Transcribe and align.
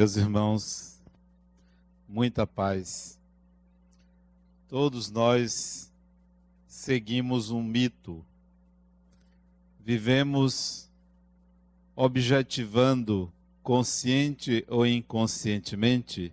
Meus 0.00 0.16
irmãos, 0.16 0.98
muita 2.08 2.46
paz. 2.46 3.20
Todos 4.66 5.10
nós 5.10 5.92
seguimos 6.66 7.50
um 7.50 7.62
mito. 7.62 8.24
Vivemos 9.78 10.88
objetivando, 11.94 13.30
consciente 13.62 14.64
ou 14.68 14.86
inconscientemente, 14.86 16.32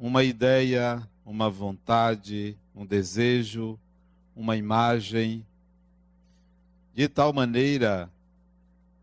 uma 0.00 0.24
ideia, 0.24 1.06
uma 1.26 1.50
vontade, 1.50 2.56
um 2.74 2.86
desejo, 2.86 3.78
uma 4.34 4.56
imagem, 4.56 5.46
de 6.94 7.08
tal 7.08 7.30
maneira 7.34 8.10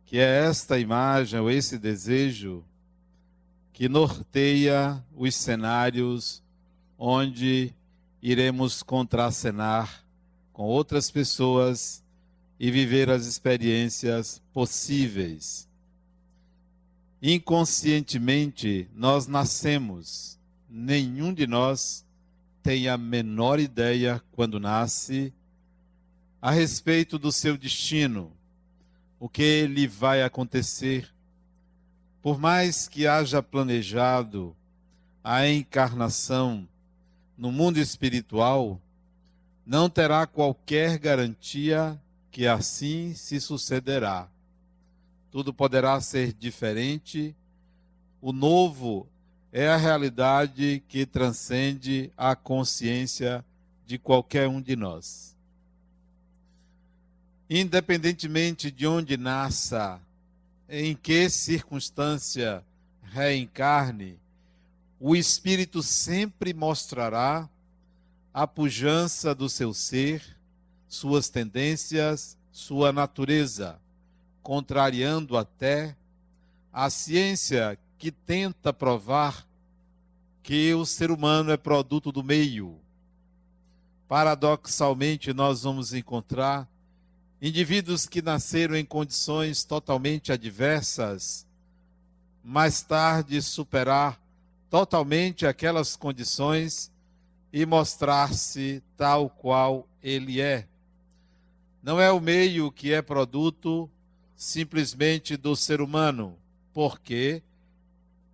que 0.03 0.17
é 0.17 0.45
esta 0.47 0.79
imagem 0.79 1.39
ou 1.39 1.51
esse 1.51 1.77
desejo 1.77 2.65
que 3.79 3.87
norteia 3.87 5.01
os 5.15 5.33
cenários 5.35 6.43
onde 6.97 7.73
iremos 8.21 8.83
contracenar 8.83 10.03
com 10.51 10.63
outras 10.63 11.09
pessoas 11.09 12.03
e 12.59 12.69
viver 12.69 13.09
as 13.09 13.25
experiências 13.25 14.41
possíveis. 14.51 15.65
Inconscientemente, 17.21 18.89
nós 18.93 19.27
nascemos, 19.27 20.37
nenhum 20.69 21.33
de 21.33 21.47
nós 21.47 22.05
tem 22.61 22.89
a 22.89 22.97
menor 22.97 23.61
ideia, 23.61 24.21
quando 24.33 24.59
nasce, 24.59 25.33
a 26.41 26.51
respeito 26.51 27.17
do 27.17 27.31
seu 27.31 27.57
destino, 27.57 28.29
o 29.17 29.29
que 29.29 29.65
lhe 29.67 29.87
vai 29.87 30.21
acontecer 30.21 31.09
por 32.21 32.37
mais 32.37 32.87
que 32.87 33.07
haja 33.07 33.41
planejado 33.41 34.55
a 35.23 35.47
encarnação 35.47 36.67
no 37.37 37.51
mundo 37.51 37.77
espiritual, 37.77 38.81
não 39.65 39.89
terá 39.89 40.27
qualquer 40.27 40.97
garantia 40.97 41.99
que 42.31 42.45
assim 42.45 43.13
se 43.13 43.39
sucederá. 43.39 44.27
Tudo 45.31 45.53
poderá 45.53 45.99
ser 46.01 46.33
diferente. 46.33 47.35
O 48.21 48.33
novo 48.33 49.07
é 49.51 49.67
a 49.69 49.77
realidade 49.77 50.83
que 50.87 51.05
transcende 51.05 52.11
a 52.17 52.35
consciência 52.35 53.45
de 53.85 53.97
qualquer 53.97 54.47
um 54.47 54.61
de 54.61 54.75
nós. 54.75 55.35
Independentemente 57.49 58.69
de 58.69 58.85
onde 58.85 59.17
nasça 59.17 60.01
em 60.69 60.95
que 60.95 61.29
circunstância 61.29 62.63
reencarne, 63.01 64.19
o 64.99 65.15
espírito 65.15 65.81
sempre 65.81 66.53
mostrará 66.53 67.49
a 68.31 68.45
pujança 68.45 69.33
do 69.33 69.49
seu 69.49 69.73
ser, 69.73 70.21
suas 70.87 71.27
tendências, 71.27 72.37
sua 72.51 72.91
natureza, 72.91 73.79
contrariando 74.43 75.37
até 75.37 75.95
a 76.71 76.89
ciência 76.89 77.77
que 77.97 78.11
tenta 78.11 78.71
provar 78.71 79.47
que 80.43 80.73
o 80.73 80.85
ser 80.85 81.09
humano 81.09 81.51
é 81.51 81.57
produto 81.57 82.11
do 82.11 82.23
meio. 82.23 82.79
Paradoxalmente, 84.07 85.33
nós 85.33 85.63
vamos 85.63 85.93
encontrar 85.93 86.67
Indivíduos 87.41 88.05
que 88.05 88.21
nasceram 88.21 88.75
em 88.75 88.83
condições 88.83 89.63
totalmente 89.63 90.31
adversas, 90.31 91.47
mais 92.43 92.81
tarde 92.81 93.41
superar 93.41 94.19
totalmente 94.69 95.45
aquelas 95.45 95.95
condições 95.95 96.91
e 97.51 97.65
mostrar-se 97.65 98.83
tal 98.97 99.29
qual 99.29 99.87
ele 100.03 100.41
é. 100.41 100.67
Não 101.81 101.99
é 101.99 102.11
o 102.11 102.19
meio 102.19 102.71
que 102.71 102.93
é 102.93 103.01
produto 103.01 103.89
simplesmente 104.35 105.37
do 105.37 105.55
ser 105.55 105.81
humano. 105.81 106.37
Por 106.73 106.99
quê? 106.99 107.41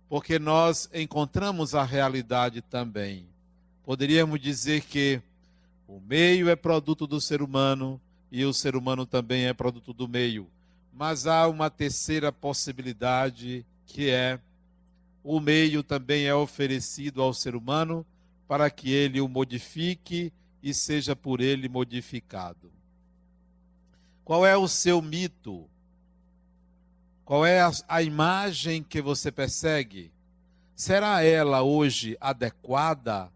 Porque 0.08 0.38
nós 0.38 0.90
encontramos 0.92 1.74
a 1.74 1.84
realidade 1.84 2.60
também. 2.60 3.26
Poderíamos 3.84 4.40
dizer 4.40 4.82
que 4.82 5.22
o 5.86 6.00
meio 6.00 6.48
é 6.48 6.56
produto 6.56 7.06
do 7.06 7.20
ser 7.20 7.40
humano, 7.40 8.00
e 8.30 8.44
o 8.44 8.52
ser 8.52 8.76
humano 8.76 9.06
também 9.06 9.46
é 9.46 9.52
produto 9.52 9.92
do 9.92 10.08
meio. 10.08 10.48
Mas 10.92 11.26
há 11.26 11.46
uma 11.48 11.70
terceira 11.70 12.32
possibilidade 12.32 13.64
que 13.86 14.10
é 14.10 14.40
o 15.22 15.40
meio 15.40 15.82
também 15.82 16.26
é 16.26 16.34
oferecido 16.34 17.20
ao 17.20 17.34
ser 17.34 17.56
humano 17.56 18.06
para 18.46 18.70
que 18.70 18.92
ele 18.92 19.20
o 19.20 19.28
modifique 19.28 20.32
e 20.62 20.72
seja 20.72 21.16
por 21.16 21.40
ele 21.40 21.68
modificado. 21.68 22.70
Qual 24.24 24.46
é 24.46 24.56
o 24.56 24.68
seu 24.68 25.02
mito? 25.02 25.68
Qual 27.24 27.44
é 27.44 27.60
a, 27.60 27.72
a 27.88 28.02
imagem 28.02 28.82
que 28.82 29.02
você 29.02 29.32
persegue? 29.32 30.12
Será 30.76 31.22
ela 31.22 31.62
hoje 31.62 32.16
adequada? 32.20 33.32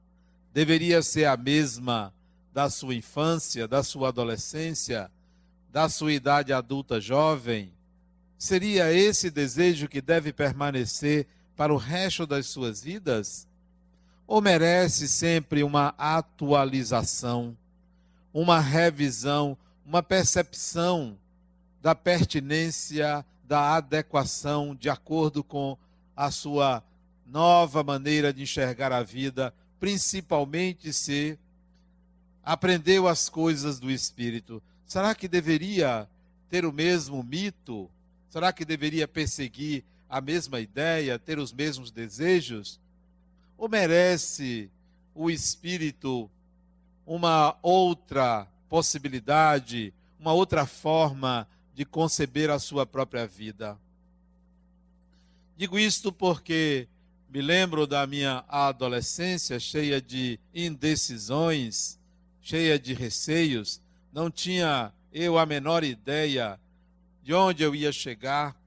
Deveria 0.53 1.03
ser 1.03 1.25
a 1.25 1.37
mesma 1.37 2.15
da 2.53 2.69
sua 2.69 2.95
infância, 2.95 3.69
da 3.69 3.83
sua 3.83 4.09
adolescência, 4.09 5.11
da 5.71 5.89
sua 5.89 6.13
idade 6.13 6.53
adulta 6.53 7.01
jovem? 7.01 7.73
Seria 8.39 8.93
esse 8.93 9.31
desejo 9.31 9.89
que 9.89 10.01
deve 10.01 10.33
permanecer 10.33 11.27
para 11.57 11.73
o 11.73 11.77
resto 11.77 12.27
das 12.27 12.47
suas 12.47 12.83
vidas? 12.83 13.47
Ou 14.27 14.41
merece 14.41 15.07
sempre 15.09 15.63
uma 15.63 15.95
atualização, 15.99 17.57
uma 18.33 18.61
revisão, 18.61 19.57
uma 19.85 20.03
percepção 20.03 21.19
da 21.83 21.95
pertinência, 21.95 23.25
da 23.45 23.75
adequação 23.77 24.77
de 24.77 24.89
acordo 24.89 25.43
com 25.43 25.77
a 26.17 26.31
sua 26.31 26.85
nova 27.27 27.83
maneira 27.83 28.33
de 28.33 28.43
enxergar 28.43 28.93
a 28.93 29.03
vida, 29.03 29.53
principalmente 29.79 30.93
se 30.93 31.39
aprendeu 32.45 33.07
as 33.07 33.29
coisas 33.29 33.79
do 33.79 33.91
Espírito, 33.91 34.63
será 34.87 35.15
que 35.15 35.29
deveria 35.29 36.09
ter 36.49 36.65
o 36.65 36.73
mesmo 36.73 37.23
mito? 37.23 37.91
Será 38.29 38.53
que 38.53 38.65
deveria 38.65 39.07
perseguir 39.07 39.85
a 40.09 40.21
mesma 40.21 40.61
ideia, 40.61 41.19
ter 41.19 41.39
os 41.39 41.53
mesmos 41.53 41.91
desejos? 41.91 42.81
Ou 43.57 43.69
merece 43.69 44.71
o 45.15 45.31
Espírito 45.31 46.31
uma 47.07 47.57
outra 47.63 48.47
possibilidade, 48.69 49.93
uma 50.19 50.33
outra 50.33 50.67
forma 50.67 51.47
de 51.75 51.85
conceber 51.85 52.51
a 52.51 52.59
sua 52.59 52.87
própria 52.87 53.27
vida? 53.27 53.79
Digo 55.57 55.79
isto 55.79 56.13
porque 56.13 56.89
me 57.29 57.43
lembro 57.43 57.87
da 57.87 58.07
minha 58.07 58.45
adolescência 58.49 59.61
cheia 59.61 60.01
de 60.01 60.41
indecisões 60.55 62.00
cheia 62.51 62.81
de 62.81 62.93
receios, 62.95 63.81
não 64.13 64.29
tinha 64.29 64.93
eu 65.13 65.39
a 65.39 65.47
menor 65.47 65.85
ideia 65.85 66.59
de 67.23 67.33
onde 67.33 67.63
eu 67.63 67.77
ia 67.77 67.93
chegar, 67.93 68.61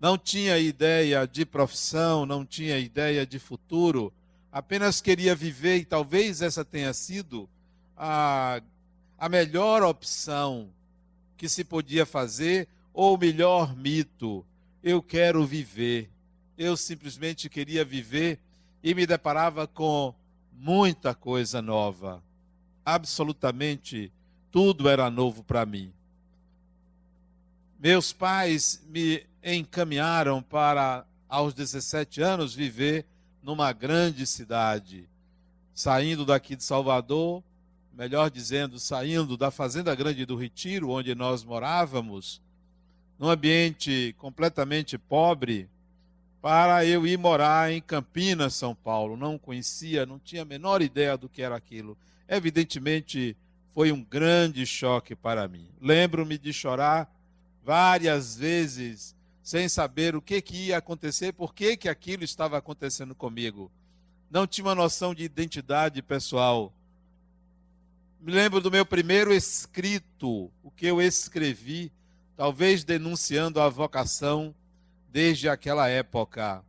não 0.00 0.16
tinha 0.16 0.56
ideia 0.56 1.26
de 1.26 1.44
profissão, 1.44 2.24
não 2.24 2.42
tinha 2.46 2.78
ideia 2.78 3.26
de 3.26 3.38
futuro, 3.38 4.10
apenas 4.50 5.02
queria 5.02 5.34
viver 5.34 5.76
e 5.76 5.84
talvez 5.84 6.40
essa 6.40 6.64
tenha 6.64 6.94
sido 6.94 7.46
a, 7.94 8.62
a 9.18 9.28
melhor 9.28 9.82
opção 9.82 10.70
que 11.36 11.50
se 11.50 11.64
podia 11.64 12.06
fazer 12.06 12.66
ou 12.94 13.14
o 13.14 13.18
melhor 13.18 13.76
mito. 13.76 14.42
Eu 14.82 15.02
quero 15.02 15.44
viver. 15.44 16.08
Eu 16.56 16.78
simplesmente 16.78 17.50
queria 17.50 17.84
viver 17.84 18.40
e 18.82 18.94
me 18.94 19.04
deparava 19.04 19.66
com 19.66 20.14
muita 20.50 21.14
coisa 21.14 21.60
nova 21.60 22.22
absolutamente 22.84 24.12
tudo 24.50 24.88
era 24.88 25.10
novo 25.10 25.42
para 25.42 25.64
mim. 25.64 25.92
Meus 27.78 28.12
pais 28.12 28.82
me 28.88 29.26
encaminharam 29.42 30.42
para, 30.42 31.04
aos 31.28 31.52
17 31.52 32.20
anos, 32.22 32.54
viver 32.54 33.04
numa 33.42 33.72
grande 33.72 34.26
cidade. 34.26 35.08
Saindo 35.74 36.24
daqui 36.24 36.54
de 36.54 36.62
Salvador, 36.62 37.42
melhor 37.92 38.30
dizendo, 38.30 38.78
saindo 38.78 39.36
da 39.36 39.50
Fazenda 39.50 39.94
Grande 39.94 40.24
do 40.24 40.36
Retiro, 40.36 40.90
onde 40.90 41.14
nós 41.14 41.42
morávamos, 41.42 42.40
num 43.18 43.28
ambiente 43.28 44.14
completamente 44.18 44.96
pobre, 44.96 45.68
para 46.40 46.84
eu 46.84 47.06
ir 47.06 47.16
morar 47.16 47.72
em 47.72 47.80
Campinas, 47.80 48.54
São 48.54 48.74
Paulo. 48.74 49.16
Não 49.16 49.38
conhecia, 49.38 50.04
não 50.04 50.18
tinha 50.18 50.42
a 50.42 50.44
menor 50.44 50.82
ideia 50.82 51.16
do 51.16 51.28
que 51.28 51.40
era 51.40 51.56
aquilo. 51.56 51.96
Evidentemente, 52.34 53.36
foi 53.74 53.92
um 53.92 54.02
grande 54.02 54.64
choque 54.64 55.14
para 55.14 55.46
mim. 55.46 55.68
Lembro-me 55.78 56.38
de 56.38 56.50
chorar 56.50 57.14
várias 57.62 58.38
vezes 58.38 59.14
sem 59.42 59.68
saber 59.68 60.16
o 60.16 60.22
que, 60.22 60.40
que 60.40 60.68
ia 60.68 60.78
acontecer, 60.78 61.34
por 61.34 61.54
que, 61.54 61.76
que 61.76 61.90
aquilo 61.90 62.24
estava 62.24 62.56
acontecendo 62.56 63.14
comigo. 63.14 63.70
Não 64.30 64.46
tinha 64.46 64.64
uma 64.64 64.74
noção 64.74 65.14
de 65.14 65.22
identidade 65.22 66.00
pessoal. 66.00 66.72
Me 68.18 68.32
lembro 68.32 68.62
do 68.62 68.70
meu 68.70 68.86
primeiro 68.86 69.30
escrito, 69.34 70.50
o 70.62 70.70
que 70.70 70.86
eu 70.86 71.02
escrevi, 71.02 71.92
talvez 72.34 72.82
denunciando 72.82 73.60
a 73.60 73.68
vocação 73.68 74.54
desde 75.10 75.50
aquela 75.50 75.86
época. 75.86 76.64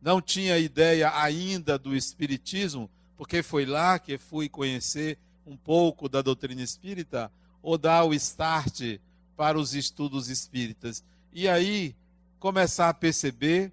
Não 0.00 0.22
tinha 0.22 0.58
ideia 0.58 1.10
ainda 1.12 1.76
do 1.76 1.96
Espiritismo, 1.96 2.88
porque 3.16 3.42
foi 3.42 3.64
lá 3.64 3.98
que 3.98 4.18
fui 4.18 4.48
conhecer 4.48 5.18
um 5.46 5.56
pouco 5.56 6.08
da 6.08 6.22
doutrina 6.22 6.62
espírita, 6.62 7.30
ou 7.62 7.78
dar 7.78 8.04
o 8.04 8.14
start 8.14 8.98
para 9.36 9.58
os 9.58 9.74
estudos 9.74 10.28
espíritas. 10.28 11.04
E 11.32 11.48
aí 11.48 11.94
começar 12.38 12.88
a 12.88 12.94
perceber 12.94 13.72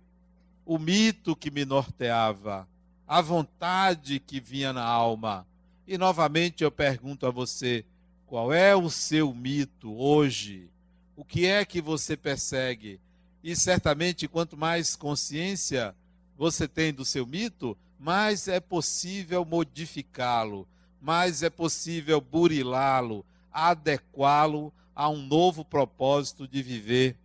o 0.65 0.77
mito 0.77 1.35
que 1.35 1.49
me 1.49 1.65
norteava, 1.65 2.67
a 3.07 3.21
vontade 3.21 4.19
que 4.19 4.39
vinha 4.39 4.71
na 4.71 4.83
alma. 4.83 5.47
E 5.87 5.97
novamente 5.97 6.63
eu 6.63 6.71
pergunto 6.71 7.25
a 7.25 7.31
você: 7.31 7.83
qual 8.27 8.53
é 8.53 8.75
o 8.75 8.89
seu 8.89 9.33
mito 9.33 9.91
hoje? 9.91 10.69
O 11.15 11.25
que 11.25 11.47
é 11.47 11.65
que 11.65 11.81
você 11.81 12.15
persegue? 12.15 12.99
E 13.43 13.55
certamente, 13.55 14.27
quanto 14.27 14.55
mais 14.55 14.95
consciência 14.95 15.95
você 16.37 16.67
tem 16.67 16.93
do 16.93 17.03
seu 17.03 17.25
mito, 17.25 17.75
mais 17.99 18.47
é 18.47 18.59
possível 18.59 19.43
modificá-lo, 19.43 20.67
mais 21.01 21.43
é 21.43 21.49
possível 21.49 22.21
burilá-lo, 22.21 23.25
adequá-lo 23.51 24.73
a 24.95 25.09
um 25.09 25.21
novo 25.21 25.65
propósito 25.65 26.47
de 26.47 26.63
viver 26.63 27.17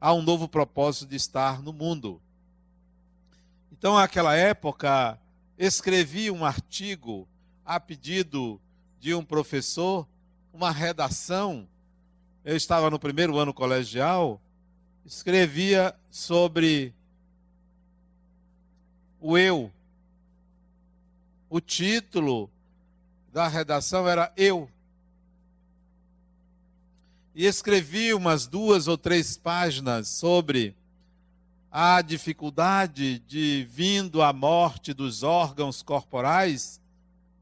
a 0.00 0.12
um 0.12 0.22
novo 0.22 0.48
propósito 0.48 1.08
de 1.08 1.16
estar 1.16 1.62
no 1.62 1.72
mundo. 1.72 2.20
Então, 3.72 3.96
naquela 3.96 4.34
época, 4.34 5.18
escrevi 5.56 6.30
um 6.30 6.44
artigo 6.44 7.28
a 7.64 7.78
pedido 7.78 8.60
de 9.00 9.14
um 9.14 9.24
professor, 9.24 10.06
uma 10.52 10.70
redação. 10.70 11.68
Eu 12.44 12.56
estava 12.56 12.90
no 12.90 12.98
primeiro 12.98 13.36
ano 13.36 13.52
colegial, 13.52 14.40
escrevia 15.04 15.94
sobre 16.10 16.94
o 19.20 19.36
eu. 19.36 19.70
O 21.50 21.60
título 21.60 22.50
da 23.32 23.48
redação 23.48 24.06
era 24.06 24.32
Eu 24.36 24.68
e 27.34 27.46
escrevi 27.46 28.12
umas 28.12 28.46
duas 28.46 28.88
ou 28.88 28.98
três 28.98 29.36
páginas 29.36 30.08
sobre 30.08 30.74
a 31.70 32.02
dificuldade 32.02 33.20
de, 33.20 33.66
vindo 33.70 34.20
a 34.22 34.32
morte 34.32 34.92
dos 34.92 35.22
órgãos 35.22 35.80
corporais, 35.80 36.80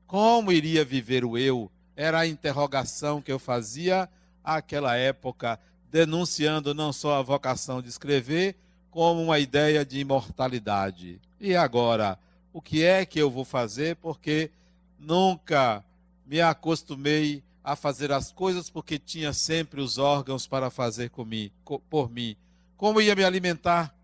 como 0.06 0.52
iria 0.52 0.84
viver 0.84 1.24
o 1.24 1.38
eu? 1.38 1.70
Era 1.96 2.20
a 2.20 2.26
interrogação 2.26 3.22
que 3.22 3.32
eu 3.32 3.38
fazia 3.38 4.08
àquela 4.44 4.96
época, 4.96 5.58
denunciando 5.90 6.74
não 6.74 6.92
só 6.92 7.18
a 7.18 7.22
vocação 7.22 7.80
de 7.80 7.88
escrever, 7.88 8.54
como 8.90 9.22
uma 9.22 9.38
ideia 9.38 9.84
de 9.84 9.98
imortalidade. 9.98 11.20
E 11.40 11.56
agora, 11.56 12.18
o 12.56 12.62
que 12.62 12.82
é 12.82 13.04
que 13.04 13.18
eu 13.18 13.30
vou 13.30 13.44
fazer? 13.44 13.96
Porque 13.96 14.50
nunca 14.98 15.84
me 16.24 16.40
acostumei 16.40 17.42
a 17.62 17.76
fazer 17.76 18.10
as 18.10 18.32
coisas 18.32 18.70
porque 18.70 18.98
tinha 18.98 19.34
sempre 19.34 19.78
os 19.78 19.98
órgãos 19.98 20.46
para 20.46 20.70
fazer 20.70 21.10
por 21.10 22.10
mim. 22.10 22.34
Como 22.74 22.98
ia 22.98 23.14
me 23.14 23.22
alimentar? 23.22 23.94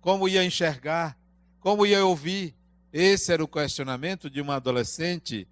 Como 0.00 0.26
ia 0.26 0.42
enxergar? 0.42 1.14
Como 1.60 1.84
ia 1.84 2.02
ouvir? 2.06 2.54
Esse 2.90 3.34
era 3.34 3.44
o 3.44 3.48
questionamento 3.48 4.30
de 4.30 4.40
uma 4.40 4.54
adolescente 4.54 5.46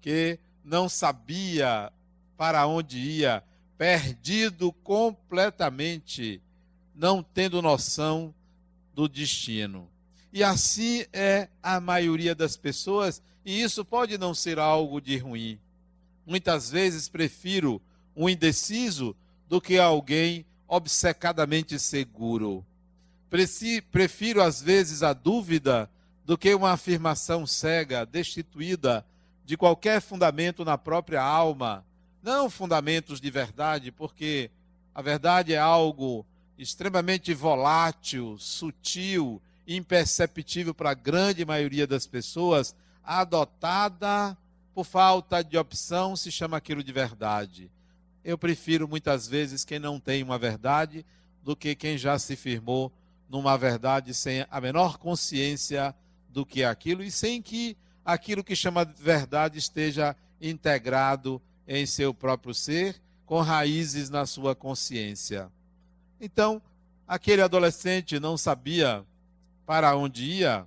que 0.00 0.36
não 0.64 0.88
sabia 0.88 1.92
para 2.36 2.66
onde 2.66 2.98
ia, 2.98 3.44
perdido 3.76 4.72
completamente, 4.72 6.42
não 6.92 7.22
tendo 7.22 7.62
noção 7.62 8.34
do 8.92 9.08
destino. 9.08 9.88
E 10.32 10.44
assim 10.44 11.04
é 11.12 11.48
a 11.62 11.80
maioria 11.80 12.34
das 12.34 12.56
pessoas, 12.56 13.22
e 13.44 13.62
isso 13.62 13.84
pode 13.84 14.18
não 14.18 14.34
ser 14.34 14.58
algo 14.58 15.00
de 15.00 15.16
ruim. 15.16 15.58
Muitas 16.26 16.70
vezes 16.70 17.08
prefiro 17.08 17.80
um 18.14 18.28
indeciso 18.28 19.16
do 19.48 19.60
que 19.60 19.78
alguém 19.78 20.44
obcecadamente 20.66 21.78
seguro. 21.78 22.64
Prefiro, 23.90 24.42
às 24.42 24.60
vezes, 24.60 25.02
a 25.02 25.12
dúvida 25.12 25.90
do 26.24 26.36
que 26.36 26.54
uma 26.54 26.72
afirmação 26.72 27.46
cega, 27.46 28.04
destituída 28.04 29.04
de 29.44 29.56
qualquer 29.56 30.02
fundamento 30.02 30.62
na 30.64 30.76
própria 30.76 31.22
alma. 31.22 31.86
Não 32.22 32.50
fundamentos 32.50 33.18
de 33.18 33.30
verdade, 33.30 33.90
porque 33.90 34.50
a 34.94 35.00
verdade 35.00 35.54
é 35.54 35.58
algo 35.58 36.26
extremamente 36.58 37.32
volátil, 37.32 38.36
sutil, 38.38 39.40
imperceptível 39.68 40.74
para 40.74 40.90
a 40.90 40.94
grande 40.94 41.44
maioria 41.44 41.86
das 41.86 42.06
pessoas, 42.06 42.74
adotada 43.04 44.36
por 44.74 44.84
falta 44.84 45.44
de 45.44 45.58
opção, 45.58 46.16
se 46.16 46.32
chama 46.32 46.56
aquilo 46.56 46.82
de 46.82 46.92
verdade. 46.92 47.70
Eu 48.24 48.38
prefiro 48.38 48.88
muitas 48.88 49.28
vezes 49.28 49.64
quem 49.64 49.78
não 49.78 50.00
tem 50.00 50.22
uma 50.22 50.38
verdade 50.38 51.04
do 51.42 51.54
que 51.54 51.74
quem 51.74 51.98
já 51.98 52.18
se 52.18 52.34
firmou 52.34 52.92
numa 53.28 53.58
verdade 53.58 54.14
sem 54.14 54.46
a 54.50 54.60
menor 54.60 54.96
consciência 54.96 55.94
do 56.28 56.46
que 56.46 56.62
é 56.62 56.66
aquilo 56.66 57.02
e 57.02 57.10
sem 57.10 57.42
que 57.42 57.76
aquilo 58.04 58.42
que 58.42 58.56
chama 58.56 58.86
de 58.86 59.02
verdade 59.02 59.58
esteja 59.58 60.16
integrado 60.40 61.42
em 61.66 61.84
seu 61.84 62.14
próprio 62.14 62.54
ser, 62.54 63.00
com 63.26 63.40
raízes 63.40 64.08
na 64.08 64.24
sua 64.24 64.54
consciência. 64.54 65.50
Então, 66.18 66.62
aquele 67.06 67.42
adolescente 67.42 68.18
não 68.18 68.38
sabia 68.38 69.04
para 69.68 69.94
onde 69.94 70.24
ia, 70.24 70.66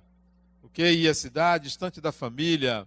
o 0.62 0.68
que 0.68 0.88
ia 0.88 1.10
à 1.10 1.14
cidade, 1.14 1.64
distante 1.64 2.00
da 2.00 2.12
família, 2.12 2.86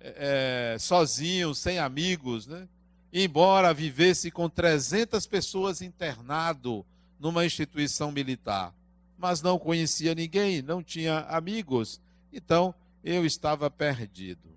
é, 0.00 0.76
sozinho, 0.76 1.54
sem 1.54 1.78
amigos, 1.78 2.48
né? 2.48 2.66
embora 3.12 3.72
vivesse 3.72 4.28
com 4.28 4.48
300 4.48 5.24
pessoas 5.24 5.80
internado 5.80 6.84
numa 7.16 7.46
instituição 7.46 8.10
militar. 8.10 8.74
Mas 9.16 9.40
não 9.40 9.56
conhecia 9.56 10.16
ninguém, 10.16 10.62
não 10.62 10.82
tinha 10.82 11.20
amigos, 11.28 12.00
então 12.32 12.74
eu 13.04 13.24
estava 13.24 13.70
perdido. 13.70 14.50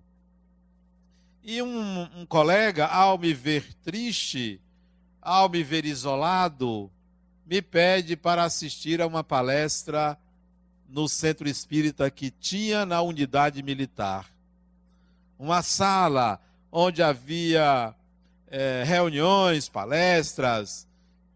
E 1.43 1.61
um, 1.61 2.01
um 2.19 2.25
colega, 2.25 2.87
ao 2.87 3.15
me 3.19 3.31
ver 3.31 3.75
triste, 3.83 4.59
ao 5.21 5.49
me 5.49 5.61
ver 5.61 5.85
isolado, 5.85 6.89
me 7.45 7.61
pede 7.61 8.15
para 8.15 8.43
assistir 8.43 9.03
a 9.03 9.05
uma 9.05 9.23
palestra 9.23 10.17
no 10.87 11.07
centro 11.07 11.47
espírita 11.47 12.09
que 12.09 12.29
tinha 12.29 12.85
na 12.85 13.01
unidade 13.01 13.61
militar 13.61 14.35
uma 15.37 15.61
sala 15.61 16.39
onde 16.71 17.03
havia 17.03 17.93
é, 18.47 18.83
reuniões, 18.85 19.69
palestras, 19.69 20.87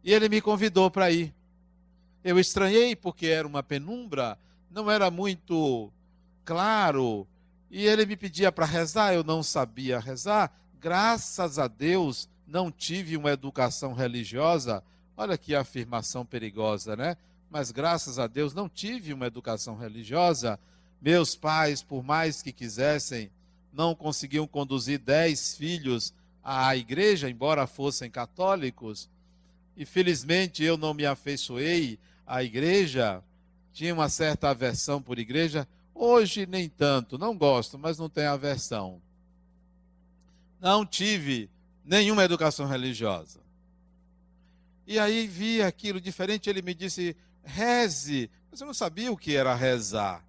e 0.04 0.14
ele 0.14 0.30
me 0.30 0.42
convidou 0.42 0.90
para 0.90 1.12
ir. 1.12 1.34
Eu 2.24 2.40
estranhei 2.40 2.96
porque 2.96 3.28
era 3.28 3.48
uma 3.48 3.64
penumbra, 3.64 4.38
não 4.70 4.90
era 4.90 5.10
muito 5.10 5.92
claro, 6.44 7.28
e 7.70 7.86
ele 7.86 8.06
me 8.06 8.18
pedia 8.18 8.52
para 8.52 8.66
rezar, 8.66 9.14
eu 9.14 9.24
não 9.24 9.44
sabia 9.44 10.00
rezar. 10.00 10.52
Graças 10.80 11.60
a 11.60 11.68
Deus 11.68 12.30
não 12.48 12.72
tive 12.72 13.16
uma 13.16 13.32
educação 13.32 13.94
religiosa. 13.94 14.84
Olha 15.16 15.38
que 15.38 15.54
afirmação 15.54 16.26
perigosa, 16.26 16.96
né? 16.96 17.16
Mas 17.50 17.72
graças 17.72 18.20
a 18.20 18.28
Deus 18.28 18.54
não 18.54 18.70
tive 18.70 19.14
uma 19.14 19.28
educação 19.28 19.76
religiosa. 19.76 20.60
Meus 21.02 21.36
pais, 21.36 21.82
por 21.82 22.04
mais 22.04 22.42
que 22.42 22.52
quisessem, 22.52 23.32
não 23.74 23.96
conseguiam 23.96 24.48
conduzir 24.48 25.00
dez 25.00 25.56
filhos 25.56 26.14
à 26.44 26.76
igreja, 26.76 27.30
embora 27.30 27.66
fossem 27.66 28.10
católicos. 28.10 29.10
E 29.76 29.86
felizmente 29.86 30.64
eu 30.64 30.78
não 30.78 30.94
me 30.94 31.06
afeiçoei 31.06 31.98
à 32.28 32.44
igreja, 32.44 33.24
tinha 33.74 33.94
uma 33.94 34.10
certa 34.10 34.50
aversão 34.50 35.02
por 35.02 35.18
igreja. 35.18 35.68
Hoje 35.96 36.46
nem 36.46 36.70
tanto, 36.70 37.18
não 37.18 37.38
gosto, 37.38 37.78
mas 37.78 37.98
não 37.98 38.10
tenho 38.10 38.32
aversão. 38.32 39.02
Não 40.60 40.86
tive 40.86 41.50
nenhuma 41.84 42.24
educação 42.24 42.68
religiosa. 42.68 43.40
E 44.86 45.00
aí 45.00 45.28
vi 45.28 45.62
aquilo 45.62 46.02
diferente, 46.02 46.50
ele 46.50 46.62
me 46.62 46.74
disse: 46.74 47.16
reze. 47.44 48.30
Mas 48.50 48.62
eu 48.62 48.68
não 48.68 48.74
sabia 48.74 49.12
o 49.12 49.18
que 49.18 49.36
era 49.36 49.56
rezar. 49.56 50.24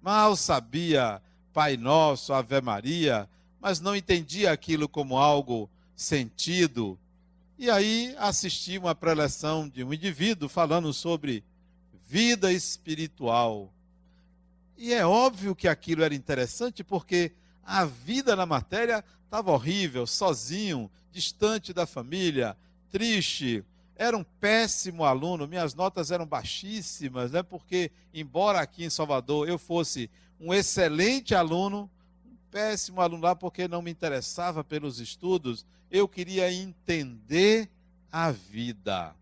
Mal 0.00 0.36
sabia 0.36 1.22
Pai 1.52 1.76
Nosso, 1.76 2.32
Ave 2.32 2.60
Maria, 2.60 3.28
mas 3.60 3.80
não 3.80 3.96
entendia 3.96 4.52
aquilo 4.52 4.88
como 4.88 5.16
algo 5.16 5.70
sentido. 5.94 6.98
E 7.58 7.70
aí 7.70 8.14
assisti 8.18 8.76
uma 8.76 8.94
preleção 8.94 9.68
de 9.68 9.82
um 9.82 9.92
indivíduo 9.92 10.48
falando 10.48 10.92
sobre 10.92 11.42
vida 12.06 12.52
espiritual. 12.52 13.72
E 14.76 14.92
é 14.92 15.06
óbvio 15.06 15.56
que 15.56 15.66
aquilo 15.66 16.04
era 16.04 16.14
interessante 16.14 16.84
porque 16.84 17.32
a 17.64 17.84
vida 17.84 18.36
na 18.36 18.44
matéria 18.44 19.02
estava 19.24 19.50
horrível, 19.50 20.06
sozinho, 20.06 20.90
distante 21.10 21.72
da 21.72 21.86
família, 21.86 22.56
triste. 22.90 23.64
Era 23.96 24.16
um 24.16 24.24
péssimo 24.24 25.04
aluno, 25.04 25.48
minhas 25.48 25.74
notas 25.74 26.10
eram 26.10 26.26
baixíssimas, 26.26 27.32
né? 27.32 27.42
porque, 27.42 27.90
embora 28.12 28.60
aqui 28.60 28.84
em 28.84 28.90
Salvador 28.90 29.48
eu 29.48 29.58
fosse 29.58 30.10
um 30.38 30.52
excelente 30.52 31.34
aluno, 31.34 31.90
um 32.24 32.36
péssimo 32.50 33.00
aluno 33.00 33.22
lá, 33.22 33.34
porque 33.34 33.66
não 33.66 33.80
me 33.80 33.90
interessava 33.90 34.62
pelos 34.62 35.00
estudos, 35.00 35.64
eu 35.90 36.06
queria 36.06 36.52
entender 36.52 37.70
a 38.12 38.30
vida. 38.30 39.14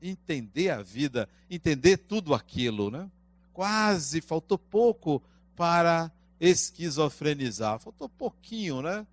Entender 0.00 0.70
a 0.70 0.82
vida, 0.82 1.28
entender 1.50 1.96
tudo 1.96 2.34
aquilo, 2.34 2.90
né? 2.90 3.10
Quase 3.52 4.20
faltou 4.20 4.58
pouco 4.58 5.22
para 5.56 6.12
esquizofrenizar. 6.38 7.80
Faltou 7.80 8.08
pouquinho, 8.08 8.80
né? 8.82 9.06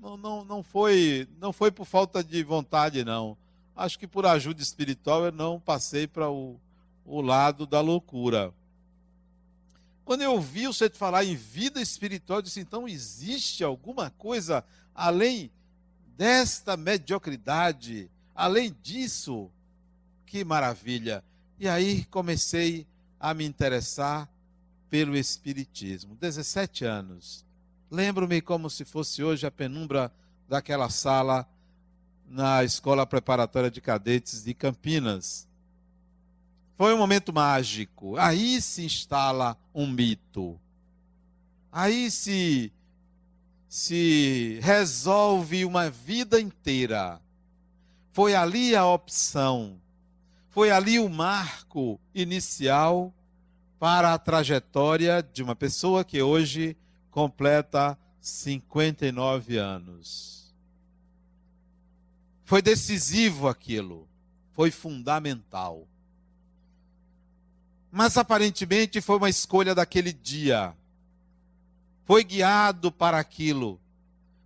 Não, 0.00 0.16
não, 0.16 0.44
não, 0.44 0.62
foi, 0.62 1.26
não 1.40 1.52
foi 1.52 1.70
por 1.70 1.86
falta 1.86 2.22
de 2.22 2.42
vontade, 2.42 3.04
não. 3.04 3.38
Acho 3.76 3.98
que 3.98 4.06
por 4.06 4.24
ajuda 4.24 4.62
espiritual 4.62 5.26
eu 5.26 5.32
não 5.32 5.60
passei 5.60 6.06
para 6.06 6.30
o, 6.30 6.58
o 7.04 7.20
lado 7.20 7.66
da 7.66 7.80
loucura. 7.80 8.52
Quando 10.04 10.22
eu 10.22 10.32
ouvi 10.32 10.66
você 10.66 10.88
falar 10.88 11.24
em 11.24 11.34
vida 11.34 11.80
espiritual, 11.80 12.38
eu 12.38 12.42
disse: 12.42 12.60
então 12.60 12.88
existe 12.88 13.62
alguma 13.62 14.08
coisa 14.10 14.64
além 14.94 15.50
desta 16.16 16.76
mediocridade, 16.76 18.10
além 18.34 18.74
disso, 18.82 19.50
que 20.24 20.42
maravilha. 20.42 21.22
E 21.58 21.68
aí 21.68 22.04
comecei 22.06 22.86
a 23.20 23.34
me 23.34 23.44
interessar 23.44 24.28
pelo 24.88 25.16
Espiritismo. 25.16 26.14
17 26.14 26.84
anos. 26.84 27.44
Lembro-me 27.90 28.40
como 28.40 28.70
se 28.70 28.84
fosse 28.84 29.22
hoje 29.22 29.46
a 29.46 29.50
penumbra 29.50 30.12
daquela 30.48 30.88
sala 30.88 31.46
na 32.28 32.64
Escola 32.64 33.06
Preparatória 33.06 33.70
de 33.70 33.80
Cadetes 33.80 34.44
de 34.44 34.54
Campinas. 34.54 35.48
Foi 36.76 36.92
um 36.92 36.98
momento 36.98 37.32
mágico. 37.32 38.16
Aí 38.16 38.60
se 38.60 38.84
instala 38.84 39.56
um 39.74 39.86
mito. 39.86 40.60
Aí 41.72 42.10
se 42.10 42.72
se 43.68 44.58
resolve 44.62 45.64
uma 45.64 45.90
vida 45.90 46.40
inteira. 46.40 47.20
Foi 48.12 48.34
ali 48.34 48.74
a 48.74 48.86
opção, 48.86 49.78
foi 50.48 50.70
ali 50.70 50.98
o 50.98 51.08
marco 51.08 52.00
inicial 52.14 53.12
para 53.78 54.14
a 54.14 54.18
trajetória 54.18 55.22
de 55.22 55.42
uma 55.42 55.54
pessoa 55.54 56.02
que 56.02 56.22
hoje 56.22 56.74
completa 57.10 57.98
59 58.18 59.58
anos. 59.58 60.45
Foi 62.46 62.62
decisivo 62.62 63.46
aquilo, 63.46 64.08
foi 64.54 64.70
fundamental. 64.70 65.86
Mas 67.92 68.16
aparentemente 68.16 69.02
foi 69.02 69.18
uma 69.18 69.28
escolha 69.28 69.74
daquele 69.74 70.14
dia 70.14 70.74
foi 72.06 72.22
guiado 72.22 72.92
para 72.92 73.18
aquilo. 73.18 73.80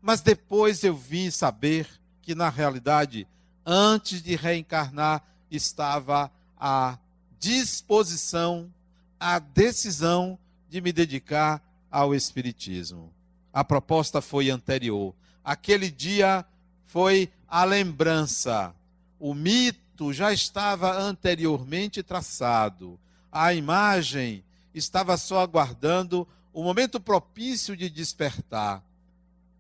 Mas 0.01 0.23
depois 0.23 0.83
eu 0.83 0.97
vim 0.97 1.31
saber 1.31 1.87
que, 2.23 2.35
na 2.35 2.49
realidade, 2.49 3.29
antes 3.65 4.23
de 4.23 4.35
reencarnar, 4.35 5.23
estava 5.51 6.33
a 6.59 6.99
disposição, 7.39 8.73
a 9.19 9.39
decisão 9.39 10.39
de 10.71 10.81
me 10.81 10.91
dedicar 10.91 11.63
ao 11.91 12.15
Espiritismo. 12.15 13.13
A 13.53 13.63
proposta 13.63 14.23
foi 14.23 14.49
anterior. 14.49 15.15
Aquele 15.45 15.91
dia 15.91 16.47
foi 16.93 17.31
a 17.47 17.65
lembrança. 17.65 18.75
O 19.19 19.35
mito 19.35 20.13
já 20.13 20.33
estava 20.33 20.99
anteriormente 20.99 22.03
traçado. 22.03 22.99
A 23.31 23.55
imagem 23.55 24.45
estava 24.75 25.17
só 25.17 25.41
aguardando 25.41 26.27
o 26.53 26.63
momento 26.63 26.99
propício 27.01 27.77
de 27.77 27.89
despertar 27.89 28.83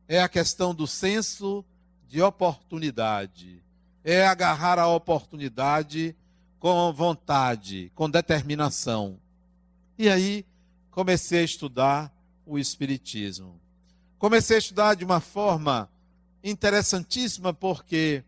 é 0.08 0.20
a 0.20 0.28
questão 0.28 0.74
do 0.74 0.88
senso 0.88 1.64
de 2.08 2.20
oportunidade. 2.20 3.62
É 4.02 4.26
agarrar 4.26 4.76
a 4.76 4.88
oportunidade 4.88 6.16
com 6.58 6.92
vontade, 6.92 7.92
com 7.94 8.10
determinação. 8.10 9.20
E 9.96 10.08
aí 10.08 10.44
comecei 10.90 11.42
a 11.42 11.44
estudar 11.44 12.12
o 12.44 12.58
Espiritismo. 12.58 13.60
Comecei 14.18 14.56
a 14.56 14.58
estudar 14.58 14.94
de 14.94 15.04
uma 15.04 15.20
forma 15.20 15.88
interessantíssima, 16.42 17.52
porque 17.52 18.24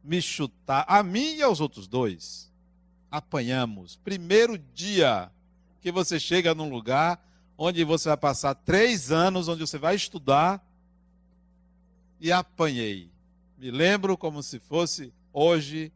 Me 0.03 0.21
chutar, 0.21 0.85
a 0.87 1.03
mim 1.03 1.35
e 1.35 1.43
aos 1.43 1.59
outros 1.59 1.87
dois. 1.87 2.51
Apanhamos. 3.11 3.97
Primeiro 3.97 4.57
dia 4.57 5.31
que 5.81 5.91
você 5.91 6.19
chega 6.19 6.55
num 6.55 6.69
lugar 6.69 7.23
onde 7.57 7.83
você 7.83 8.09
vai 8.09 8.17
passar 8.17 8.55
três 8.55 9.11
anos, 9.11 9.47
onde 9.47 9.61
você 9.61 9.77
vai 9.77 9.95
estudar, 9.95 10.63
e 12.19 12.31
apanhei. 12.31 13.09
Me 13.57 13.71
lembro 13.71 14.17
como 14.17 14.43
se 14.43 14.59
fosse 14.59 15.13
hoje 15.31 15.91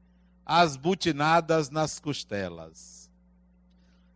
as 0.46 0.76
butinadas 0.76 1.70
nas 1.70 2.00
costelas. 2.00 3.10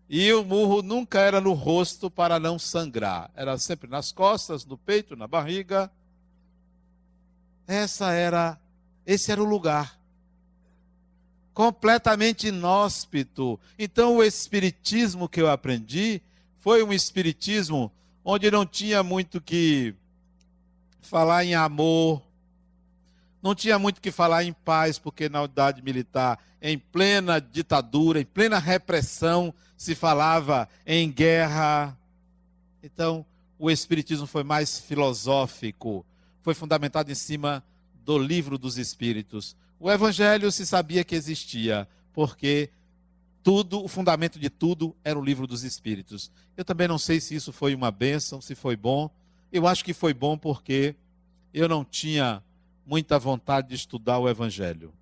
E 0.09 0.31
o 0.33 0.43
murro 0.43 0.81
nunca 0.81 1.19
era 1.19 1.41
no 1.41 1.53
rosto 1.53 2.09
para 2.09 2.39
não 2.39 2.59
sangrar, 2.59 3.31
era 3.35 3.57
sempre 3.57 3.89
nas 3.89 4.11
costas, 4.11 4.65
no 4.65 4.77
peito, 4.77 5.15
na 5.15 5.27
barriga. 5.27 5.91
Essa 7.67 8.11
era, 8.11 8.59
esse 9.05 9.31
era 9.31 9.41
o 9.41 9.45
lugar. 9.45 9.99
Completamente 11.53 12.47
inóspito. 12.47 13.59
Então 13.77 14.17
o 14.17 14.23
espiritismo 14.23 15.29
que 15.29 15.41
eu 15.41 15.49
aprendi 15.49 16.21
foi 16.63 16.81
um 16.81 16.93
espiritismo 16.93 17.91
onde 18.23 18.49
não 18.49 18.65
tinha 18.65 19.03
muito 19.03 19.41
que 19.41 19.93
falar 21.01 21.43
em 21.43 21.53
amor, 21.53 22.23
não 23.41 23.53
tinha 23.53 23.77
muito 23.77 23.99
que 23.99 24.11
falar 24.11 24.45
em 24.45 24.53
paz, 24.53 24.97
porque 24.97 25.27
na 25.27 25.41
unidade 25.41 25.81
militar, 25.81 26.39
em 26.61 26.79
plena 26.79 27.41
ditadura, 27.41 28.21
em 28.21 28.23
plena 28.23 28.59
repressão, 28.59 29.53
se 29.75 29.93
falava 29.93 30.69
em 30.87 31.11
guerra. 31.11 31.97
Então, 32.81 33.25
o 33.59 33.69
Espiritismo 33.69 34.25
foi 34.25 34.45
mais 34.45 34.79
filosófico, 34.79 36.05
foi 36.41 36.53
fundamentado 36.53 37.11
em 37.11 37.15
cima 37.15 37.61
do 38.05 38.17
livro 38.17 38.57
dos 38.57 38.77
Espíritos. 38.77 39.53
O 39.77 39.91
Evangelho 39.91 40.49
se 40.49 40.65
sabia 40.65 41.03
que 41.03 41.13
existia, 41.13 41.85
porque 42.13 42.69
tudo, 43.43 43.83
o 43.83 43.87
fundamento 43.87 44.39
de 44.39 44.49
tudo 44.49 44.95
era 45.03 45.19
o 45.19 45.23
livro 45.23 45.45
dos 45.45 45.63
Espíritos. 45.63 46.31
Eu 46.55 46.63
também 46.63 46.87
não 46.87 46.97
sei 46.97 47.19
se 47.19 47.35
isso 47.35 47.51
foi 47.51 47.75
uma 47.75 47.91
bênção, 47.91 48.41
se 48.41 48.55
foi 48.55 48.75
bom. 48.75 49.09
Eu 49.51 49.67
acho 49.67 49.83
que 49.83 49.93
foi 49.93 50.13
bom 50.13 50.37
porque 50.37 50.95
eu 51.53 51.67
não 51.67 51.83
tinha 51.83 52.41
muita 52.85 53.19
vontade 53.19 53.69
de 53.69 53.75
estudar 53.75 54.17
o 54.19 54.29
Evangelho. 54.29 54.93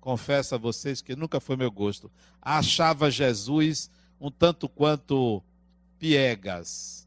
Confesso 0.00 0.54
a 0.54 0.58
vocês 0.58 1.00
que 1.00 1.14
nunca 1.14 1.38
foi 1.38 1.56
meu 1.56 1.70
gosto. 1.70 2.10
Achava 2.40 3.10
Jesus 3.10 3.90
um 4.20 4.30
tanto 4.30 4.68
quanto 4.68 5.42
piegas. 5.98 7.06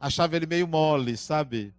Achava 0.00 0.34
ele 0.34 0.46
meio 0.46 0.66
mole, 0.66 1.16
sabe? 1.16 1.72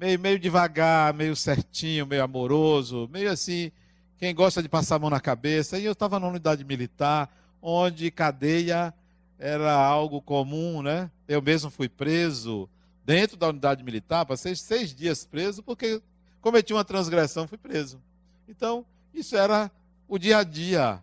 meio, 0.00 0.18
meio 0.18 0.38
devagar, 0.38 1.12
meio 1.12 1.36
certinho, 1.36 2.06
meio 2.06 2.24
amoroso, 2.24 3.08
meio 3.12 3.30
assim, 3.30 3.70
quem 4.16 4.34
gosta 4.34 4.62
de 4.62 4.68
passar 4.68 4.96
a 4.96 4.98
mão 4.98 5.10
na 5.10 5.20
cabeça. 5.20 5.78
E 5.78 5.84
eu 5.84 5.92
estava 5.92 6.18
na 6.18 6.26
unidade 6.26 6.64
militar, 6.64 7.28
onde 7.60 8.10
cadeia 8.10 8.94
era 9.38 9.72
algo 9.72 10.20
comum, 10.20 10.82
né? 10.82 11.10
Eu 11.26 11.40
mesmo 11.40 11.70
fui 11.70 11.88
preso 11.88 12.68
dentro 13.04 13.36
da 13.36 13.48
unidade 13.48 13.82
militar, 13.82 14.26
passei 14.26 14.54
seis 14.54 14.94
dias 14.94 15.24
preso, 15.24 15.62
porque 15.62 16.02
cometi 16.40 16.72
uma 16.72 16.84
transgressão, 16.84 17.48
fui 17.48 17.58
preso. 17.58 18.00
Então, 18.48 18.84
isso 19.12 19.36
era 19.36 19.70
o 20.06 20.18
dia 20.18 20.38
a 20.38 20.44
dia. 20.44 21.02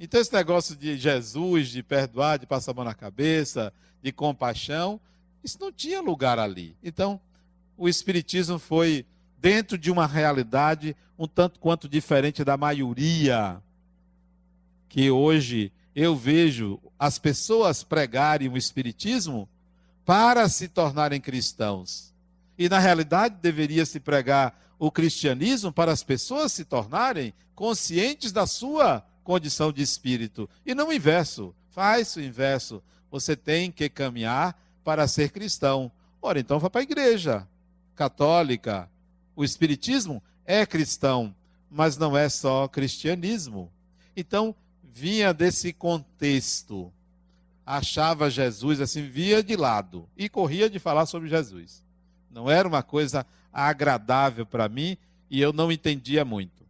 Então, 0.00 0.20
esse 0.20 0.32
negócio 0.32 0.74
de 0.74 0.96
Jesus, 0.96 1.68
de 1.68 1.82
perdoar, 1.82 2.38
de 2.38 2.46
passar 2.46 2.72
a 2.72 2.74
mão 2.74 2.84
na 2.84 2.94
cabeça, 2.94 3.72
de 4.02 4.10
compaixão, 4.10 5.00
isso 5.44 5.58
não 5.60 5.70
tinha 5.70 6.00
lugar 6.00 6.38
ali. 6.38 6.76
Então, 6.82 7.20
o 7.76 7.88
Espiritismo 7.88 8.58
foi 8.58 9.06
dentro 9.38 9.76
de 9.76 9.90
uma 9.90 10.06
realidade 10.06 10.96
um 11.18 11.26
tanto 11.26 11.60
quanto 11.60 11.88
diferente 11.88 12.44
da 12.44 12.56
maioria 12.56 13.62
que 14.92 15.10
hoje 15.10 15.72
eu 15.96 16.14
vejo 16.14 16.78
as 16.98 17.18
pessoas 17.18 17.82
pregarem 17.82 18.50
o 18.50 18.58
Espiritismo 18.58 19.48
para 20.04 20.46
se 20.50 20.68
tornarem 20.68 21.18
cristãos. 21.18 22.12
E 22.58 22.68
na 22.68 22.78
realidade 22.78 23.36
deveria 23.40 23.86
se 23.86 23.98
pregar 23.98 24.54
o 24.78 24.90
cristianismo 24.90 25.72
para 25.72 25.90
as 25.90 26.02
pessoas 26.02 26.52
se 26.52 26.66
tornarem 26.66 27.32
conscientes 27.54 28.32
da 28.32 28.46
sua 28.46 29.02
condição 29.24 29.72
de 29.72 29.80
espírito. 29.80 30.46
E 30.66 30.74
não 30.74 30.88
o 30.88 30.92
inverso. 30.92 31.54
Faz 31.70 32.14
o 32.16 32.20
inverso. 32.20 32.82
Você 33.10 33.34
tem 33.34 33.72
que 33.72 33.88
caminhar 33.88 34.54
para 34.84 35.08
ser 35.08 35.30
cristão. 35.30 35.90
Ora, 36.20 36.38
então 36.38 36.58
vá 36.58 36.68
para 36.68 36.82
a 36.82 36.84
igreja 36.84 37.48
católica. 37.96 38.90
O 39.34 39.42
espiritismo 39.42 40.22
é 40.44 40.66
cristão, 40.66 41.34
mas 41.70 41.96
não 41.96 42.14
é 42.14 42.28
só 42.28 42.68
cristianismo. 42.68 43.72
Então, 44.14 44.54
vinha 44.92 45.32
desse 45.32 45.72
contexto. 45.72 46.92
Achava 47.64 48.28
Jesus 48.28 48.80
assim, 48.80 49.08
via 49.08 49.42
de 49.42 49.56
lado 49.56 50.08
e 50.16 50.28
corria 50.28 50.68
de 50.68 50.78
falar 50.78 51.06
sobre 51.06 51.28
Jesus. 51.28 51.82
Não 52.30 52.50
era 52.50 52.66
uma 52.66 52.82
coisa 52.82 53.26
agradável 53.52 54.44
para 54.44 54.68
mim 54.68 54.96
e 55.30 55.40
eu 55.40 55.52
não 55.52 55.72
entendia 55.72 56.24
muito. 56.24 56.62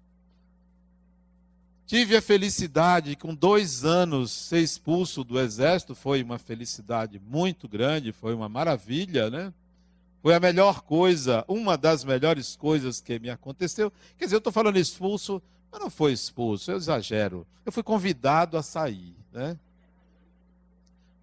Tive 1.86 2.16
a 2.16 2.22
felicidade, 2.22 3.16
com 3.16 3.34
dois 3.34 3.84
anos, 3.84 4.30
ser 4.30 4.60
expulso 4.60 5.24
do 5.24 5.38
exército, 5.38 5.94
foi 5.94 6.22
uma 6.22 6.38
felicidade 6.38 7.20
muito 7.20 7.68
grande, 7.68 8.12
foi 8.12 8.34
uma 8.34 8.48
maravilha, 8.48 9.28
né? 9.28 9.52
Foi 10.22 10.34
a 10.34 10.40
melhor 10.40 10.82
coisa, 10.82 11.44
uma 11.48 11.76
das 11.76 12.04
melhores 12.04 12.54
coisas 12.56 13.00
que 13.00 13.18
me 13.18 13.28
aconteceu. 13.28 13.92
Quer 14.16 14.24
dizer, 14.24 14.36
eu 14.36 14.38
estou 14.38 14.52
falando 14.52 14.78
expulso, 14.78 15.42
mas 15.72 15.80
não 15.80 15.88
foi 15.88 16.12
expulso, 16.12 16.70
eu 16.70 16.76
exagero. 16.76 17.46
Eu 17.64 17.72
fui 17.72 17.82
convidado 17.82 18.58
a 18.58 18.62
sair, 18.62 19.16
né? 19.32 19.58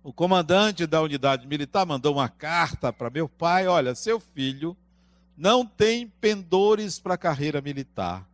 O 0.03 0.11
comandante 0.11 0.87
da 0.87 1.01
unidade 1.01 1.45
militar 1.45 1.85
mandou 1.85 2.15
uma 2.15 2.27
carta 2.27 2.91
para 2.91 3.11
meu 3.11 3.29
pai: 3.29 3.67
olha, 3.67 3.93
seu 3.93 4.19
filho 4.19 4.75
não 5.37 5.65
tem 5.65 6.07
pendores 6.07 6.99
para 6.99 7.13
a 7.13 7.17
carreira 7.17 7.61
militar. 7.61 8.27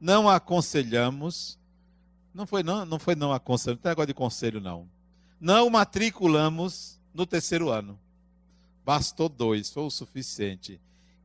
Não 0.00 0.28
aconselhamos. 0.28 1.58
Não 2.32 2.46
foi 2.46 2.62
não, 2.62 2.84
não 2.84 2.98
foi 2.98 3.16
não 3.16 3.32
aconselho, 3.32 3.74
não 3.74 3.82
tem 3.82 3.90
negócio 3.90 4.06
de 4.06 4.14
conselho 4.14 4.60
não. 4.60 4.88
Não 5.40 5.68
matriculamos 5.68 7.00
no 7.12 7.26
terceiro 7.26 7.70
ano. 7.70 7.98
Bastou 8.84 9.28
dois, 9.28 9.70
foi 9.70 9.82
o 9.82 9.90
suficiente. 9.90 10.80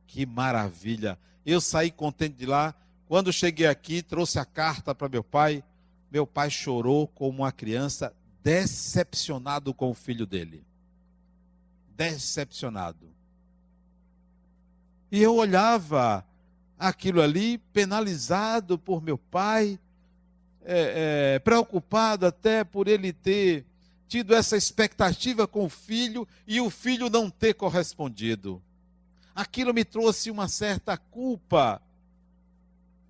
Que 0.06 0.26
maravilha. 0.26 1.18
Eu 1.44 1.60
saí 1.60 1.90
contente 1.90 2.34
de 2.36 2.46
lá. 2.46 2.74
Quando 3.08 3.32
cheguei 3.32 3.66
aqui, 3.66 4.02
trouxe 4.02 4.38
a 4.38 4.44
carta 4.44 4.94
para 4.94 5.08
meu 5.08 5.22
pai. 5.22 5.62
Meu 6.10 6.26
pai 6.26 6.50
chorou 6.50 7.06
como 7.06 7.42
uma 7.42 7.52
criança, 7.52 8.14
decepcionado 8.42 9.72
com 9.72 9.90
o 9.90 9.94
filho 9.94 10.26
dele. 10.26 10.64
Decepcionado. 11.94 13.08
E 15.10 15.22
eu 15.22 15.36
olhava 15.36 16.26
aquilo 16.78 17.22
ali, 17.22 17.58
penalizado 17.58 18.78
por 18.78 19.02
meu 19.02 19.16
pai, 19.16 19.78
é, 20.64 21.34
é, 21.34 21.38
preocupado 21.38 22.26
até 22.26 22.64
por 22.64 22.88
ele 22.88 23.12
ter 23.12 23.64
tido 24.08 24.34
essa 24.34 24.56
expectativa 24.56 25.46
com 25.46 25.64
o 25.64 25.70
filho 25.70 26.26
e 26.46 26.60
o 26.60 26.70
filho 26.70 27.08
não 27.08 27.30
ter 27.30 27.54
correspondido. 27.54 28.62
Aquilo 29.34 29.72
me 29.72 29.84
trouxe 29.84 30.30
uma 30.30 30.48
certa 30.48 30.96
culpa, 30.96 31.80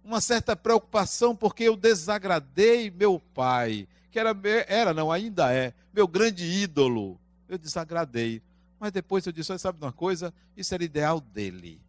uma 0.07 0.21
certa 0.21 0.55
preocupação, 0.55 1.35
porque 1.35 1.65
eu 1.65 1.77
desagradei 1.77 2.91
meu 2.91 3.21
pai, 3.35 3.89
que 4.11 4.19
era, 4.19 4.35
era 4.69 4.95
não, 4.95 5.11
ainda 5.11 5.53
é, 5.53 5.75
meu 5.93 6.07
grande 6.07 6.45
ídolo. 6.45 7.19
Eu 7.49 7.59
desagradei. 7.59 8.41
Mas 8.79 8.93
depois 8.93 9.27
eu 9.27 9.33
disse: 9.33 9.59
sabe 9.59 9.79
uma 9.81 9.93
coisa? 9.93 10.33
Isso 10.57 10.73
era 10.75 10.85
ideal 10.85 11.21
dele. 11.21 11.81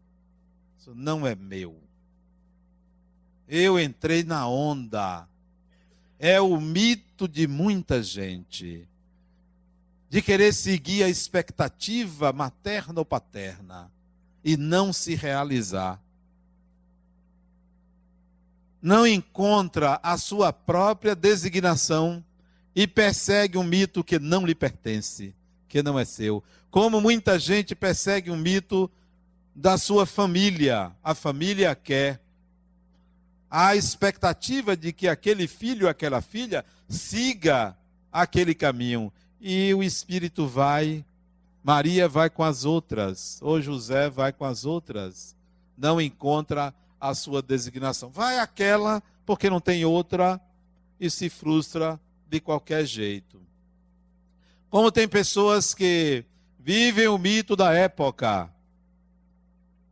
Isso 0.77 0.93
não 0.95 1.25
é 1.25 1.35
meu. 1.35 1.77
Eu 3.47 3.79
entrei 3.79 4.23
na 4.23 4.47
onda. 4.47 5.27
É 6.19 6.41
o 6.41 6.59
mito 6.59 7.27
de 7.27 7.47
muita 7.47 8.01
gente 8.01 8.87
de 10.09 10.21
querer 10.21 10.53
seguir 10.53 11.03
a 11.03 11.09
expectativa 11.09 12.31
materna 12.31 12.99
ou 12.99 13.05
paterna 13.05 13.91
e 14.43 14.55
não 14.55 14.91
se 14.91 15.13
realizar. 15.13 16.01
Não 18.81 19.07
encontra 19.07 19.99
a 20.03 20.17
sua 20.17 20.53
própria 20.53 21.15
designação 21.15 22.23
e 22.75 22.85
persegue 22.85 23.57
um 23.57 23.63
mito 23.63 24.03
que 24.03 24.19
não 24.19 24.45
lhe 24.45 24.53
pertence, 24.53 25.33
que 25.67 25.81
não 25.81 25.97
é 25.97 26.05
seu. 26.05 26.43
Como 26.69 27.01
muita 27.01 27.39
gente 27.39 27.73
persegue 27.73 28.29
um 28.29 28.37
mito 28.37 28.89
da 29.55 29.77
sua 29.77 30.05
família, 30.05 30.91
a 31.03 31.15
família 31.15 31.73
quer. 31.73 32.21
A 33.49 33.75
expectativa 33.75 34.77
de 34.77 34.93
que 34.93 35.07
aquele 35.07 35.47
filho, 35.47 35.89
aquela 35.89 36.21
filha, 36.21 36.63
siga 36.87 37.75
aquele 38.11 38.53
caminho 38.53 39.11
e 39.39 39.73
o 39.73 39.81
espírito 39.81 40.47
vai, 40.47 41.03
Maria 41.63 42.07
vai 42.07 42.29
com 42.29 42.43
as 42.43 42.65
outras, 42.65 43.39
ou 43.41 43.61
José 43.61 44.09
vai 44.09 44.31
com 44.31 44.45
as 44.45 44.65
outras, 44.65 45.35
não 45.77 45.99
encontra 45.99 46.73
a 46.99 47.13
sua 47.13 47.41
designação. 47.41 48.09
Vai 48.09 48.39
aquela 48.39 49.01
porque 49.25 49.49
não 49.49 49.59
tem 49.59 49.85
outra 49.85 50.39
e 50.99 51.09
se 51.09 51.29
frustra 51.29 51.99
de 52.29 52.39
qualquer 52.39 52.85
jeito. 52.85 53.41
Como 54.69 54.91
tem 54.91 55.07
pessoas 55.07 55.73
que 55.73 56.25
vivem 56.59 57.07
o 57.07 57.17
mito 57.17 57.55
da 57.55 57.73
época, 57.73 58.49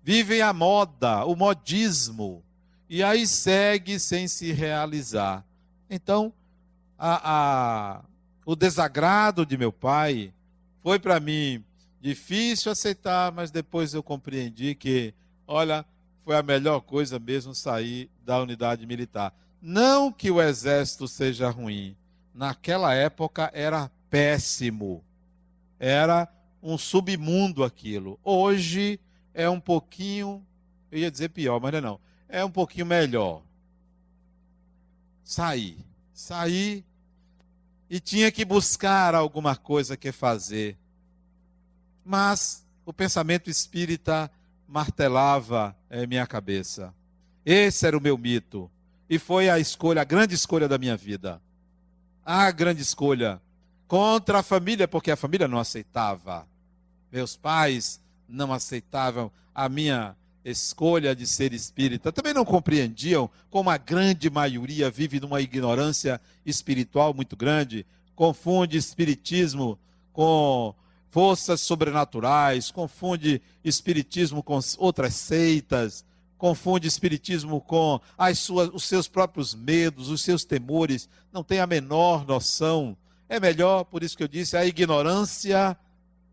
vivem 0.04 0.42
a 0.42 0.52
moda, 0.52 1.26
o 1.26 1.36
modismo, 1.36 2.44
e 2.90 3.02
aí 3.02 3.26
segue 3.26 4.00
sem 4.00 4.28
se 4.28 4.52
realizar. 4.52 5.46
Então, 5.90 6.34
a, 6.98 7.22
a 7.24 8.06
o 8.46 8.56
desagrado 8.56 9.46
de 9.46 9.58
meu 9.58 9.72
pai 9.72 10.32
foi 10.84 11.00
para 11.00 11.20
mim 11.20 11.64
difícil 12.00 12.72
aceitar, 12.72 13.32
mas 13.32 13.50
depois 13.50 13.94
eu 13.94 14.04
compreendi 14.04 14.76
que, 14.76 15.16
olha, 15.48 15.84
foi 16.26 16.36
a 16.36 16.42
melhor 16.42 16.82
coisa 16.82 17.20
mesmo 17.20 17.54
sair 17.54 18.10
da 18.24 18.42
unidade 18.42 18.84
militar. 18.88 19.32
Não 19.62 20.12
que 20.12 20.32
o 20.32 20.42
exército 20.42 21.08
seja 21.08 21.52
ruim. 21.52 21.96
Naquela 22.34 22.96
época 22.96 23.52
era 23.54 23.92
péssimo. 24.10 25.04
Era 25.80 26.28
um 26.64 26.80
submundo 26.80 27.64
aquilo. 27.64 28.20
Hoje 28.24 29.00
é 29.36 29.48
um 29.48 29.60
pouquinho, 29.60 30.44
eu 30.92 30.98
ia 30.98 31.12
dizer 31.12 31.30
pior, 31.30 31.62
mas 31.62 31.80
não 31.80 32.00
é. 32.28 32.40
É 32.40 32.44
um 32.44 32.50
pouquinho 32.50 32.88
melhor. 32.88 33.44
Sair. 35.24 35.78
Sair 36.12 36.84
e 37.88 38.00
tinha 38.00 38.32
que 38.32 38.44
buscar 38.44 39.14
alguma 39.14 39.56
coisa 39.56 39.96
que 39.96 40.12
fazer. 40.12 40.76
Mas 42.04 42.66
o 42.84 42.92
pensamento 42.92 43.48
espírita 43.48 44.32
martelava 44.68 45.76
em 45.90 46.08
minha 46.08 46.26
cabeça. 46.26 46.94
Esse 47.46 47.86
era 47.86 47.98
o 47.98 48.02
meu 48.02 48.18
mito. 48.18 48.70
E 49.10 49.20
foi 49.20 49.50
a 49.50 49.60
escolha, 49.60 50.02
a 50.02 50.06
grande 50.06 50.34
escolha 50.34 50.68
da 50.68 50.78
minha 50.78 50.98
vida. 50.98 51.42
A 52.26 52.50
grande 52.52 52.82
escolha. 52.82 53.42
Contra 53.88 54.40
a 54.40 54.44
família, 54.44 54.88
porque 54.88 55.12
a 55.12 55.16
família 55.16 55.48
não 55.48 55.60
aceitava. 55.60 56.48
Meus 57.12 57.36
pais 57.36 58.02
não 58.28 58.52
aceitavam 58.52 59.32
a 59.54 59.70
minha 59.70 60.16
escolha 60.44 61.16
de 61.16 61.26
ser 61.26 61.54
espírita, 61.54 62.12
também 62.12 62.34
não 62.34 62.46
compreendiam 62.46 63.30
como 63.50 63.70
a 63.70 63.78
grande 63.78 64.30
maioria 64.30 64.92
vive 64.92 65.20
numa 65.20 65.42
ignorância 65.42 66.22
espiritual 66.46 67.16
muito 67.16 67.36
grande, 67.36 67.84
confunde 68.16 68.78
espiritismo 68.78 69.80
com 70.14 70.76
forças 71.16 71.62
sobrenaturais, 71.62 72.72
confunde 72.72 73.42
espiritismo 73.64 74.44
com 74.44 74.60
outras 74.78 75.14
seitas, 75.14 76.04
confunde 76.38 76.90
espiritismo 76.90 77.62
com 77.62 78.02
as 78.18 78.38
suas, 78.40 78.70
os 78.74 78.84
seus 78.84 79.08
próprios 79.08 79.56
medos, 79.56 80.10
os 80.10 80.22
seus 80.22 80.44
temores, 80.44 81.08
não 81.32 81.42
tem 81.42 81.62
a 81.62 81.66
menor 81.66 82.28
noção. 82.28 82.98
É 83.30 83.40
melhor, 83.40 83.86
por 83.86 84.04
isso 84.04 84.18
que 84.18 84.24
eu 84.24 84.28
disse, 84.28 84.58
a 84.58 84.66
ignorância 84.66 85.78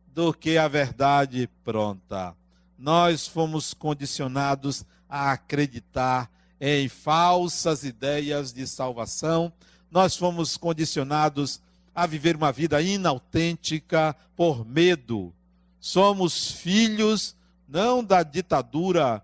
do 0.09 0.35
que 0.35 0.59
a 0.59 0.67
verdade 0.67 1.49
pronta. 1.63 2.35
Nós 2.77 3.25
fomos 3.25 3.73
condicionados 3.73 4.85
a 5.09 5.31
acreditar 5.31 6.29
em 6.61 6.89
falsas 6.89 7.85
ideias 7.85 8.53
de 8.53 8.67
salvação, 8.67 9.53
nós 9.93 10.17
fomos 10.17 10.57
condicionados 10.57 11.61
a 11.61 11.72
viver 12.07 12.37
uma 12.37 12.51
vida 12.51 12.81
inautêntica 12.81 14.17
por 14.35 14.65
medo. 14.65 15.33
Somos 15.79 16.51
filhos 16.51 17.37
não 17.69 18.05
da 18.05 18.23
ditadura 18.23 19.23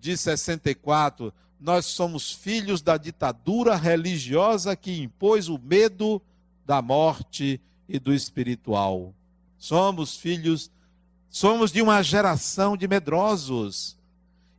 de 0.00 0.16
64, 0.16 1.32
nós 1.60 1.86
somos 1.86 2.32
filhos 2.32 2.82
da 2.82 2.96
ditadura 2.96 3.74
religiosa 3.74 4.76
que 4.76 5.00
impôs 5.00 5.48
o 5.48 5.58
medo 5.58 6.22
da 6.64 6.80
morte 6.80 7.60
e 7.88 7.98
do 7.98 8.12
espiritual. 8.12 9.14
Somos 9.58 10.16
filhos, 10.16 10.70
somos 11.30 11.72
de 11.72 11.82
uma 11.82 12.02
geração 12.02 12.76
de 12.76 12.86
medrosos. 12.86 13.96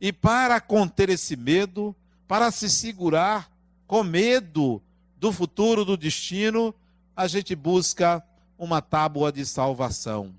E 0.00 0.12
para 0.12 0.60
conter 0.60 1.10
esse 1.10 1.36
medo, 1.36 1.94
para 2.26 2.50
se 2.50 2.68
segurar 2.68 3.50
com 3.86 4.02
medo 4.02 4.82
do 5.16 5.32
futuro, 5.32 5.84
do 5.84 5.96
destino, 5.96 6.74
a 7.20 7.26
gente 7.26 7.54
busca 7.54 8.24
uma 8.58 8.80
tábua 8.80 9.30
de 9.30 9.44
salvação. 9.44 10.34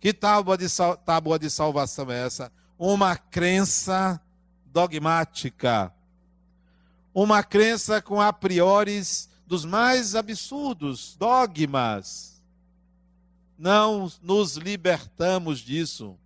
Que 0.00 0.14
tábua 0.14 0.56
de, 0.56 0.64
tábua 1.04 1.38
de 1.38 1.50
salvação 1.50 2.10
é 2.10 2.24
essa? 2.24 2.50
Uma 2.78 3.18
crença 3.18 4.18
dogmática. 4.64 5.92
Uma 7.12 7.42
crença 7.42 8.00
com 8.00 8.18
a 8.18 8.32
priori 8.32 9.02
dos 9.46 9.66
mais 9.66 10.14
absurdos, 10.14 11.16
dogmas. 11.16 12.42
Não 13.58 14.10
nos 14.22 14.56
libertamos 14.56 15.58
disso. 15.58 16.16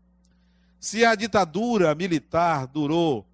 Se 0.79 1.05
a 1.05 1.17
ditadura 1.17 1.93
militar 1.97 2.69
durou, 2.69 3.27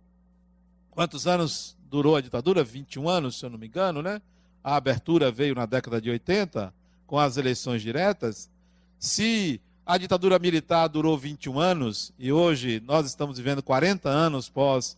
quantos 0.90 1.26
anos 1.26 1.76
durou 1.83 2.16
a 2.16 2.22
ditadura? 2.22 2.64
21 2.64 3.11
anos, 3.11 3.38
se 3.38 3.44
eu 3.44 3.50
não 3.50 3.59
me 3.59 3.66
engano, 3.66 4.00
né? 4.00 4.22
A 4.62 4.77
abertura 4.77 5.31
veio 5.31 5.55
na 5.55 5.66
década 5.66 6.01
de 6.01 6.11
80, 6.11 6.73
com 7.07 7.18
as 7.18 7.37
eleições 7.37 7.83
diretas, 7.83 8.49
se 8.99 9.61
a 9.85 9.99
ditadura 9.99 10.38
militar 10.38 10.88
durou 10.88 11.18
21 11.18 11.59
anos 11.59 12.12
e 12.18 12.31
hoje 12.31 12.81
nós 12.87 13.07
estamos 13.07 13.38
vivendo 13.38 13.62
40 13.62 14.09
anos 14.09 14.49
pós 14.49 14.96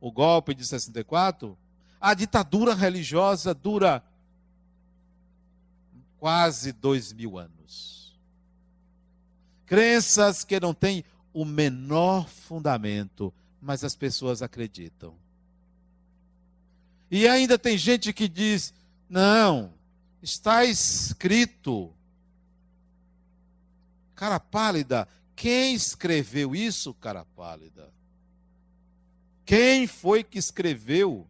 o 0.00 0.12
golpe 0.12 0.54
de 0.54 0.64
64, 0.64 1.58
a 2.00 2.14
ditadura 2.14 2.74
religiosa 2.74 3.52
dura 3.52 4.02
quase 6.18 6.72
dois 6.72 7.12
mil 7.12 7.38
anos. 7.38 8.16
Crenças 9.66 10.44
que 10.44 10.60
não 10.60 10.72
têm 10.72 11.04
o 11.32 11.44
menor 11.44 12.28
fundamento, 12.28 13.32
mas 13.60 13.82
as 13.84 13.96
pessoas 13.96 14.40
acreditam. 14.40 15.14
E 17.10 17.26
ainda 17.26 17.58
tem 17.58 17.76
gente 17.76 18.12
que 18.12 18.28
diz: 18.28 18.72
não, 19.08 19.72
está 20.22 20.64
escrito. 20.64 21.92
Cara 24.14 24.40
pálida, 24.40 25.08
quem 25.34 25.74
escreveu 25.74 26.54
isso, 26.54 26.92
cara 26.94 27.24
pálida? 27.24 27.92
Quem 29.44 29.86
foi 29.86 30.22
que 30.22 30.38
escreveu? 30.38 31.26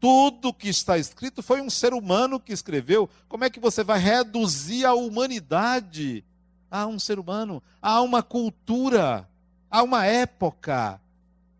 Tudo 0.00 0.52
que 0.52 0.68
está 0.68 0.98
escrito 0.98 1.42
foi 1.42 1.60
um 1.60 1.70
ser 1.70 1.94
humano 1.94 2.38
que 2.38 2.52
escreveu. 2.52 3.08
Como 3.28 3.44
é 3.44 3.50
que 3.50 3.58
você 3.58 3.82
vai 3.82 3.98
reduzir 3.98 4.84
a 4.84 4.94
humanidade 4.94 6.24
a 6.70 6.86
um 6.86 6.98
ser 6.98 7.18
humano, 7.18 7.62
a 7.80 8.00
uma 8.02 8.22
cultura, 8.22 9.28
a 9.70 9.82
uma 9.82 10.04
época? 10.04 11.00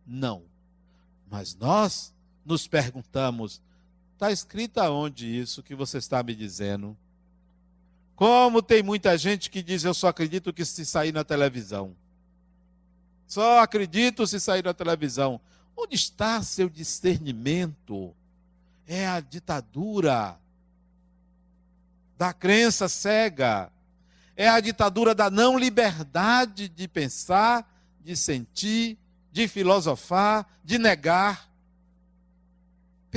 Não. 0.06 0.42
Mas 1.30 1.54
nós 1.54 2.12
nos 2.48 2.66
perguntamos: 2.66 3.60
está 4.14 4.32
escrito 4.32 4.78
aonde 4.78 5.26
isso 5.26 5.62
que 5.62 5.74
você 5.74 5.98
está 5.98 6.22
me 6.22 6.34
dizendo? 6.34 6.96
Como 8.16 8.62
tem 8.62 8.82
muita 8.82 9.16
gente 9.16 9.50
que 9.50 9.62
diz: 9.62 9.84
eu 9.84 9.94
só 9.94 10.08
acredito 10.08 10.52
que 10.52 10.64
se 10.64 10.84
sair 10.84 11.12
na 11.12 11.22
televisão. 11.22 11.94
Só 13.26 13.60
acredito 13.60 14.26
se 14.26 14.40
sair 14.40 14.64
na 14.64 14.72
televisão. 14.72 15.38
Onde 15.76 15.94
está 15.94 16.42
seu 16.42 16.68
discernimento? 16.68 18.14
É 18.86 19.06
a 19.06 19.20
ditadura 19.20 20.40
da 22.16 22.32
crença 22.32 22.88
cega. 22.88 23.70
É 24.34 24.48
a 24.48 24.58
ditadura 24.60 25.14
da 25.14 25.30
não 25.30 25.58
liberdade 25.58 26.68
de 26.68 26.88
pensar, 26.88 27.68
de 28.00 28.16
sentir, 28.16 28.96
de 29.30 29.46
filosofar, 29.46 30.46
de 30.64 30.78
negar. 30.78 31.48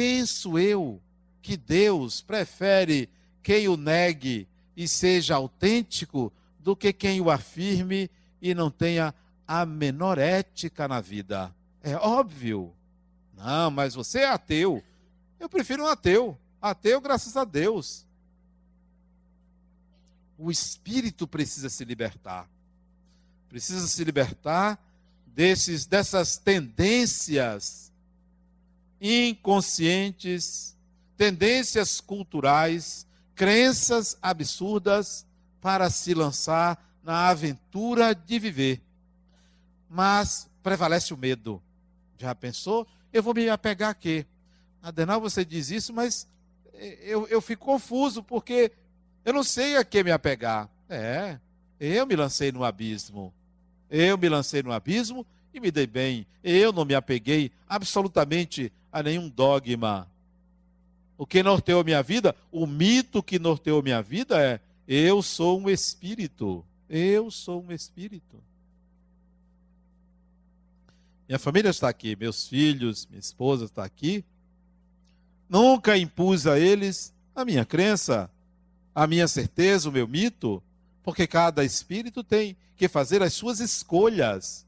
Penso 0.02 0.58
eu 0.58 1.00
que 1.44 1.56
Deus 1.56 2.22
prefere 2.22 3.08
quem 3.44 3.68
o 3.68 3.78
negue 3.78 4.48
e 4.76 4.88
seja 4.88 5.36
autêntico 5.36 6.34
do 6.58 6.76
que 6.76 6.92
quem 6.92 7.22
o 7.22 7.30
afirme 7.30 8.10
e 8.42 8.56
não 8.56 8.72
tenha 8.72 9.14
a 9.48 9.64
menor 9.64 10.18
ética 10.18 10.88
na 10.88 11.00
vida. 11.00 11.56
É 11.84 11.96
óbvio. 11.98 12.74
Não, 13.38 13.70
mas 13.70 13.94
você 13.94 14.22
é 14.22 14.30
ateu. 14.30 14.84
Eu 15.40 15.48
prefiro 15.48 15.84
um 15.84 15.88
ateu. 15.88 16.36
Ateu, 16.60 17.00
graças 17.00 17.38
a 17.38 17.44
Deus. 17.44 18.04
O 20.36 20.50
espírito 20.50 21.28
precisa 21.28 21.70
se 21.70 21.86
libertar. 21.86 22.50
Precisa 23.48 23.88
se 23.88 24.04
libertar 24.04 24.84
desses 25.28 25.86
dessas 25.86 26.38
tendências 26.38 27.91
inconscientes, 29.02 30.78
tendências 31.18 32.00
culturais, 32.00 33.08
crenças 33.34 34.16
absurdas 34.22 35.26
para 35.60 35.90
se 35.90 36.14
lançar 36.14 37.00
na 37.04 37.30
aventura 37.30 38.14
de 38.14 38.38
viver. 38.38 38.82
Mas 39.90 40.48
prevalece 40.62 41.14
o 41.14 41.18
medo. 41.18 41.62
Já 42.18 42.36
pensou? 42.36 42.88
Eu 43.12 43.24
vou 43.24 43.34
me 43.34 43.50
apegar 43.50 43.90
a 43.90 43.96
quê? 43.96 44.26
Adenal, 44.82 45.20
você 45.20 45.44
diz 45.44 45.72
isso, 45.72 45.92
mas 45.92 46.28
eu, 47.02 47.28
eu 47.28 47.42
fico 47.42 47.66
confuso 47.66 48.22
porque 48.24 48.72
eu 49.26 49.34
não 49.34 49.44
sei 49.44 49.78
a 49.78 49.84
que 49.84 50.04
me 50.04 50.12
apegar. 50.12 50.70
É, 50.88 51.40
eu 51.80 52.06
me 52.06 52.16
lancei 52.16 52.52
no 52.52 52.64
abismo. 52.64 53.34
Eu 53.90 54.18
me 54.18 54.30
lancei 54.30 54.62
no 54.62 54.72
abismo 54.72 55.26
e 55.54 55.60
me 55.60 55.72
dei 55.72 55.88
bem. 55.88 56.26
Eu 56.44 56.72
não 56.72 56.86
me 56.86 56.96
apeguei 56.96 57.52
absolutamente 57.68 58.72
a 58.92 59.02
nenhum 59.04 59.30
dogma. 59.30 60.08
O 61.18 61.26
que 61.26 61.44
norteou 61.44 61.84
minha 61.84 62.02
vida, 62.02 62.36
o 62.52 62.66
mito 62.66 63.22
que 63.22 63.38
norteou 63.38 63.84
minha 63.84 64.02
vida 64.02 64.42
é: 64.42 64.60
eu 64.88 65.22
sou 65.22 65.60
um 65.60 65.70
espírito. 65.70 66.66
Eu 66.90 67.32
sou 67.32 67.64
um 67.64 67.72
espírito. 67.72 68.44
Minha 71.28 71.40
família 71.40 71.70
está 71.70 71.88
aqui, 71.88 72.14
meus 72.16 72.48
filhos, 72.48 73.08
minha 73.10 73.20
esposa 73.20 73.66
está 73.66 73.86
aqui. 73.86 74.26
Nunca 75.48 75.98
impus 75.98 76.46
a 76.46 76.60
eles 76.60 77.14
a 77.34 77.46
minha 77.46 77.64
crença, 77.64 78.30
a 78.94 79.08
minha 79.08 79.28
certeza, 79.28 79.88
o 79.88 79.92
meu 79.92 80.08
mito, 80.08 80.62
porque 81.04 81.26
cada 81.26 81.64
espírito 81.64 82.24
tem 82.24 82.58
que 82.76 82.90
fazer 82.90 83.22
as 83.24 83.32
suas 83.34 83.62
escolhas 83.62 84.66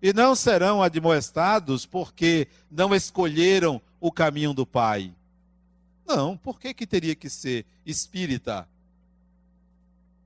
e 0.00 0.12
não 0.12 0.34
serão 0.34 0.82
admoestados 0.82 1.86
porque 1.86 2.48
não 2.70 2.94
escolheram 2.94 3.80
o 4.00 4.12
caminho 4.12 4.52
do 4.52 4.66
Pai. 4.66 5.14
Não, 6.06 6.36
por 6.36 6.60
que, 6.60 6.72
que 6.72 6.86
teria 6.86 7.14
que 7.14 7.28
ser 7.28 7.66
espírita? 7.84 8.68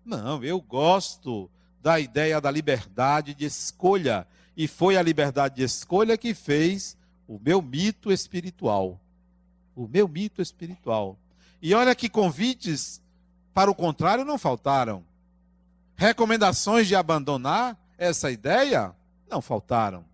Não, 0.04 0.42
eu 0.44 0.60
gosto 0.60 1.50
da 1.82 1.98
ideia 1.98 2.40
da 2.40 2.50
liberdade 2.50 3.34
de 3.34 3.46
escolha. 3.46 4.26
E 4.56 4.68
foi 4.68 4.96
a 4.96 5.02
liberdade 5.02 5.56
de 5.56 5.62
escolha 5.62 6.18
que 6.18 6.34
fez 6.34 6.96
o 7.26 7.38
meu 7.42 7.62
mito 7.62 8.12
espiritual. 8.12 9.00
O 9.74 9.86
meu 9.86 10.06
mito 10.06 10.42
espiritual. 10.42 11.16
E 11.62 11.72
olha 11.74 11.94
que 11.94 12.08
convites 12.08 13.00
para 13.54 13.70
o 13.70 13.74
contrário 13.74 14.24
não 14.24 14.36
faltaram. 14.36 15.04
Recomendações 15.96 16.86
de 16.88 16.96
abandonar 16.96 17.78
essa 17.96 18.30
ideia 18.30 18.94
não 19.30 19.40
faltaram. 19.40 20.04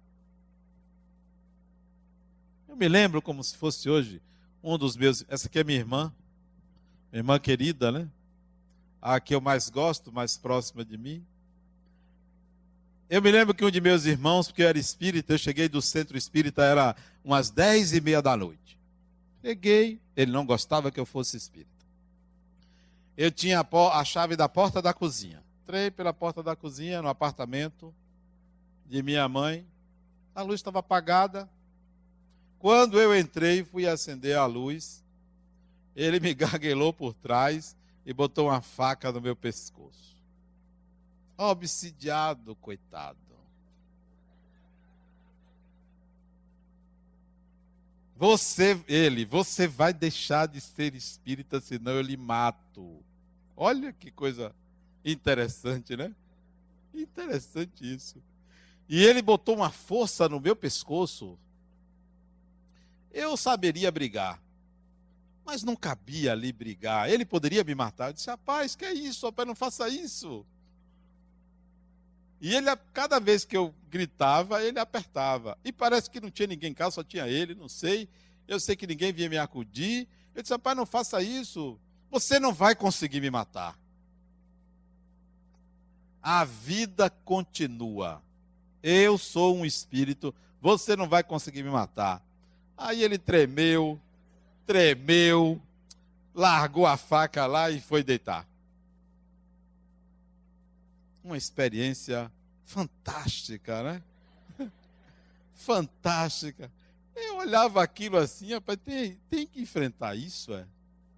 Eu 2.69 2.77
me 2.77 2.89
lembro 2.89 3.23
como 3.23 3.43
se 3.43 3.57
fosse 3.57 3.89
hoje, 3.89 4.21
um 4.63 4.77
dos 4.77 4.97
meus. 4.97 5.25
Essa 5.29 5.49
aqui 5.49 5.59
é 5.59 5.65
minha 5.65 5.79
irmã, 5.79 6.13
minha 7.11 7.21
irmã 7.21 7.39
querida, 7.39 7.91
né? 7.91 8.09
a 9.01 9.21
que 9.21 9.35
eu 9.35 9.41
mais 9.41 9.69
gosto, 9.69 10.13
mais 10.13 10.37
próxima 10.37 10.85
de 10.85 10.99
mim. 10.99 11.25
Eu 13.09 13.23
me 13.23 13.31
lembro 13.31 13.55
que 13.55 13.65
um 13.65 13.71
de 13.71 13.81
meus 13.81 14.05
irmãos, 14.05 14.49
porque 14.49 14.63
eu 14.65 14.69
era 14.69 14.79
espírita, 14.79 15.33
eu 15.33 15.39
cheguei 15.39 15.69
do 15.69 15.81
centro 15.81 16.19
espírita, 16.19 16.65
era 16.65 16.97
umas 17.25 17.49
dez 17.49 17.93
e 17.93 18.01
meia 18.01 18.21
da 18.21 18.37
noite. 18.37 18.77
Cheguei, 19.41 20.01
ele 20.17 20.33
não 20.33 20.45
gostava 20.45 20.91
que 20.91 20.99
eu 20.99 21.07
fosse 21.07 21.37
espírita. 21.37 21.71
Eu 23.17 23.31
tinha 23.31 23.65
a, 23.93 24.05
chave 24.05 24.35
da 24.35 24.49
porta 24.49 24.83
da 24.83 24.93
cozinha. 24.93 25.41
Entrei 25.63 25.89
pela 25.89 26.13
porta 26.13 26.43
da 26.43 26.57
cozinha 26.57 27.01
no 27.01 27.09
apartamento 27.09 27.95
de 28.89 29.03
minha 29.03 29.29
mãe. 29.29 29.67
A 30.35 30.43
luz 30.43 30.61
estava 30.61 30.81
apagada. 30.81 31.49
Quando 32.59 33.01
eu 33.01 33.17
entrei, 33.17 33.65
fui 33.65 33.87
acender 33.87 34.37
a 34.37 34.47
luz. 34.47 35.05
Ele 35.95 36.21
me 36.21 36.33
garguelou 36.35 36.93
por 36.93 37.15
trás 37.15 37.77
e 38.05 38.13
botou 38.13 38.49
uma 38.49 38.61
faca 38.61 39.11
no 39.11 39.21
meu 39.21 39.37
pescoço. 39.37 40.17
Obsidiado, 41.37 42.55
coitado. 42.57 43.27
Você, 48.19 48.83
ele, 48.89 49.27
você 49.27 49.69
vai 49.69 49.93
deixar 49.93 50.49
de 50.49 50.59
ser 50.59 50.95
espírita, 50.95 51.61
senão 51.61 51.93
eu 51.93 52.01
lhe 52.01 52.17
mato. 52.17 53.05
Olha 53.55 53.93
que 53.93 54.11
coisa 54.11 54.55
interessante, 55.05 55.95
né? 55.95 56.15
Interessante 56.95 57.95
isso. 57.95 58.23
E 58.89 59.05
ele 59.05 59.21
botou 59.21 59.57
uma 59.57 59.71
força 59.71 60.29
no 60.29 60.41
meu 60.41 60.55
pescoço. 60.55 61.39
Eu 63.13 63.37
saberia 63.37 63.91
brigar, 63.91 64.41
mas 65.45 65.63
não 65.63 65.75
cabia 65.75 66.33
ali 66.33 66.53
brigar. 66.53 67.11
Ele 67.11 67.25
poderia 67.25 67.65
me 67.65 67.75
matar. 67.75 68.09
Eu 68.09 68.13
disse, 68.13 68.29
rapaz, 68.29 68.77
que 68.77 68.85
é 68.85 68.93
isso? 68.93 69.27
Rapaz, 69.27 69.49
não 69.49 69.55
faça 69.55 69.89
isso. 69.89 70.45
E 72.41 72.55
ele, 72.55 72.75
cada 72.93 73.19
vez 73.19 73.45
que 73.45 73.57
eu 73.57 73.75
gritava, 73.89 74.63
ele 74.63 74.79
apertava. 74.79 75.57
E 75.65 75.73
parece 75.73 76.11
que 76.11 76.21
não 76.21 76.31
tinha 76.31 76.47
ninguém 76.47 76.71
em 76.71 76.75
casa, 76.75 76.97
só 76.97 77.03
tinha 77.03 77.27
ele, 77.27 77.55
não 77.55 77.69
sei. 77.69 78.09
Eu 78.47 78.61
sei 78.61 78.77
que 78.77 78.87
ninguém 78.87 79.13
vinha 79.13 79.29
me 79.29 79.39
acudir. 79.39 80.07
Eu 80.35 80.43
disse, 80.43 80.53
rapaz, 80.53 80.77
não 80.77 80.85
faça 80.85 81.23
isso. 81.23 81.81
Você 82.11 82.39
não 82.39 82.53
vai 82.53 82.75
conseguir 82.77 83.21
me 83.21 83.31
matar. 83.31 83.79
A 86.23 86.45
vida 86.45 87.09
continua. 87.09 88.23
Eu 88.89 89.19
sou 89.19 89.57
um 89.57 89.65
espírito, 89.65 90.35
você 90.61 90.95
não 90.95 91.09
vai 91.09 91.25
conseguir 91.25 91.63
me 91.63 91.71
matar. 91.71 92.23
Aí 92.77 93.03
ele 93.03 93.19
tremeu, 93.19 94.01
tremeu, 94.65 95.61
largou 96.35 96.87
a 96.87 96.97
faca 96.97 97.47
lá 97.47 97.71
e 97.71 97.81
foi 97.81 98.05
deitar 98.05 98.47
uma 101.27 101.37
experiência 101.37 102.31
fantástica, 102.65 103.83
né? 103.83 104.03
fantástica. 105.55 106.71
Eu 107.15 107.39
olhava 107.39 107.83
aquilo 107.83 108.17
assim, 108.17 108.55
rapaz, 108.55 108.79
tem, 108.85 109.15
tem 109.29 109.47
que 109.47 109.61
enfrentar 109.61 110.15
isso, 110.15 110.55
é? 110.55 110.67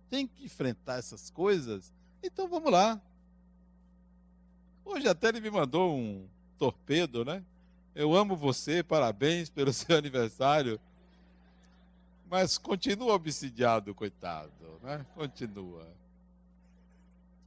Tem 0.09 0.27
que 0.27 0.45
enfrentar 0.45 0.99
essas 0.99 1.29
coisas. 1.29 1.93
Então 2.23 2.49
vamos 2.49 2.73
lá. 2.73 2.99
Hoje 4.85 5.07
até 5.07 5.29
ele 5.29 5.41
me 5.41 5.51
mandou 5.51 5.95
um 5.95 6.27
torpedo, 6.57 7.25
né? 7.25 7.45
Eu 7.99 8.15
amo 8.15 8.37
você, 8.37 8.81
parabéns 8.81 9.51
pelo 9.51 9.73
seu 9.75 9.99
aniversário. 9.99 10.81
Mas 12.31 12.57
continua 12.57 13.13
obsidiado, 13.13 13.93
coitado, 13.93 14.53
né? 14.85 15.05
Continua. 15.17 15.85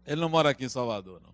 Ele 0.06 0.20
não 0.20 0.28
mora 0.28 0.50
aqui 0.50 0.66
em 0.66 0.70
Salvador, 0.70 1.22
não. 1.22 1.32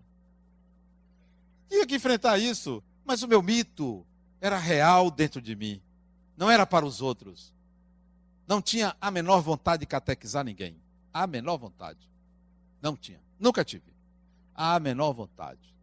Tinha 1.68 1.84
que 1.84 1.96
enfrentar 1.96 2.38
isso, 2.38 2.80
mas 3.04 3.20
o 3.24 3.26
meu 3.26 3.42
mito 3.42 4.06
era 4.40 4.56
real 4.56 5.10
dentro 5.10 5.42
de 5.42 5.56
mim, 5.56 5.82
não 6.36 6.48
era 6.48 6.64
para 6.64 6.86
os 6.86 7.02
outros. 7.02 7.52
Não 8.46 8.62
tinha 8.62 8.96
a 9.00 9.10
menor 9.10 9.40
vontade 9.40 9.80
de 9.80 9.86
catequizar 9.86 10.44
ninguém. 10.44 10.80
A 11.12 11.26
menor 11.26 11.56
vontade. 11.56 12.08
Não 12.80 12.96
tinha. 12.96 13.20
Nunca 13.36 13.64
tive. 13.64 13.92
A 14.54 14.78
menor 14.78 15.12
vontade. 15.12 15.74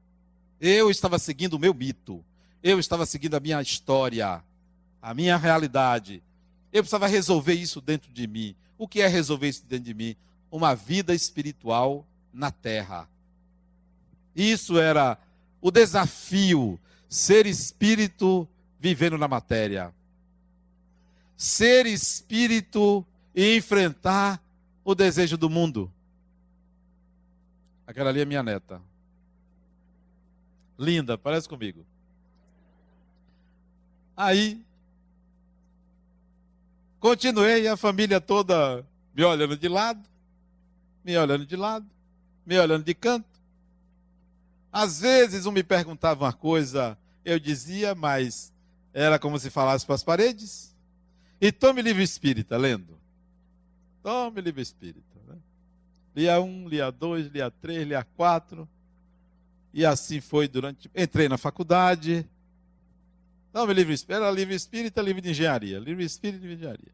Eu 0.57 0.89
estava 0.89 1.19
seguindo 1.19 1.55
o 1.55 1.59
meu 1.59 1.73
mito. 1.73 2.23
Eu 2.67 2.79
estava 2.79 3.05
seguindo 3.05 3.35
a 3.35 3.39
minha 3.39 3.61
história, 3.61 4.43
a 4.99 5.13
minha 5.13 5.37
realidade. 5.37 6.23
Eu 6.73 6.81
precisava 6.81 7.05
resolver 7.05 7.53
isso 7.53 7.79
dentro 7.79 8.11
de 8.11 8.25
mim. 8.25 8.55
O 8.75 8.87
que 8.87 9.01
é 9.01 9.07
resolver 9.07 9.49
isso 9.49 9.63
dentro 9.67 9.85
de 9.85 9.93
mim? 9.93 10.15
Uma 10.49 10.73
vida 10.73 11.13
espiritual 11.13 12.03
na 12.33 12.49
terra. 12.49 13.07
Isso 14.35 14.79
era 14.79 15.15
o 15.61 15.69
desafio 15.69 16.79
ser 17.07 17.45
espírito 17.45 18.49
vivendo 18.79 19.15
na 19.15 19.27
matéria. 19.27 19.93
Ser 21.37 21.85
espírito 21.85 23.05
e 23.35 23.57
enfrentar 23.57 24.41
o 24.83 24.95
desejo 24.95 25.37
do 25.37 25.51
mundo. 25.51 25.93
Aquela 27.85 28.09
ali 28.09 28.21
é 28.21 28.25
minha 28.25 28.41
neta. 28.41 28.81
Linda, 30.79 31.15
parece 31.15 31.47
comigo. 31.47 31.85
Aí, 34.15 34.63
continuei, 36.99 37.67
a 37.67 37.75
família 37.75 38.21
toda 38.21 38.85
me 39.13 39.23
olhando 39.23 39.57
de 39.57 39.67
lado, 39.67 40.01
me 41.03 41.17
olhando 41.17 41.45
de 41.45 41.55
lado, 41.55 41.85
me 42.45 42.57
olhando 42.57 42.83
de 42.83 42.93
canto. 42.93 43.27
Às 44.71 45.01
vezes 45.01 45.45
um 45.45 45.51
me 45.51 45.63
perguntava 45.63 46.25
uma 46.25 46.33
coisa, 46.33 46.97
eu 47.23 47.39
dizia, 47.39 47.93
mas 47.95 48.53
era 48.93 49.19
como 49.19 49.37
se 49.37 49.49
falasse 49.49 49.85
para 49.85 49.95
as 49.95 50.03
paredes. 50.03 50.73
E 51.39 51.51
tome 51.51 51.81
livro 51.81 52.01
espírita, 52.01 52.55
lendo. 52.55 52.97
Tome 54.01 54.39
livro 54.39 54.61
espírita. 54.61 55.19
Né? 55.27 55.35
Lia 56.15 56.39
um, 56.39 56.67
lia 56.67 56.91
dois, 56.91 57.27
lia 57.27 57.51
três, 57.51 57.85
lia 57.85 58.03
quatro. 58.15 58.67
E 59.73 59.85
assim 59.85 60.21
foi 60.21 60.47
durante. 60.47 60.89
Entrei 60.95 61.27
na 61.27 61.37
faculdade. 61.37 62.25
Tome 63.55 63.73
livro 63.73 63.93
espírita. 63.93 64.25
Era 64.25 64.31
livro 64.35 64.53
espírita, 64.53 65.01
livro 65.01 65.21
de 65.21 65.29
engenharia. 65.29 65.79
Livro 65.79 66.03
espírita, 66.03 66.41
livro 66.41 66.57
de 66.57 66.61
engenharia. 66.61 66.91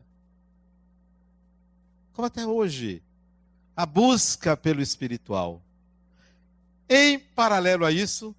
Como 2.13 2.27
até 2.27 2.45
hoje. 2.45 3.01
A 3.75 3.83
busca 3.83 4.55
pelo 4.55 4.79
espiritual. 4.79 5.59
Em 6.87 7.17
paralelo 7.17 7.83
a 7.83 7.91
isso, 7.91 8.35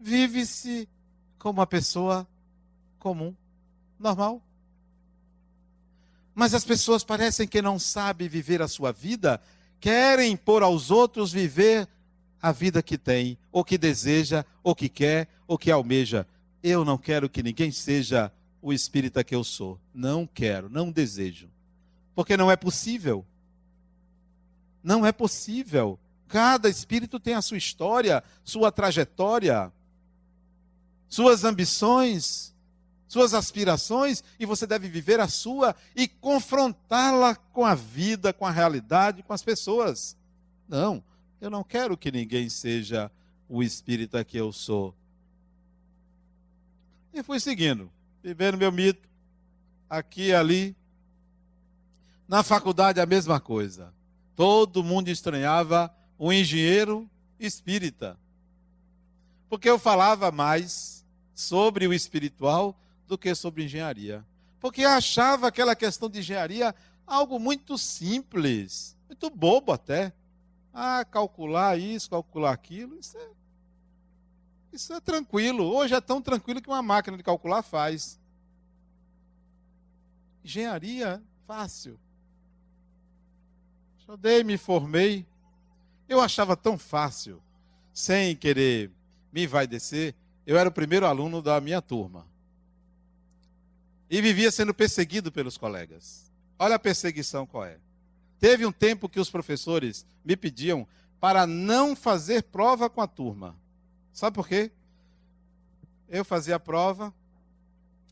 vive-se 0.00 0.88
como 1.38 1.60
uma 1.60 1.66
pessoa 1.66 2.26
comum, 2.98 3.34
normal. 3.98 4.40
Mas 6.34 6.54
as 6.54 6.64
pessoas 6.64 7.04
parecem 7.04 7.46
que 7.46 7.60
não 7.60 7.78
sabem 7.78 8.30
viver 8.30 8.62
a 8.62 8.68
sua 8.68 8.92
vida, 8.92 9.42
querem 9.78 10.34
pôr 10.38 10.62
aos 10.62 10.90
outros 10.90 11.32
viver 11.32 11.86
a 12.40 12.50
vida 12.50 12.82
que 12.82 12.96
tem, 12.96 13.36
ou 13.52 13.62
que 13.62 13.76
deseja, 13.76 14.42
ou 14.62 14.74
que 14.74 14.88
quer, 14.88 15.28
ou 15.46 15.58
que 15.58 15.70
almeja. 15.70 16.26
Eu 16.62 16.84
não 16.84 16.98
quero 16.98 17.28
que 17.28 17.42
ninguém 17.42 17.70
seja 17.70 18.32
o 18.60 18.72
espírita 18.72 19.22
que 19.22 19.34
eu 19.34 19.44
sou. 19.44 19.80
Não 19.94 20.26
quero, 20.26 20.68
não 20.68 20.90
desejo. 20.90 21.48
Porque 22.14 22.36
não 22.36 22.50
é 22.50 22.56
possível. 22.56 23.24
Não 24.82 25.06
é 25.06 25.12
possível. 25.12 25.98
Cada 26.26 26.68
espírito 26.68 27.18
tem 27.18 27.34
a 27.34 27.42
sua 27.42 27.56
história, 27.56 28.22
sua 28.44 28.70
trajetória, 28.70 29.72
suas 31.08 31.44
ambições, 31.44 32.54
suas 33.06 33.32
aspirações, 33.32 34.22
e 34.38 34.44
você 34.44 34.66
deve 34.66 34.88
viver 34.88 35.18
a 35.18 35.28
sua 35.28 35.74
e 35.96 36.06
confrontá-la 36.06 37.34
com 37.34 37.64
a 37.64 37.74
vida, 37.74 38.32
com 38.32 38.44
a 38.44 38.50
realidade, 38.50 39.22
com 39.22 39.32
as 39.32 39.42
pessoas. 39.42 40.16
Não, 40.68 41.02
eu 41.40 41.48
não 41.48 41.64
quero 41.64 41.96
que 41.96 42.12
ninguém 42.12 42.50
seja 42.50 43.10
o 43.48 43.62
espírita 43.62 44.22
que 44.22 44.36
eu 44.36 44.52
sou. 44.52 44.94
E 47.18 47.22
fui 47.24 47.40
seguindo, 47.40 47.90
vivendo 48.22 48.56
meu 48.56 48.70
mito, 48.70 49.08
aqui 49.90 50.28
e 50.28 50.32
ali. 50.32 50.76
Na 52.28 52.44
faculdade, 52.44 53.00
a 53.00 53.06
mesma 53.06 53.40
coisa. 53.40 53.92
Todo 54.36 54.84
mundo 54.84 55.08
estranhava 55.08 55.92
um 56.16 56.32
engenheiro 56.32 57.10
espírita. 57.36 58.16
Porque 59.48 59.68
eu 59.68 59.80
falava 59.80 60.30
mais 60.30 61.04
sobre 61.34 61.88
o 61.88 61.92
espiritual 61.92 62.80
do 63.08 63.18
que 63.18 63.34
sobre 63.34 63.64
engenharia. 63.64 64.24
Porque 64.60 64.82
eu 64.82 64.90
achava 64.90 65.48
aquela 65.48 65.74
questão 65.74 66.08
de 66.08 66.20
engenharia 66.20 66.72
algo 67.04 67.40
muito 67.40 67.76
simples, 67.76 68.96
muito 69.08 69.28
bobo 69.28 69.72
até. 69.72 70.12
Ah, 70.72 71.04
calcular 71.04 71.76
isso, 71.76 72.10
calcular 72.10 72.52
aquilo, 72.52 72.96
isso 72.96 73.18
é, 73.18 73.28
isso 74.72 74.92
é 74.92 75.00
tranquilo. 75.00 75.64
Hoje 75.64 75.94
é 75.94 76.00
tão 76.00 76.20
tranquilo 76.20 76.60
que 76.60 76.68
uma 76.68 76.82
máquina 76.82 77.16
de 77.16 77.22
calcular 77.22 77.62
faz. 77.62 78.18
Engenharia, 80.44 81.22
fácil. 81.46 81.98
Estudei, 83.98 84.42
me 84.42 84.56
formei, 84.56 85.26
Eu 86.08 86.22
achava 86.22 86.56
tão 86.56 86.78
fácil, 86.78 87.42
sem 87.92 88.34
querer 88.34 88.90
me 89.32 89.46
vai 89.46 89.66
descer, 89.66 90.14
eu 90.46 90.56
era 90.56 90.68
o 90.68 90.72
primeiro 90.72 91.06
aluno 91.06 91.42
da 91.42 91.60
minha 91.60 91.82
turma. 91.82 92.26
E 94.10 94.22
vivia 94.22 94.50
sendo 94.50 94.72
perseguido 94.72 95.30
pelos 95.30 95.58
colegas. 95.58 96.32
Olha 96.58 96.76
a 96.76 96.78
perseguição 96.78 97.46
qual 97.46 97.66
é. 97.66 97.78
Teve 98.40 98.64
um 98.64 98.72
tempo 98.72 99.08
que 99.08 99.20
os 99.20 99.28
professores 99.28 100.06
me 100.24 100.36
pediam 100.36 100.86
para 101.20 101.46
não 101.46 101.94
fazer 101.94 102.44
prova 102.44 102.88
com 102.88 103.02
a 103.02 103.06
turma. 103.06 103.54
Sabe 104.18 104.34
por 104.34 104.48
quê? 104.48 104.72
Eu 106.08 106.24
fazia 106.24 106.56
a 106.56 106.58
prova, 106.58 107.14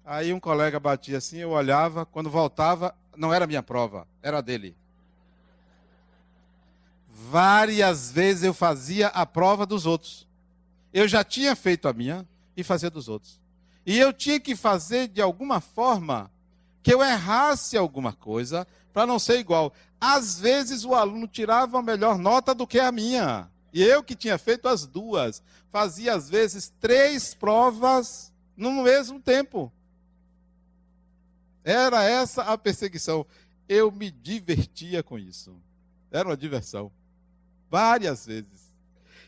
aí 0.04 0.32
um 0.32 0.38
colega 0.38 0.78
batia 0.78 1.18
assim, 1.18 1.38
eu 1.38 1.50
olhava, 1.50 2.06
quando 2.06 2.30
voltava, 2.30 2.94
não 3.16 3.34
era 3.34 3.44
minha 3.44 3.60
prova, 3.60 4.06
era 4.22 4.40
dele. 4.40 4.76
Várias 7.08 8.12
vezes 8.12 8.44
eu 8.44 8.54
fazia 8.54 9.08
a 9.08 9.26
prova 9.26 9.66
dos 9.66 9.84
outros. 9.84 10.28
Eu 10.92 11.08
já 11.08 11.24
tinha 11.24 11.56
feito 11.56 11.88
a 11.88 11.92
minha 11.92 12.24
e 12.56 12.62
fazia 12.62 12.88
dos 12.88 13.08
outros. 13.08 13.40
E 13.84 13.98
eu 13.98 14.12
tinha 14.12 14.38
que 14.38 14.54
fazer 14.54 15.08
de 15.08 15.20
alguma 15.20 15.60
forma 15.60 16.30
que 16.84 16.94
eu 16.94 17.02
errasse 17.02 17.76
alguma 17.76 18.12
coisa 18.12 18.64
para 18.92 19.06
não 19.06 19.18
ser 19.18 19.40
igual. 19.40 19.72
Às 20.00 20.38
vezes 20.38 20.84
o 20.84 20.94
aluno 20.94 21.26
tirava 21.26 21.80
a 21.80 21.82
melhor 21.82 22.16
nota 22.16 22.54
do 22.54 22.64
que 22.64 22.78
a 22.78 22.92
minha. 22.92 23.50
E 23.76 23.82
eu 23.82 24.02
que 24.02 24.16
tinha 24.16 24.38
feito 24.38 24.68
as 24.68 24.86
duas, 24.86 25.42
fazia 25.68 26.14
às 26.14 26.30
vezes 26.30 26.72
três 26.80 27.34
provas 27.34 28.32
no 28.56 28.70
mesmo 28.82 29.20
tempo. 29.20 29.70
Era 31.62 32.02
essa 32.02 32.42
a 32.44 32.56
perseguição. 32.56 33.26
Eu 33.68 33.92
me 33.92 34.10
divertia 34.10 35.02
com 35.02 35.18
isso. 35.18 35.54
Era 36.10 36.26
uma 36.26 36.38
diversão. 36.38 36.90
Várias 37.70 38.24
vezes. 38.24 38.72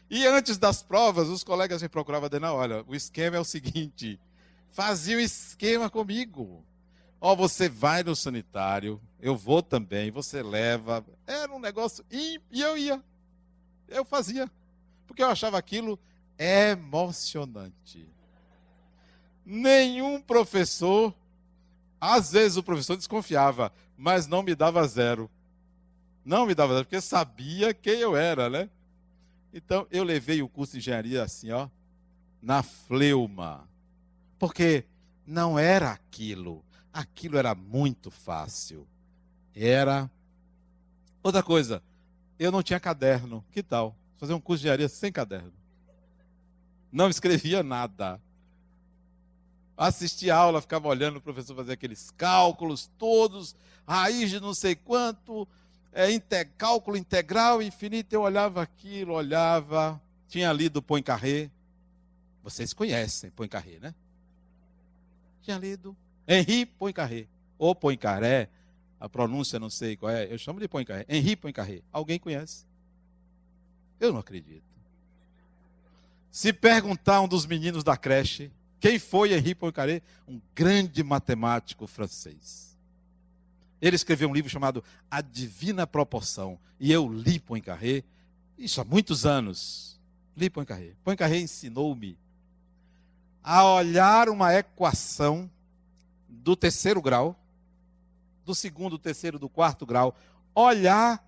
E 0.08 0.26
antes 0.26 0.56
das 0.56 0.82
provas, 0.82 1.28
os 1.28 1.44
colegas 1.44 1.82
me 1.82 1.88
procuravam 1.90 2.30
dizendo: 2.30 2.46
olha, 2.46 2.82
o 2.88 2.94
esquema 2.94 3.36
é 3.36 3.40
o 3.40 3.44
seguinte: 3.44 4.18
fazia 4.70 5.18
o 5.18 5.20
esquema 5.20 5.90
comigo. 5.90 6.64
Ó, 7.20 7.34
oh, 7.34 7.36
você 7.36 7.68
vai 7.68 8.02
no 8.02 8.16
sanitário, 8.16 8.98
eu 9.20 9.36
vou 9.36 9.62
também, 9.62 10.10
você 10.10 10.42
leva. 10.42 11.04
Era 11.26 11.52
um 11.52 11.60
negócio. 11.60 12.02
E 12.10 12.40
eu 12.50 12.78
ia. 12.78 13.04
Eu 13.88 14.04
fazia. 14.04 14.50
Porque 15.06 15.22
eu 15.22 15.28
achava 15.28 15.58
aquilo 15.58 15.98
emocionante. 16.38 18.08
Nenhum 19.44 20.20
professor, 20.20 21.14
às 22.00 22.32
vezes 22.32 22.56
o 22.56 22.62
professor 22.62 22.96
desconfiava, 22.96 23.72
mas 23.96 24.26
não 24.26 24.42
me 24.42 24.54
dava 24.54 24.86
zero. 24.86 25.30
Não 26.24 26.46
me 26.46 26.54
dava 26.54 26.74
zero, 26.74 26.84
porque 26.84 27.00
sabia 27.00 27.72
quem 27.72 27.98
eu 27.98 28.14
era, 28.14 28.50
né? 28.50 28.68
Então 29.52 29.86
eu 29.90 30.04
levei 30.04 30.42
o 30.42 30.48
curso 30.48 30.72
de 30.72 30.78
engenharia 30.78 31.22
assim, 31.22 31.50
ó, 31.50 31.68
na 32.40 32.62
fleuma. 32.62 33.68
Porque 34.38 34.84
não 35.26 35.58
era 35.58 35.90
aquilo. 35.90 36.64
Aquilo 36.92 37.38
era 37.38 37.54
muito 37.54 38.10
fácil. 38.10 38.86
Era. 39.54 40.10
Outra 41.22 41.42
coisa, 41.42 41.82
eu 42.38 42.52
não 42.52 42.62
tinha 42.62 42.78
caderno. 42.78 43.44
Que 43.50 43.62
tal? 43.62 43.96
Fazer 44.16 44.34
um 44.34 44.40
curso 44.40 44.60
de 44.60 44.66
engenharia 44.66 44.88
sem 44.88 45.10
caderno. 45.10 45.52
Não 46.90 47.08
escrevia 47.08 47.62
nada. 47.62 48.20
Assistia 49.76 50.34
a 50.34 50.38
aula, 50.38 50.60
ficava 50.60 50.88
olhando 50.88 51.18
o 51.18 51.20
professor 51.20 51.54
fazer 51.54 51.72
aqueles 51.72 52.10
cálculos 52.10 52.90
todos, 52.98 53.54
raiz 53.86 54.28
de 54.28 54.40
não 54.40 54.52
sei 54.52 54.74
quanto, 54.74 55.46
é, 55.92 56.18
cálculo 56.44 56.96
integral 56.96 57.62
infinito. 57.62 58.12
Eu 58.12 58.22
olhava 58.22 58.62
aquilo, 58.62 59.12
olhava, 59.12 60.00
tinha 60.26 60.52
lido 60.52 60.82
Poincaré. 60.82 61.50
Vocês 62.42 62.72
conhecem 62.72 63.30
Poincaré, 63.30 63.78
né? 63.78 63.94
Tinha 65.42 65.58
lido 65.58 65.96
Henri 66.26 66.66
Poincaré, 66.66 67.26
ou 67.56 67.74
Poincaré, 67.74 68.48
a 69.00 69.08
pronúncia 69.08 69.58
não 69.58 69.70
sei 69.70 69.96
qual 69.96 70.10
é, 70.10 70.32
eu 70.32 70.38
chamo 70.38 70.58
de 70.58 70.68
Poincaré. 70.68 71.04
Henri 71.08 71.36
Poincaré. 71.36 71.82
Alguém 71.92 72.18
conhece? 72.18 72.64
Eu 74.00 74.12
não 74.12 74.20
acredito. 74.20 74.62
Se 76.30 76.52
perguntar 76.52 77.20
um 77.20 77.28
dos 77.28 77.46
meninos 77.46 77.82
da 77.82 77.96
creche, 77.96 78.50
quem 78.80 78.98
foi 78.98 79.32
Henri 79.34 79.54
Poincaré? 79.54 80.02
Um 80.26 80.40
grande 80.54 81.02
matemático 81.02 81.86
francês. 81.86 82.76
Ele 83.80 83.96
escreveu 83.96 84.28
um 84.28 84.34
livro 84.34 84.50
chamado 84.50 84.82
A 85.10 85.20
Divina 85.20 85.86
Proporção. 85.86 86.58
E 86.80 86.92
eu 86.92 87.08
li 87.08 87.38
Poincaré, 87.38 88.02
isso 88.56 88.80
há 88.80 88.84
muitos 88.84 89.24
anos. 89.24 89.98
Li 90.36 90.50
Poincaré. 90.50 90.92
Poincaré 91.04 91.38
ensinou-me 91.38 92.18
a 93.42 93.64
olhar 93.64 94.28
uma 94.28 94.54
equação 94.54 95.50
do 96.28 96.54
terceiro 96.54 97.00
grau 97.00 97.36
do 98.48 98.54
segundo, 98.54 98.92
do 98.92 98.98
terceiro, 98.98 99.38
do 99.38 99.46
quarto 99.46 99.84
grau, 99.84 100.16
olhar 100.54 101.22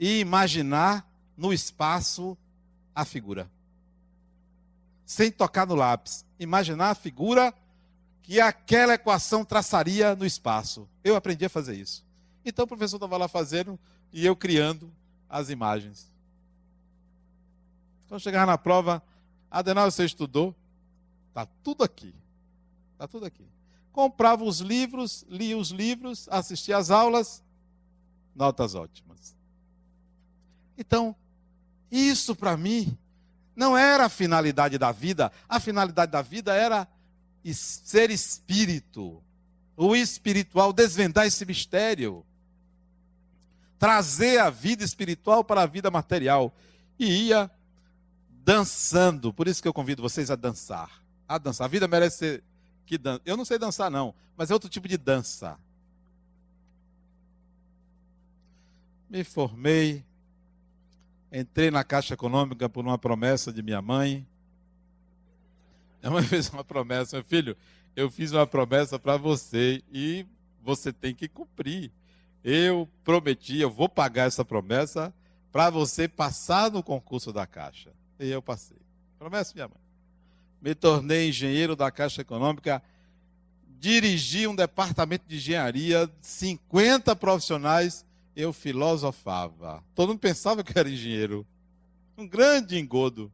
e 0.00 0.20
imaginar 0.20 1.06
no 1.36 1.52
espaço 1.52 2.36
a 2.94 3.04
figura. 3.04 3.50
Sem 5.04 5.30
tocar 5.30 5.66
no 5.66 5.74
lápis. 5.74 6.24
Imaginar 6.40 6.90
a 6.90 6.94
figura 6.94 7.52
que 8.22 8.40
aquela 8.40 8.94
equação 8.94 9.44
traçaria 9.44 10.16
no 10.16 10.24
espaço. 10.24 10.88
Eu 11.04 11.14
aprendi 11.14 11.44
a 11.44 11.50
fazer 11.50 11.76
isso. 11.76 12.02
Então 12.42 12.64
o 12.64 12.68
professor 12.68 12.96
estava 12.96 13.18
lá 13.18 13.28
fazendo 13.28 13.78
e 14.10 14.24
eu 14.24 14.34
criando 14.34 14.90
as 15.28 15.50
imagens. 15.50 16.10
Quando 18.08 18.22
chegar 18.22 18.46
na 18.46 18.56
prova, 18.56 19.02
Adenal, 19.50 19.90
você 19.90 20.06
estudou? 20.06 20.54
Está 21.28 21.44
tudo 21.62 21.84
aqui. 21.84 22.14
Está 22.94 23.06
tudo 23.06 23.26
aqui 23.26 23.55
comprava 23.96 24.44
os 24.44 24.60
livros, 24.60 25.24
lia 25.26 25.56
os 25.56 25.70
livros, 25.70 26.28
assistia 26.30 26.76
às 26.76 26.90
aulas, 26.90 27.42
notas 28.34 28.74
ótimas. 28.74 29.34
Então, 30.76 31.16
isso 31.90 32.36
para 32.36 32.58
mim 32.58 32.94
não 33.56 33.74
era 33.74 34.04
a 34.04 34.10
finalidade 34.10 34.76
da 34.76 34.92
vida, 34.92 35.32
a 35.48 35.58
finalidade 35.58 36.12
da 36.12 36.20
vida 36.20 36.54
era 36.54 36.86
ser 37.54 38.10
espírito, 38.10 39.22
o 39.74 39.96
espiritual, 39.96 40.74
desvendar 40.74 41.26
esse 41.26 41.46
mistério, 41.46 42.22
trazer 43.78 44.40
a 44.40 44.50
vida 44.50 44.84
espiritual 44.84 45.42
para 45.42 45.62
a 45.62 45.66
vida 45.66 45.90
material. 45.90 46.54
E 46.98 47.28
ia 47.28 47.50
dançando, 48.28 49.32
por 49.32 49.48
isso 49.48 49.62
que 49.62 49.68
eu 49.68 49.72
convido 49.72 50.02
vocês 50.02 50.30
a 50.30 50.36
dançar. 50.36 51.02
A 51.26 51.38
dançar. 51.38 51.64
A 51.64 51.68
vida 51.68 51.88
merece 51.88 52.18
ser 52.18 52.44
que 52.86 52.96
dança. 52.96 53.20
Eu 53.26 53.36
não 53.36 53.44
sei 53.44 53.58
dançar, 53.58 53.90
não, 53.90 54.14
mas 54.36 54.50
é 54.50 54.54
outro 54.54 54.70
tipo 54.70 54.88
de 54.88 54.96
dança. 54.96 55.58
Me 59.10 59.22
formei, 59.24 60.04
entrei 61.30 61.70
na 61.70 61.84
Caixa 61.84 62.14
Econômica 62.14 62.68
por 62.68 62.84
uma 62.84 62.96
promessa 62.96 63.52
de 63.52 63.62
minha 63.62 63.82
mãe. 63.82 64.26
Minha 66.00 66.12
mãe 66.12 66.22
fez 66.24 66.48
uma 66.48 66.64
promessa, 66.64 67.16
meu 67.16 67.24
filho, 67.24 67.56
eu 67.94 68.10
fiz 68.10 68.32
uma 68.32 68.46
promessa 68.46 68.98
para 68.98 69.16
você 69.16 69.82
e 69.92 70.24
você 70.62 70.92
tem 70.92 71.14
que 71.14 71.28
cumprir. 71.28 71.92
Eu 72.42 72.88
prometi, 73.04 73.58
eu 73.58 73.70
vou 73.70 73.88
pagar 73.88 74.28
essa 74.28 74.44
promessa 74.44 75.12
para 75.50 75.68
você 75.68 76.06
passar 76.06 76.70
no 76.70 76.82
concurso 76.82 77.32
da 77.32 77.46
Caixa. 77.46 77.92
E 78.20 78.28
eu 78.30 78.40
passei. 78.40 78.78
Promessa 79.18 79.52
minha 79.54 79.68
mãe 79.68 79.85
me 80.60 80.74
tornei 80.74 81.28
engenheiro 81.28 81.76
da 81.76 81.90
Caixa 81.90 82.22
Econômica, 82.22 82.82
dirigi 83.78 84.46
um 84.46 84.54
departamento 84.54 85.26
de 85.28 85.36
engenharia, 85.36 86.10
50 86.20 87.14
profissionais, 87.16 88.04
eu 88.34 88.52
filosofava. 88.52 89.82
Todo 89.94 90.10
mundo 90.10 90.18
pensava 90.18 90.64
que 90.64 90.78
era 90.78 90.90
engenheiro. 90.90 91.46
Um 92.16 92.26
grande 92.26 92.78
engodo. 92.78 93.32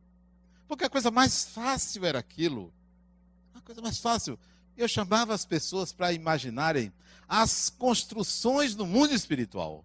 Porque 0.69 0.85
a 0.85 0.91
coisa 0.91 1.11
mais 1.11 1.45
fácil 1.45 2.05
era 2.05 2.19
aquilo. 2.19 2.73
A 3.55 3.61
coisa 3.61 3.81
mais 3.81 3.99
fácil. 3.99 4.39
Eu 4.77 4.89
chamava 4.89 5.35
as 5.35 5.45
pessoas 5.45 5.93
para 5.93 6.13
imaginarem 6.13 6.93
as 7.29 7.71
construções 7.71 8.75
do 8.75 8.87
mundo 8.87 9.15
espiritual. 9.15 9.85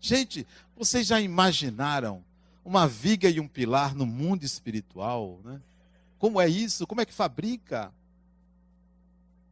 Gente, 0.00 0.46
vocês 0.76 1.06
já 1.06 1.20
imaginaram 1.20 2.24
uma 2.64 2.88
viga 2.88 3.28
e 3.28 3.38
um 3.38 3.46
pilar 3.46 3.94
no 3.94 4.06
mundo 4.06 4.44
espiritual, 4.44 5.38
né? 5.44 5.60
Como 6.18 6.40
é 6.40 6.48
isso? 6.48 6.86
Como 6.86 7.00
é 7.00 7.04
que 7.04 7.12
fabrica? 7.12 7.92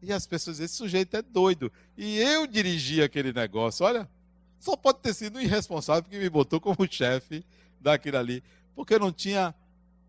E 0.00 0.12
as 0.12 0.26
pessoas 0.26 0.56
dizem, 0.56 0.64
esse 0.64 0.74
sujeito 0.74 1.16
é 1.16 1.22
doido. 1.22 1.70
E 1.96 2.18
eu 2.18 2.46
dirigi 2.46 3.02
aquele 3.02 3.32
negócio, 3.32 3.84
olha, 3.84 4.08
só 4.58 4.76
pode 4.76 5.00
ter 5.00 5.12
sido 5.14 5.38
um 5.38 5.40
irresponsável 5.40 6.08
que 6.08 6.18
me 6.18 6.30
botou 6.30 6.60
como 6.60 6.86
chefe 6.90 7.44
daquilo 7.80 8.16
ali, 8.16 8.42
porque 8.74 8.94
eu 8.94 9.00
não 9.00 9.12
tinha 9.12 9.54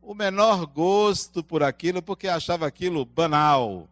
o 0.02 0.14
menor 0.14 0.66
gosto 0.66 1.44
por 1.44 1.64
aquilo, 1.64 2.02
porque 2.02 2.28
achava 2.28 2.66
aquilo 2.66 3.06
banal. 3.06 3.88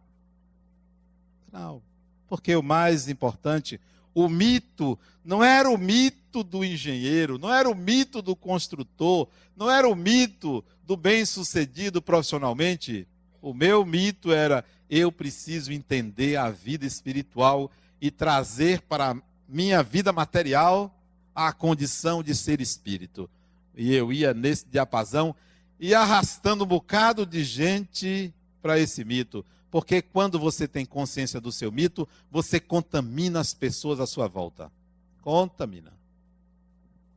Não, 1.52 1.82
porque 2.28 2.54
o 2.56 2.62
mais 2.62 3.08
importante, 3.08 3.80
O 4.14 4.28
mito 4.28 4.98
não 5.24 5.42
era 5.42 5.68
o 5.70 5.78
mito 5.78 6.42
do 6.42 6.64
engenheiro, 6.64 7.38
não 7.38 7.52
era 7.52 7.68
o 7.68 7.74
mito 7.74 8.20
do 8.20 8.34
construtor, 8.34 9.28
não 9.56 9.70
era 9.70 9.88
o 9.88 9.94
mito 9.94 10.64
do 10.84 10.96
bem-sucedido 10.96 12.02
profissionalmente. 12.02 13.06
O 13.40 13.54
meu 13.54 13.84
mito 13.84 14.32
era 14.32 14.64
eu 14.90 15.10
preciso 15.10 15.72
entender 15.72 16.36
a 16.36 16.50
vida 16.50 16.84
espiritual 16.84 17.70
e 18.00 18.10
trazer 18.10 18.82
para 18.82 19.16
minha 19.48 19.82
vida 19.82 20.12
material 20.12 20.94
a 21.34 21.52
condição 21.52 22.22
de 22.22 22.34
ser 22.34 22.60
espírito. 22.60 23.28
E 23.74 23.94
eu 23.94 24.12
ia 24.12 24.34
nesse 24.34 24.66
diapasão 24.68 25.34
e 25.80 25.94
arrastando 25.94 26.64
um 26.64 26.66
bocado 26.66 27.24
de 27.24 27.42
gente 27.42 28.32
para 28.60 28.78
esse 28.78 29.04
mito. 29.04 29.44
Porque 29.72 30.02
quando 30.02 30.38
você 30.38 30.68
tem 30.68 30.84
consciência 30.84 31.40
do 31.40 31.50
seu 31.50 31.72
mito, 31.72 32.06
você 32.30 32.60
contamina 32.60 33.40
as 33.40 33.54
pessoas 33.54 34.00
à 34.00 34.06
sua 34.06 34.28
volta. 34.28 34.70
Contamina. 35.22 35.94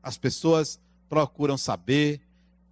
As 0.01 0.17
pessoas 0.17 0.79
procuram 1.09 1.57
saber, 1.57 2.21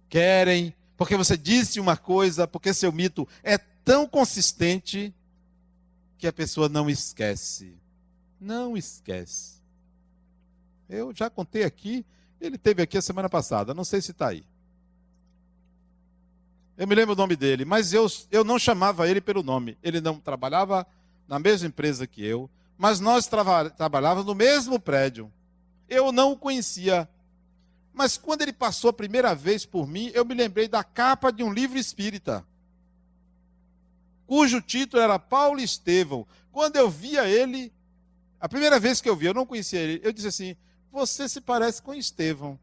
querem, 0.08 0.74
porque 0.96 1.18
você 1.18 1.36
disse 1.36 1.78
uma 1.80 1.98
coisa, 1.98 2.48
porque 2.48 2.72
seu 2.72 2.90
mito 2.90 3.28
é 3.42 3.58
tão 3.58 4.08
consistente 4.08 5.14
que 6.16 6.26
a 6.26 6.32
pessoa 6.32 6.66
não 6.66 6.88
esquece. 6.88 7.76
Não 8.40 8.78
esquece. 8.78 9.60
Eu 10.88 11.12
já 11.14 11.28
contei 11.28 11.62
aqui, 11.62 12.06
ele 12.40 12.56
teve 12.56 12.80
aqui 12.80 12.96
a 12.96 13.02
semana 13.02 13.28
passada, 13.28 13.74
não 13.74 13.84
sei 13.84 14.00
se 14.00 14.12
está 14.12 14.28
aí. 14.28 14.46
Eu 16.76 16.88
me 16.88 16.94
lembro 16.94 17.14
o 17.14 17.16
nome 17.16 17.36
dele, 17.36 17.64
mas 17.64 17.92
eu, 17.92 18.06
eu 18.30 18.42
não 18.42 18.58
chamava 18.58 19.08
ele 19.08 19.20
pelo 19.20 19.42
nome. 19.42 19.78
Ele 19.82 20.00
não 20.00 20.18
trabalhava 20.18 20.86
na 21.28 21.38
mesma 21.38 21.68
empresa 21.68 22.06
que 22.06 22.24
eu, 22.24 22.50
mas 22.76 22.98
nós 22.98 23.26
trava, 23.26 23.70
trabalhávamos 23.70 24.26
no 24.26 24.34
mesmo 24.34 24.78
prédio. 24.80 25.32
Eu 25.88 26.10
não 26.10 26.32
o 26.32 26.36
conhecia. 26.36 27.08
Mas 27.92 28.16
quando 28.16 28.42
ele 28.42 28.52
passou 28.52 28.90
a 28.90 28.92
primeira 28.92 29.34
vez 29.34 29.64
por 29.64 29.86
mim, 29.86 30.10
eu 30.14 30.24
me 30.24 30.34
lembrei 30.34 30.66
da 30.66 30.82
capa 30.82 31.30
de 31.30 31.44
um 31.44 31.52
livro 31.52 31.78
espírita, 31.78 32.44
cujo 34.26 34.60
título 34.60 35.00
era 35.00 35.16
Paulo 35.16 35.60
Estevão. 35.60 36.26
Quando 36.50 36.74
eu 36.74 36.90
via 36.90 37.28
ele, 37.28 37.72
a 38.40 38.48
primeira 38.48 38.80
vez 38.80 39.00
que 39.00 39.08
eu 39.08 39.14
vi, 39.14 39.26
eu 39.26 39.34
não 39.34 39.46
conhecia 39.46 39.78
ele, 39.78 40.00
eu 40.02 40.12
disse 40.12 40.26
assim: 40.26 40.56
Você 40.90 41.28
se 41.28 41.40
parece 41.40 41.80
com 41.80 41.94
Estevão 41.94 42.58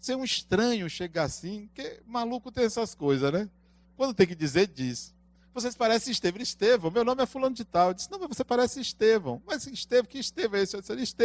ser 0.00 0.16
um 0.16 0.24
estranho 0.24 0.88
chegar 0.88 1.24
assim, 1.24 1.68
que 1.74 2.00
maluco 2.06 2.50
tem 2.50 2.64
essas 2.64 2.94
coisas, 2.94 3.32
né? 3.32 3.48
Quando 3.96 4.14
tem 4.14 4.26
que 4.26 4.34
dizer, 4.34 4.66
diz. 4.66 5.14
Vocês 5.52 5.74
parecem 5.74 6.12
Estevão. 6.12 6.40
Estevão, 6.40 6.90
meu 6.90 7.04
nome 7.04 7.22
é 7.22 7.26
fulano 7.26 7.54
de 7.54 7.64
tal. 7.64 7.88
Eu 7.88 7.94
disse, 7.94 8.10
não, 8.10 8.18
mas 8.18 8.28
você 8.28 8.44
parece 8.44 8.80
Estevão. 8.80 9.42
Mas 9.46 9.66
Estevão, 9.66 10.06
que 10.08 10.18
Estevão 10.18 10.58
é 10.58 10.62
esse? 10.62 10.76
Eu 10.76 10.80
disse, 10.96 11.16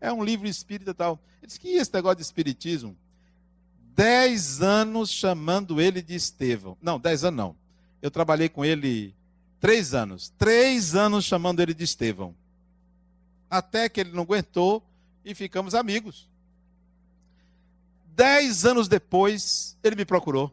é 0.00 0.12
um 0.12 0.24
livro 0.24 0.46
espírita 0.46 0.94
tal. 0.94 1.20
Ele 1.38 1.48
disse, 1.48 1.60
que 1.60 1.68
esse 1.68 1.92
negócio 1.92 2.16
de 2.16 2.22
espiritismo? 2.22 2.96
Dez 3.94 4.62
anos 4.62 5.10
chamando 5.10 5.80
ele 5.80 6.00
de 6.00 6.14
Estevão. 6.14 6.78
Não, 6.80 7.00
dez 7.00 7.24
anos 7.24 7.36
não. 7.36 7.56
Eu 8.00 8.12
trabalhei 8.12 8.48
com 8.48 8.64
ele 8.64 9.12
três 9.58 9.92
anos. 9.92 10.32
Três 10.38 10.94
anos 10.94 11.24
chamando 11.24 11.60
ele 11.60 11.74
de 11.74 11.82
Estevão. 11.82 12.34
Até 13.50 13.88
que 13.88 14.00
ele 14.00 14.12
não 14.12 14.22
aguentou 14.22 14.84
e 15.24 15.34
ficamos 15.34 15.74
amigos. 15.74 16.27
Dez 18.18 18.66
anos 18.66 18.88
depois, 18.88 19.78
ele 19.80 19.94
me 19.94 20.04
procurou. 20.04 20.52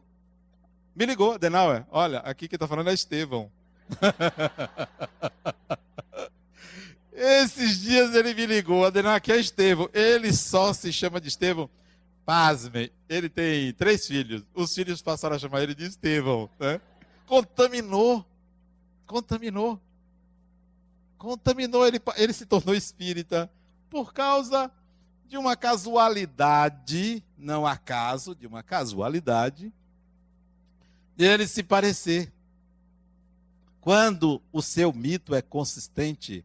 Me 0.94 1.04
ligou, 1.04 1.32
Adenauer, 1.32 1.84
olha, 1.90 2.20
aqui 2.20 2.46
quem 2.46 2.54
está 2.54 2.68
falando 2.68 2.90
é 2.90 2.94
Estevão. 2.94 3.50
Esses 7.12 7.80
dias 7.80 8.14
ele 8.14 8.34
me 8.34 8.46
ligou, 8.46 8.86
Adenauer, 8.86 9.16
aqui 9.16 9.32
é 9.32 9.40
Estevão. 9.40 9.90
Ele 9.92 10.32
só 10.32 10.72
se 10.72 10.92
chama 10.92 11.20
de 11.20 11.26
Estevão. 11.26 11.68
Pasmem, 12.24 12.88
ele 13.08 13.28
tem 13.28 13.72
três 13.72 14.06
filhos. 14.06 14.44
Os 14.54 14.72
filhos 14.72 15.02
passaram 15.02 15.34
a 15.34 15.38
chamar 15.40 15.64
ele 15.64 15.74
de 15.74 15.86
Estevão. 15.86 16.48
Né? 16.60 16.80
Contaminou. 17.26 18.24
Contaminou. 19.08 19.80
Contaminou, 21.18 21.84
ele, 21.84 22.00
ele 22.16 22.32
se 22.32 22.46
tornou 22.46 22.76
espírita 22.76 23.50
por 23.90 24.14
causa 24.14 24.70
de 25.26 25.36
uma 25.36 25.56
casualidade, 25.56 27.24
não 27.36 27.66
acaso, 27.66 28.34
de 28.34 28.46
uma 28.46 28.62
casualidade, 28.62 29.72
ele 31.18 31.46
se 31.46 31.62
parecer. 31.62 32.32
Quando 33.80 34.42
o 34.52 34.60
seu 34.60 34.92
mito 34.92 35.34
é 35.34 35.40
consistente, 35.40 36.44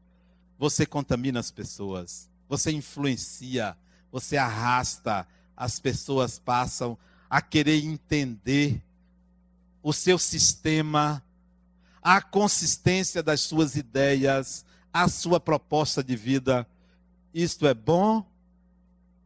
você 0.58 0.86
contamina 0.86 1.40
as 1.40 1.50
pessoas, 1.50 2.30
você 2.48 2.72
influencia, 2.72 3.76
você 4.12 4.38
arrasta, 4.38 5.28
as 5.58 5.80
pessoas 5.80 6.38
passam 6.38 6.98
a 7.30 7.42
querer 7.42 7.84
entender 7.84 8.82
o 9.82 9.92
seu 9.92 10.20
sistema, 10.20 11.24
a 12.02 12.22
consistência 12.22 13.24
das 13.24 13.42
suas 13.42 13.76
ideias, 13.76 14.66
a 14.94 15.08
sua 15.08 15.40
proposta 15.40 16.04
de 16.04 16.16
vida. 16.16 16.68
Isto 17.34 17.66
é 17.66 17.74
bom 17.74 18.26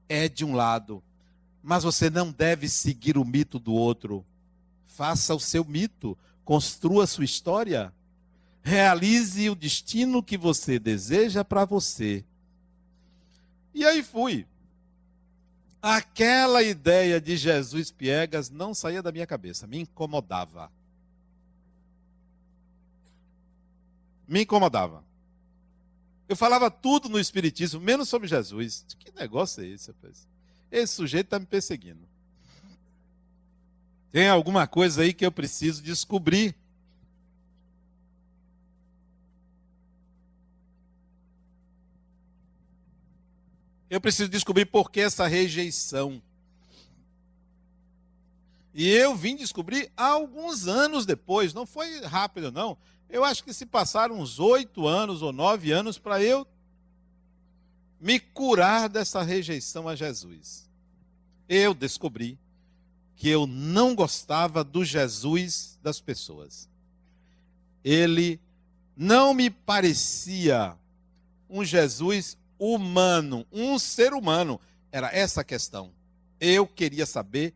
é 0.08 0.30
de 0.30 0.46
um 0.46 0.54
lado, 0.54 1.04
mas 1.66 1.84
você 1.84 2.12
não 2.12 2.32
deve 2.32 2.70
seguir 2.70 3.18
o 3.18 3.26
mito 3.26 3.58
do 3.58 3.74
outro. 3.74 4.24
Faça 4.86 5.34
o 5.34 5.40
seu 5.40 5.66
mito, 5.66 6.16
construa 6.46 7.06
a 7.06 7.08
sua 7.08 7.26
história, 7.26 7.92
realize 8.62 9.50
o 9.50 9.56
destino 9.56 10.22
que 10.22 10.38
você 10.38 10.78
deseja 10.78 11.44
para 11.44 11.66
você. 11.66 12.24
E 13.74 13.84
aí 13.84 14.04
fui. 14.04 14.46
Aquela 15.82 16.62
ideia 16.62 17.20
de 17.20 17.36
Jesus 17.36 17.90
Piegas 17.90 18.52
não 18.52 18.76
saía 18.76 19.02
da 19.02 19.12
minha 19.12 19.26
cabeça, 19.26 19.66
me 19.66 19.80
incomodava. 19.80 20.72
Me 24.28 24.44
incomodava. 24.44 25.04
Eu 26.30 26.36
falava 26.36 26.70
tudo 26.70 27.10
no 27.10 27.20
Espiritismo, 27.20 27.82
menos 27.82 28.08
sobre 28.08 28.28
Jesus. 28.28 28.86
Que 29.00 29.12
negócio 29.16 29.64
é 29.64 29.68
esse, 29.68 29.88
rapaz? 29.92 30.35
Esse 30.72 30.94
sujeito 30.94 31.28
está 31.28 31.40
me 31.40 31.46
perseguindo. 31.46 32.08
Tem 34.12 34.30
alguma 34.30 34.66
coisa 34.66 35.02
aí 35.02 35.14
que 35.14 35.26
eu 35.26 35.32
preciso 35.32 35.82
descobrir. 35.82 36.56
Eu 43.90 44.02
preciso 44.02 44.30
descobrir 44.30 44.66
por 44.66 44.90
que 44.90 45.02
essa 45.02 45.28
rejeição. 45.28 46.22
E 48.74 48.90
eu 48.90 49.16
vim 49.16 49.36
descobrir 49.36 49.92
alguns 49.96 50.68
anos 50.68 51.06
depois, 51.06 51.54
não 51.54 51.66
foi 51.66 52.02
rápido, 52.02 52.52
não. 52.52 52.78
Eu 53.10 53.24
acho 53.24 53.44
que 53.44 53.54
se 53.54 53.66
passaram 53.66 54.20
uns 54.20 54.40
oito 54.40 54.88
anos 54.88 55.22
ou 55.22 55.32
nove 55.32 55.72
anos 55.72 55.98
para 55.98 56.22
eu 56.22 56.48
me 58.00 58.20
curar 58.20 58.90
dessa 58.90 59.22
rejeição 59.22 59.88
a 59.88 59.96
Jesus. 59.96 60.70
Eu 61.48 61.74
descobri 61.74 62.40
que 63.16 63.30
eu 63.30 63.48
não 63.48 63.96
gostava 63.96 64.64
do 64.64 64.84
Jesus 64.84 65.80
das 65.82 66.02
pessoas. 66.02 66.70
Ele 67.84 68.40
não 68.96 69.34
me 69.34 69.50
parecia 69.50 70.78
um 71.50 71.64
Jesus 71.64 72.38
humano, 72.60 73.46
um 73.52 73.78
ser 73.80 74.14
humano. 74.14 74.60
Era 74.92 75.14
essa 75.16 75.42
a 75.42 75.44
questão. 75.44 75.92
Eu 76.40 76.68
queria 76.68 77.06
saber 77.06 77.54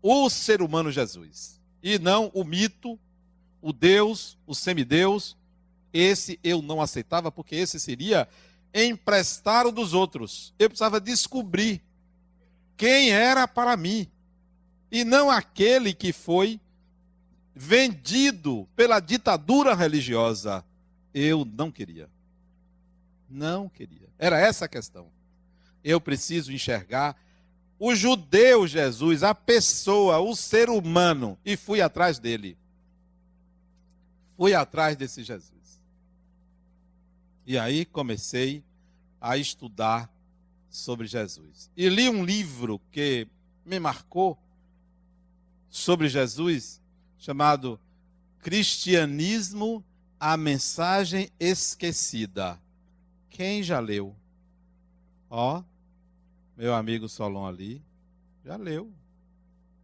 o 0.00 0.30
ser 0.30 0.62
humano 0.62 0.90
Jesus 0.90 1.60
e 1.82 1.98
não 1.98 2.30
o 2.34 2.44
mito 2.44 2.98
o 3.62 3.72
Deus, 3.72 4.36
o 4.44 4.54
semideus, 4.54 5.36
esse 5.92 6.38
eu 6.42 6.60
não 6.60 6.82
aceitava, 6.82 7.30
porque 7.30 7.54
esse 7.54 7.78
seria 7.78 8.28
emprestar 8.74 9.66
o 9.66 9.72
dos 9.72 9.94
outros. 9.94 10.54
Eu 10.58 10.68
precisava 10.68 11.00
descobrir 11.00 11.82
quem 12.76 13.10
era 13.10 13.46
para 13.46 13.76
mim, 13.76 14.08
e 14.90 15.04
não 15.04 15.30
aquele 15.30 15.94
que 15.94 16.12
foi 16.12 16.60
vendido 17.54 18.68
pela 18.74 19.00
ditadura 19.00 19.74
religiosa. 19.74 20.64
Eu 21.14 21.44
não 21.44 21.70
queria. 21.70 22.08
Não 23.28 23.68
queria. 23.68 24.08
Era 24.18 24.38
essa 24.38 24.64
a 24.64 24.68
questão. 24.68 25.08
Eu 25.84 26.00
preciso 26.00 26.52
enxergar 26.52 27.16
o 27.78 27.94
judeu 27.94 28.66
Jesus, 28.66 29.22
a 29.22 29.34
pessoa, 29.34 30.18
o 30.18 30.36
ser 30.36 30.70
humano, 30.70 31.38
e 31.44 31.56
fui 31.56 31.80
atrás 31.80 32.18
dele 32.18 32.56
fui 34.42 34.54
atrás 34.54 34.96
desse 34.96 35.22
Jesus. 35.22 35.61
E 37.46 37.58
aí 37.58 37.84
comecei 37.84 38.64
a 39.20 39.36
estudar 39.36 40.12
sobre 40.68 41.06
Jesus. 41.06 41.70
E 41.76 41.88
li 41.88 42.08
um 42.08 42.24
livro 42.24 42.80
que 42.90 43.26
me 43.64 43.78
marcou 43.78 44.38
sobre 45.68 46.08
Jesus, 46.08 46.80
chamado 47.18 47.78
Cristianismo, 48.40 49.84
a 50.18 50.36
Mensagem 50.36 51.30
Esquecida. 51.38 52.60
Quem 53.30 53.62
já 53.62 53.80
leu? 53.80 54.14
Ó, 55.28 55.62
meu 56.56 56.74
amigo 56.74 57.08
Solon 57.08 57.46
ali, 57.46 57.82
já 58.44 58.56
leu. 58.56 58.92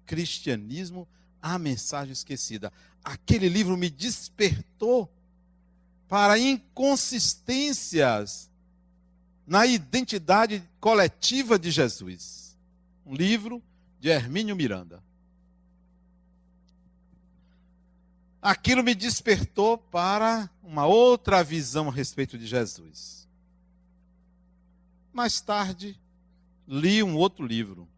Cristianismo, 0.05 1.09
a 1.41 1.59
mensagem 1.59 2.13
esquecida. 2.13 2.73
Aquele 3.03 3.49
livro 3.49 3.77
me 3.77 3.89
despertou 3.89 5.11
para 6.09 6.39
inconsistências 6.39 8.49
na 9.47 9.67
identidade 9.67 10.67
coletiva 10.81 11.59
de 11.59 11.71
Jesus. 11.71 12.57
Um 13.05 13.15
livro 13.15 13.63
de 14.01 14.09
Hermínio 14.09 14.57
Miranda. 14.57 15.05
Aquilo 18.41 18.83
me 18.83 18.95
despertou 18.95 19.77
para 19.77 20.49
uma 20.63 20.87
outra 20.87 21.45
visão 21.45 21.89
a 21.89 21.93
respeito 21.93 22.39
de 22.39 22.47
Jesus. 22.47 23.29
Mais 25.13 25.41
tarde, 25.41 26.01
li 26.67 27.03
um 27.03 27.17
outro 27.17 27.45
livro. 27.45 27.89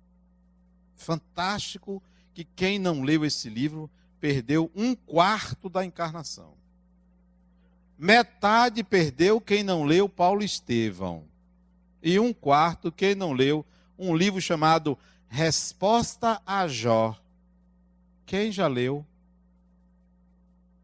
Fantástico 0.96 2.02
que 2.32 2.44
quem 2.44 2.78
não 2.78 3.02
leu 3.02 3.24
esse 3.24 3.50
livro 3.50 3.90
perdeu 4.18 4.70
um 4.74 4.94
quarto 4.94 5.68
da 5.68 5.84
encarnação. 5.84 6.59
Metade 8.02 8.82
perdeu 8.82 9.38
quem 9.42 9.62
não 9.62 9.84
leu 9.84 10.08
Paulo 10.08 10.42
Estevão. 10.42 11.24
E 12.02 12.18
um 12.18 12.32
quarto 12.32 12.90
quem 12.90 13.14
não 13.14 13.34
leu 13.34 13.62
um 13.98 14.16
livro 14.16 14.40
chamado 14.40 14.96
Resposta 15.28 16.40
a 16.46 16.66
Jó. 16.66 17.14
Quem 18.24 18.50
já 18.50 18.66
leu? 18.66 19.04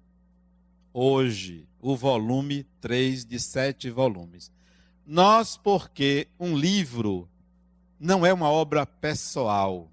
hoje, 0.91 1.67
o 1.79 1.95
volume 1.95 2.65
3 2.81 3.25
de 3.25 3.39
sete 3.39 3.91
volumes. 3.91 4.51
Nós, 5.05 5.55
porque 5.55 6.27
um 6.39 6.57
livro 6.57 7.29
não 7.99 8.25
é 8.25 8.33
uma 8.33 8.49
obra 8.49 8.87
pessoal, 8.87 9.91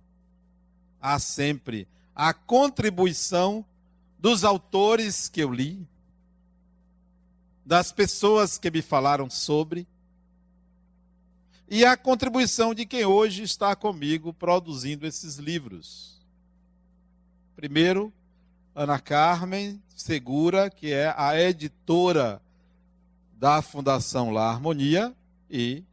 há 1.01 1.19
sempre 1.19 1.87
a 2.15 2.33
contribuição 2.33 3.65
dos 4.19 4.45
autores 4.45 5.29
que 5.29 5.43
eu 5.43 5.53
li, 5.53 5.87
das 7.71 7.93
pessoas 7.93 8.59
que 8.59 8.69
me 8.69 8.83
falaram 8.83 9.31
sobre 9.31 9.87
e 11.69 11.85
a 11.85 11.97
contribuição 11.97 12.75
de 12.75 12.85
quem 12.85 13.05
hoje 13.05 13.45
está 13.45 13.77
comigo 13.77 14.33
produzindo 14.33 15.07
esses 15.07 15.37
livros. 15.37 16.21
Primeiro, 17.55 18.13
Ana 18.75 18.99
Carmen 18.99 19.81
Segura, 19.95 20.69
que 20.69 20.93
é 20.93 21.15
a 21.17 21.41
editora 21.41 22.43
da 23.39 23.63
Fundação 23.63 24.33
La 24.33 24.51
Harmonia 24.51 25.15
e 25.49 25.85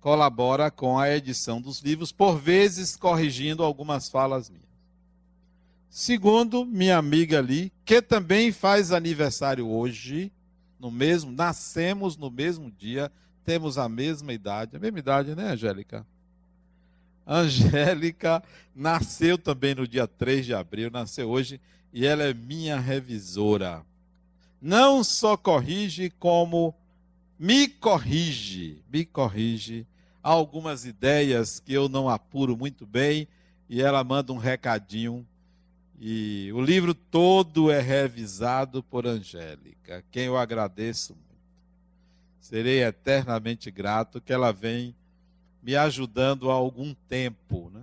colabora 0.00 0.70
com 0.70 0.98
a 0.98 1.10
edição 1.10 1.60
dos 1.60 1.80
livros, 1.80 2.12
por 2.12 2.38
vezes 2.38 2.96
corrigindo 2.96 3.62
algumas 3.62 4.08
falas 4.08 4.48
minhas. 4.48 4.64
Segundo, 5.90 6.64
minha 6.64 6.96
amiga 6.96 7.40
ali, 7.40 7.70
que 7.84 8.00
também 8.00 8.52
faz 8.52 8.90
aniversário 8.90 9.68
hoje, 9.68 10.32
no 10.78 10.90
mesmo, 10.90 11.32
nascemos 11.32 12.16
no 12.16 12.30
mesmo 12.30 12.70
dia, 12.70 13.10
temos 13.44 13.78
a 13.78 13.88
mesma 13.88 14.32
idade, 14.32 14.76
a 14.76 14.78
mesma 14.78 14.98
idade, 14.98 15.34
né, 15.34 15.52
Angélica? 15.52 16.06
Angélica 17.26 18.42
nasceu 18.74 19.36
também 19.36 19.74
no 19.74 19.86
dia 19.86 20.06
3 20.06 20.46
de 20.46 20.54
abril, 20.54 20.90
nasceu 20.90 21.28
hoje, 21.28 21.60
e 21.92 22.06
ela 22.06 22.22
é 22.22 22.34
minha 22.34 22.78
revisora. 22.78 23.84
Não 24.60 25.02
só 25.02 25.36
corrige, 25.36 26.10
como 26.10 26.74
me 27.38 27.68
corrige, 27.68 28.82
me 28.92 29.04
corrige 29.04 29.86
algumas 30.22 30.84
ideias 30.84 31.60
que 31.60 31.72
eu 31.72 31.88
não 31.88 32.08
apuro 32.08 32.56
muito 32.56 32.86
bem, 32.86 33.28
e 33.68 33.80
ela 33.82 34.02
manda 34.04 34.32
um 34.32 34.38
recadinho 34.38 35.26
e 35.98 36.50
o 36.52 36.60
livro 36.60 36.94
todo 36.94 37.70
é 37.70 37.80
revisado 37.80 38.82
por 38.82 39.06
Angélica, 39.06 40.04
quem 40.10 40.24
eu 40.24 40.36
agradeço 40.36 41.14
muito. 41.14 41.26
Serei 42.40 42.82
eternamente 42.84 43.70
grato 43.70 44.20
que 44.20 44.32
ela 44.32 44.52
vem 44.52 44.94
me 45.62 45.74
ajudando 45.74 46.50
há 46.50 46.54
algum 46.54 46.94
tempo. 47.08 47.70
Né? 47.74 47.82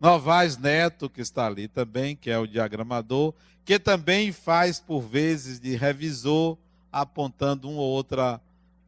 Novaes 0.00 0.56
Neto, 0.56 1.10
que 1.10 1.20
está 1.20 1.46
ali 1.46 1.68
também, 1.68 2.14
que 2.14 2.30
é 2.30 2.38
o 2.38 2.46
diagramador, 2.46 3.34
que 3.64 3.78
também 3.78 4.30
faz 4.30 4.78
por 4.78 5.00
vezes 5.00 5.58
de 5.58 5.74
revisor, 5.74 6.56
apontando 6.92 7.68
uma 7.68 7.80
ou 7.80 7.90
outra 7.90 8.40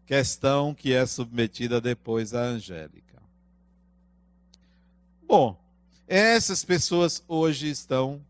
questão 0.06 0.72
que 0.72 0.92
é 0.92 1.04
submetida 1.04 1.80
depois 1.80 2.32
à 2.32 2.40
Angélica. 2.40 3.20
Bom, 5.26 5.57
essas 6.08 6.64
pessoas 6.64 7.22
hoje 7.28 7.68
estão 7.68 8.20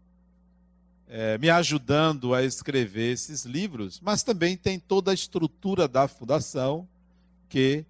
é, 1.06 1.38
me 1.38 1.48
ajudando 1.48 2.34
a 2.34 2.42
escrever 2.42 3.12
esses 3.12 3.44
livros, 3.44 4.00
mas 4.00 4.24
também 4.24 4.56
tem 4.56 4.80
toda 4.80 5.12
a 5.12 5.14
estrutura 5.14 5.86
da 5.86 6.08
fundação 6.08 6.88
que 7.48 7.86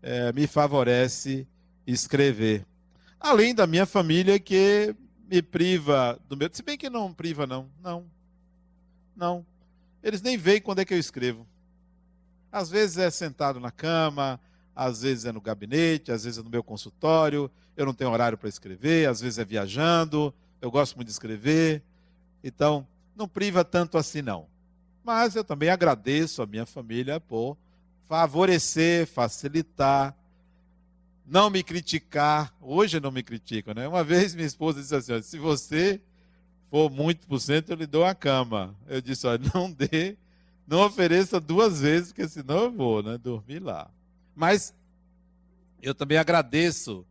é, 0.00 0.32
me 0.32 0.46
favorece 0.46 1.46
escrever. 1.86 2.64
Além 3.18 3.54
da 3.54 3.66
minha 3.66 3.84
família 3.84 4.38
que 4.38 4.94
me 5.26 5.42
priva 5.42 6.20
do 6.28 6.36
meu. 6.36 6.48
Se 6.52 6.62
bem 6.62 6.78
que 6.78 6.88
não 6.88 7.12
priva, 7.12 7.46
não. 7.46 7.68
Não. 7.82 8.04
Não. 9.16 9.46
Eles 10.02 10.22
nem 10.22 10.36
veem 10.36 10.60
quando 10.60 10.80
é 10.80 10.84
que 10.84 10.94
eu 10.94 10.98
escrevo. 10.98 11.46
Às 12.50 12.70
vezes 12.70 12.98
é 12.98 13.10
sentado 13.10 13.58
na 13.58 13.70
cama, 13.70 14.38
às 14.74 15.02
vezes 15.02 15.24
é 15.24 15.32
no 15.32 15.40
gabinete, 15.40 16.10
às 16.10 16.24
vezes 16.24 16.38
é 16.38 16.42
no 16.42 16.50
meu 16.50 16.62
consultório, 16.62 17.50
eu 17.76 17.86
não 17.86 17.94
tenho 17.94 18.10
horário 18.10 18.38
para 18.38 18.48
escrever, 18.48 19.08
às 19.08 19.20
vezes 19.20 19.38
é 19.38 19.44
viajando, 19.44 20.34
eu 20.60 20.70
gosto 20.70 20.96
muito 20.96 21.08
de 21.08 21.12
escrever. 21.12 21.82
Então, 22.42 22.86
não 23.16 23.28
priva 23.28 23.64
tanto 23.64 23.98
assim 23.98 24.22
não. 24.22 24.46
Mas 25.04 25.34
eu 25.34 25.44
também 25.44 25.68
agradeço 25.68 26.42
a 26.42 26.46
minha 26.46 26.64
família 26.64 27.18
por 27.20 27.56
favorecer, 28.08 29.06
facilitar, 29.06 30.16
não 31.26 31.50
me 31.50 31.62
criticar. 31.62 32.54
Hoje 32.60 33.00
não 33.00 33.10
me 33.10 33.22
criticam, 33.22 33.74
né? 33.74 33.88
Uma 33.88 34.04
vez 34.04 34.34
minha 34.34 34.46
esposa 34.46 34.80
disse 34.80 34.94
assim: 34.94 35.20
se 35.22 35.38
você 35.38 36.00
for 36.70 36.90
muito 36.90 37.26
por 37.26 37.40
cento, 37.40 37.70
eu 37.70 37.76
lhe 37.76 37.86
dou 37.86 38.04
a 38.04 38.14
cama. 38.14 38.74
Eu 38.86 39.00
disse: 39.00 39.26
olha, 39.26 39.40
não 39.54 39.70
dê, 39.70 40.16
não 40.66 40.84
ofereça 40.84 41.40
duas 41.40 41.80
vezes, 41.80 42.12
porque 42.12 42.28
senão 42.28 42.64
eu 42.64 42.72
vou, 42.72 43.02
né? 43.02 43.18
Dormir 43.18 43.60
lá. 43.60 43.90
Mas 44.34 44.74
eu 45.80 45.94
também 45.94 46.18
agradeço 46.18 47.06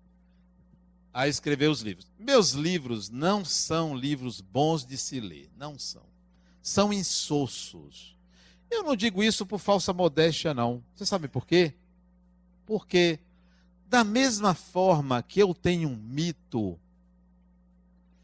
a 1.13 1.27
escrever 1.27 1.69
os 1.69 1.81
livros. 1.81 2.07
Meus 2.17 2.51
livros 2.51 3.09
não 3.09 3.43
são 3.43 3.95
livros 3.95 4.39
bons 4.39 4.85
de 4.85 4.97
se 4.97 5.19
ler, 5.19 5.49
não 5.57 5.77
são. 5.77 6.03
São 6.61 6.93
insossos. 6.93 8.17
Eu 8.69 8.83
não 8.83 8.95
digo 8.95 9.21
isso 9.21 9.45
por 9.45 9.59
falsa 9.59 9.91
modéstia, 9.91 10.53
não. 10.53 10.83
Você 10.95 11.05
sabe 11.05 11.27
por 11.27 11.45
quê? 11.45 11.73
Porque, 12.65 13.19
da 13.87 14.03
mesma 14.03 14.53
forma 14.53 15.21
que 15.21 15.41
eu 15.41 15.53
tenho 15.53 15.89
um 15.89 15.95
mito, 15.95 16.79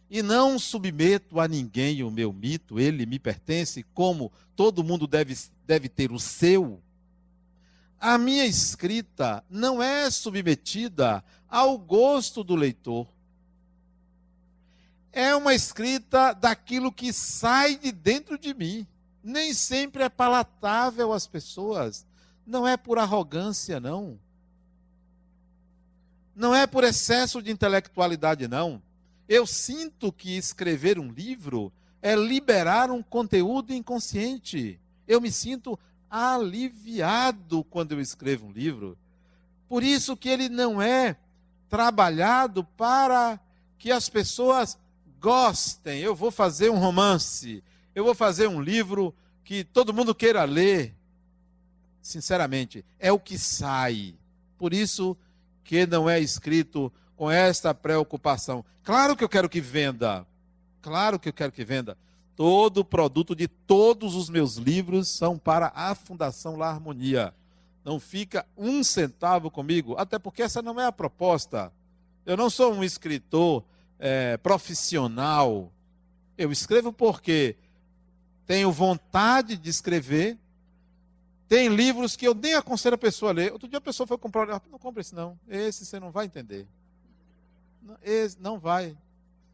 e 0.09 0.21
não 0.21 0.57
submeto 0.57 1.39
a 1.39 1.47
ninguém 1.47 2.01
o 2.01 2.09
meu 2.09 2.31
mito, 2.31 2.79
ele 2.79 3.05
me 3.05 3.19
pertence, 3.19 3.83
como 3.93 4.31
todo 4.55 4.83
mundo 4.83 5.05
deve, 5.05 5.35
deve 5.65 5.89
ter 5.89 6.13
o 6.13 6.19
seu, 6.19 6.81
a 7.99 8.17
minha 8.17 8.45
escrita 8.45 9.43
não 9.49 9.81
é 9.81 10.09
submetida 10.09 11.23
ao 11.49 11.77
gosto 11.77 12.43
do 12.43 12.55
leitor. 12.55 13.07
É 15.11 15.35
uma 15.35 15.53
escrita 15.55 16.33
daquilo 16.33 16.91
que 16.91 17.11
sai 17.11 17.75
de 17.75 17.91
dentro 17.91 18.37
de 18.37 18.53
mim. 18.53 18.85
Nem 19.23 19.53
sempre 19.53 20.03
é 20.03 20.09
palatável 20.09 21.11
às 21.11 21.25
pessoas. 21.25 22.05
Não 22.45 22.67
é 22.67 22.77
por 22.77 22.99
arrogância, 22.99 23.79
não. 23.79 24.19
Não 26.35 26.53
é 26.53 26.67
por 26.67 26.83
excesso 26.83 27.41
de 27.41 27.51
intelectualidade, 27.51 28.47
não. 28.47 28.81
Eu 29.27 29.47
sinto 29.47 30.11
que 30.11 30.37
escrever 30.37 30.99
um 30.99 31.11
livro 31.11 31.73
é 32.01 32.15
liberar 32.15 32.91
um 32.91 33.01
conteúdo 33.01 33.73
inconsciente. 33.73 34.79
Eu 35.07 35.19
me 35.19 35.31
sinto 35.31 35.79
aliviado 36.09 37.63
quando 37.65 37.93
eu 37.93 38.01
escrevo 38.01 38.47
um 38.47 38.51
livro. 38.51 38.97
Por 39.67 39.83
isso 39.83 40.15
que 40.15 40.29
ele 40.29 40.49
não 40.49 40.81
é 40.81 41.17
trabalhado 41.69 42.63
para 42.63 43.39
que 43.77 43.91
as 43.91 44.09
pessoas 44.09 44.77
gostem. 45.19 45.99
Eu 45.99 46.15
vou 46.15 46.31
fazer 46.31 46.69
um 46.69 46.77
romance, 46.77 47.63
eu 47.93 48.03
vou 48.03 48.15
fazer 48.15 48.47
um 48.47 48.61
livro 48.61 49.13
que 49.43 49.63
todo 49.63 49.93
mundo 49.93 50.15
queira 50.15 50.43
ler. 50.43 50.95
Sinceramente, 52.01 52.85
é 52.99 53.11
o 53.11 53.19
que 53.19 53.37
sai. 53.37 54.15
Por 54.57 54.73
isso 54.73 55.17
que 55.63 55.85
não 55.85 56.09
é 56.09 56.19
escrito 56.19 56.91
com 57.15 57.29
esta 57.29 57.73
preocupação. 57.73 58.63
Claro 58.83 59.15
que 59.15 59.23
eu 59.23 59.29
quero 59.29 59.49
que 59.49 59.59
venda. 59.59 60.25
Claro 60.81 61.19
que 61.19 61.27
eu 61.29 61.33
quero 61.33 61.51
que 61.51 61.65
venda. 61.65 61.97
Todo 62.37 62.81
o 62.81 62.85
produto 62.85 63.35
de 63.35 63.47
todos 63.47 64.13
os 64.13 64.29
meus 64.29 64.57
livros 64.57 65.07
são 65.07 65.39
para 65.39 65.71
a 65.73 65.95
Fundação 65.95 66.55
La 66.55 66.69
Harmonia. 66.69 67.33
Não 67.83 67.99
fica 67.99 68.45
um 68.55 68.83
centavo 68.83 69.49
comigo, 69.49 69.95
até 69.97 70.19
porque 70.19 70.43
essa 70.43 70.61
não 70.61 70.79
é 70.79 70.85
a 70.85 70.91
proposta. 70.91 71.73
Eu 72.23 72.37
não 72.37 72.47
sou 72.47 72.71
um 72.71 72.83
escritor 72.83 73.63
é, 73.97 74.37
profissional. 74.37 75.71
Eu 76.37 76.51
escrevo 76.51 76.93
porque 76.93 77.55
tenho 78.45 78.71
vontade 78.71 79.57
de 79.57 79.71
escrever. 79.71 80.37
Tem 81.47 81.69
livros 81.69 82.15
que 82.15 82.27
eu 82.27 82.35
nem 82.35 82.53
aconselho 82.53 82.93
a 82.93 82.99
pessoa 82.99 83.31
a 83.31 83.33
ler. 83.33 83.51
Outro 83.51 83.67
dia 83.67 83.79
a 83.79 83.81
pessoa 83.81 84.05
foi 84.05 84.17
comprar, 84.19 84.61
não 84.69 84.77
compre 84.77 85.01
esse 85.01 85.15
não. 85.15 85.39
Esse 85.47 85.83
você 85.87 85.99
não 85.99 86.11
vai 86.11 86.27
entender. 86.27 86.67
Esse 88.03 88.39
não 88.39 88.59
vai. 88.59 88.95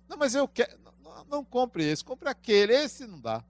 Não, 0.10 0.18
mas 0.18 0.36
eu 0.36 0.50
quero 0.50 0.84
não 1.30 1.44
compre 1.44 1.84
esse, 1.84 2.04
compre 2.04 2.30
aquele, 2.30 2.74
esse 2.74 3.06
não 3.06 3.20
dá. 3.20 3.44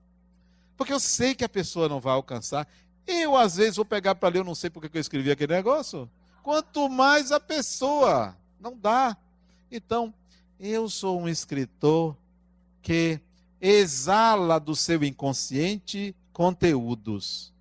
Porque 0.78 0.94
eu 0.94 1.00
sei 1.00 1.36
que 1.36 1.44
a 1.44 1.50
pessoa 1.50 1.90
não 1.90 2.00
vai 2.00 2.14
alcançar. 2.14 2.68
Eu, 3.06 3.36
às 3.36 3.58
vezes, 3.58 3.76
vou 3.76 3.86
pegar 3.86 4.16
para 4.16 4.30
ler, 4.30 4.40
eu 4.40 4.44
não 4.44 4.56
sei 4.56 4.70
porque 4.70 4.98
eu 4.98 5.02
escrevi 5.02 5.30
aquele 5.32 5.54
negócio. 5.54 6.10
Quanto 6.42 6.90
mais 6.90 7.32
a 7.32 7.40
pessoa, 7.40 8.38
não 8.60 8.78
dá. 8.78 9.18
Então, 9.72 10.14
eu 10.60 10.90
sou 10.90 11.20
um 11.20 11.28
escritor 11.28 12.18
que 12.82 13.20
exala 13.60 14.60
do 14.60 14.76
seu 14.76 15.04
inconsciente 15.04 16.16
conteúdos. 16.32 17.54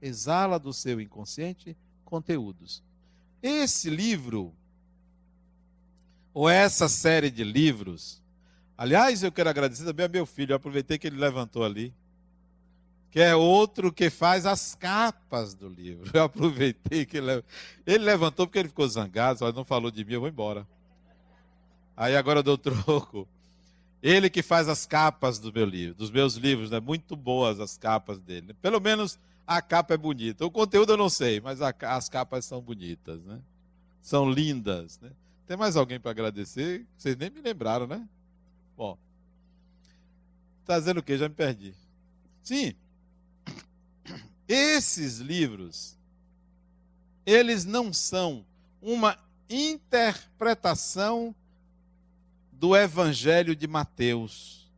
Exala 0.00 0.58
do 0.58 0.72
seu 0.72 1.00
inconsciente 1.00 1.76
conteúdos. 2.04 2.82
Esse 3.42 3.90
livro, 3.90 4.52
ou 6.32 6.48
essa 6.48 6.88
série 6.88 7.30
de 7.30 7.44
livros, 7.44 8.21
Aliás, 8.76 9.22
eu 9.22 9.30
quero 9.30 9.48
agradecer 9.48 9.84
também 9.84 10.06
ao 10.06 10.12
meu 10.12 10.26
filho, 10.26 10.52
eu 10.52 10.56
aproveitei 10.56 10.98
que 10.98 11.06
ele 11.06 11.16
levantou 11.16 11.64
ali, 11.64 11.94
que 13.10 13.20
é 13.20 13.36
outro 13.36 13.92
que 13.92 14.08
faz 14.08 14.46
as 14.46 14.74
capas 14.74 15.54
do 15.54 15.68
livro. 15.68 16.10
Eu 16.14 16.24
aproveitei 16.24 17.04
que 17.04 17.18
ele, 17.18 17.44
ele 17.86 18.04
levantou 18.04 18.46
porque 18.46 18.58
ele 18.58 18.68
ficou 18.68 18.88
zangado, 18.88 19.52
não 19.52 19.64
falou 19.64 19.90
de 19.90 20.04
mim, 20.04 20.14
eu 20.14 20.20
vou 20.20 20.28
embora. 20.28 20.66
Aí 21.96 22.16
agora 22.16 22.38
eu 22.38 22.42
dou 22.42 22.56
troco. 22.56 23.28
Ele 24.02 24.28
que 24.28 24.42
faz 24.42 24.68
as 24.68 24.84
capas 24.84 25.38
do 25.38 25.52
meu 25.52 25.64
livro, 25.64 25.94
dos 25.94 26.10
meus 26.10 26.34
livros, 26.34 26.70
né? 26.70 26.80
Muito 26.80 27.14
boas 27.14 27.60
as 27.60 27.76
capas 27.76 28.18
dele. 28.18 28.54
Pelo 28.54 28.80
menos 28.80 29.18
a 29.46 29.60
capa 29.62 29.94
é 29.94 29.96
bonita. 29.96 30.44
O 30.44 30.50
conteúdo 30.50 30.94
eu 30.94 30.96
não 30.96 31.08
sei, 31.08 31.40
mas 31.40 31.60
a, 31.62 31.72
as 31.82 32.08
capas 32.08 32.44
são 32.44 32.60
bonitas, 32.60 33.22
né? 33.22 33.38
São 34.00 34.28
lindas, 34.28 34.98
né? 35.00 35.10
Tem 35.46 35.56
mais 35.56 35.76
alguém 35.76 36.00
para 36.00 36.10
agradecer? 36.10 36.84
Vocês 36.96 37.16
nem 37.16 37.30
me 37.30 37.40
lembraram, 37.40 37.86
né? 37.86 38.08
Bom. 38.76 38.98
Está 40.60 40.78
dizendo 40.78 40.98
o 40.98 41.02
quê? 41.02 41.18
Já 41.18 41.28
me 41.28 41.34
perdi. 41.34 41.74
Sim. 42.42 42.74
Esses 44.48 45.18
livros, 45.18 45.96
eles 47.24 47.64
não 47.64 47.92
são 47.92 48.44
uma 48.80 49.18
interpretação 49.48 51.34
do 52.52 52.76
Evangelho 52.76 53.56
de 53.56 53.66
Mateus. 53.66 54.70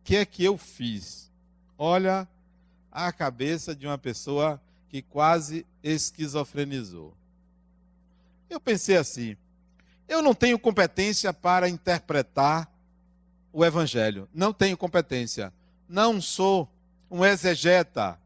O 0.00 0.04
que 0.04 0.16
é 0.16 0.24
que 0.24 0.44
eu 0.44 0.56
fiz? 0.56 1.30
Olha 1.76 2.28
a 2.90 3.12
cabeça 3.12 3.74
de 3.74 3.86
uma 3.86 3.98
pessoa 3.98 4.60
que 4.88 5.00
quase 5.00 5.64
esquizofrenizou. 5.82 7.14
Eu 8.48 8.60
pensei 8.60 8.96
assim: 8.96 9.36
eu 10.08 10.20
não 10.20 10.34
tenho 10.34 10.58
competência 10.58 11.32
para 11.32 11.68
interpretar 11.68 12.70
o 13.52 13.64
Evangelho. 13.64 14.28
Não 14.32 14.52
tenho 14.52 14.76
competência. 14.76 15.52
Não 15.88 16.20
sou 16.20 16.68
um 17.10 17.24
exegeta. 17.24 18.18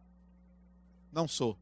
Não 1.13 1.27
sou. 1.27 1.57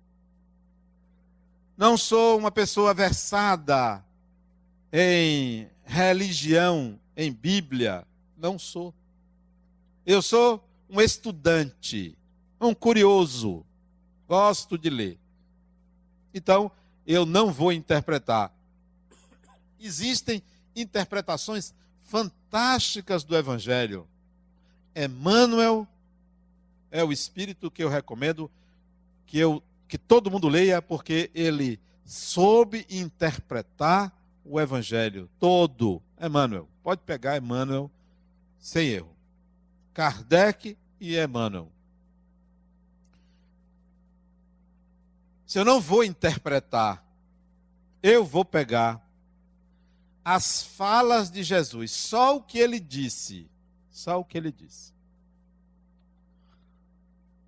Não 1.76 1.96
sou 1.96 2.38
uma 2.38 2.50
pessoa 2.50 2.92
versada 2.94 4.04
em 4.92 5.68
religião, 5.84 6.98
em 7.16 7.32
Bíblia. 7.32 8.06
Não 8.36 8.58
sou. 8.58 8.94
Eu 10.04 10.20
sou 10.20 10.62
um 10.88 11.00
estudante, 11.00 12.16
um 12.60 12.74
curioso. 12.74 13.64
Gosto 14.28 14.76
de 14.76 14.90
ler. 14.90 15.18
Então, 16.34 16.70
eu 17.06 17.26
não 17.26 17.52
vou 17.52 17.72
interpretar. 17.72 18.52
Existem 19.78 20.42
interpretações 20.74 21.74
fantásticas 22.12 23.24
do 23.24 23.34
Evangelho. 23.34 24.06
Emmanuel 24.94 25.88
é 26.90 27.02
o 27.02 27.10
espírito 27.10 27.70
que 27.70 27.82
eu 27.82 27.88
recomendo 27.88 28.50
que, 29.24 29.38
eu, 29.38 29.62
que 29.88 29.96
todo 29.96 30.30
mundo 30.30 30.46
leia, 30.46 30.82
porque 30.82 31.30
ele 31.34 31.80
soube 32.04 32.86
interpretar 32.90 34.12
o 34.44 34.60
Evangelho 34.60 35.26
todo. 35.40 36.02
Emmanuel, 36.20 36.68
pode 36.82 37.00
pegar 37.00 37.38
Emmanuel 37.38 37.90
sem 38.58 38.88
erro. 38.88 39.16
Kardec 39.94 40.76
e 41.00 41.18
Emmanuel. 41.18 41.72
Se 45.46 45.58
eu 45.58 45.64
não 45.64 45.80
vou 45.80 46.04
interpretar, 46.04 47.02
eu 48.02 48.22
vou 48.22 48.44
pegar 48.44 49.02
as 50.24 50.62
falas 50.62 51.30
de 51.30 51.42
Jesus, 51.42 51.90
só 51.90 52.36
o 52.36 52.42
que 52.42 52.58
ele 52.58 52.78
disse. 52.78 53.50
Só 53.90 54.18
o 54.18 54.24
que 54.24 54.38
ele 54.38 54.50
disse. 54.50 54.92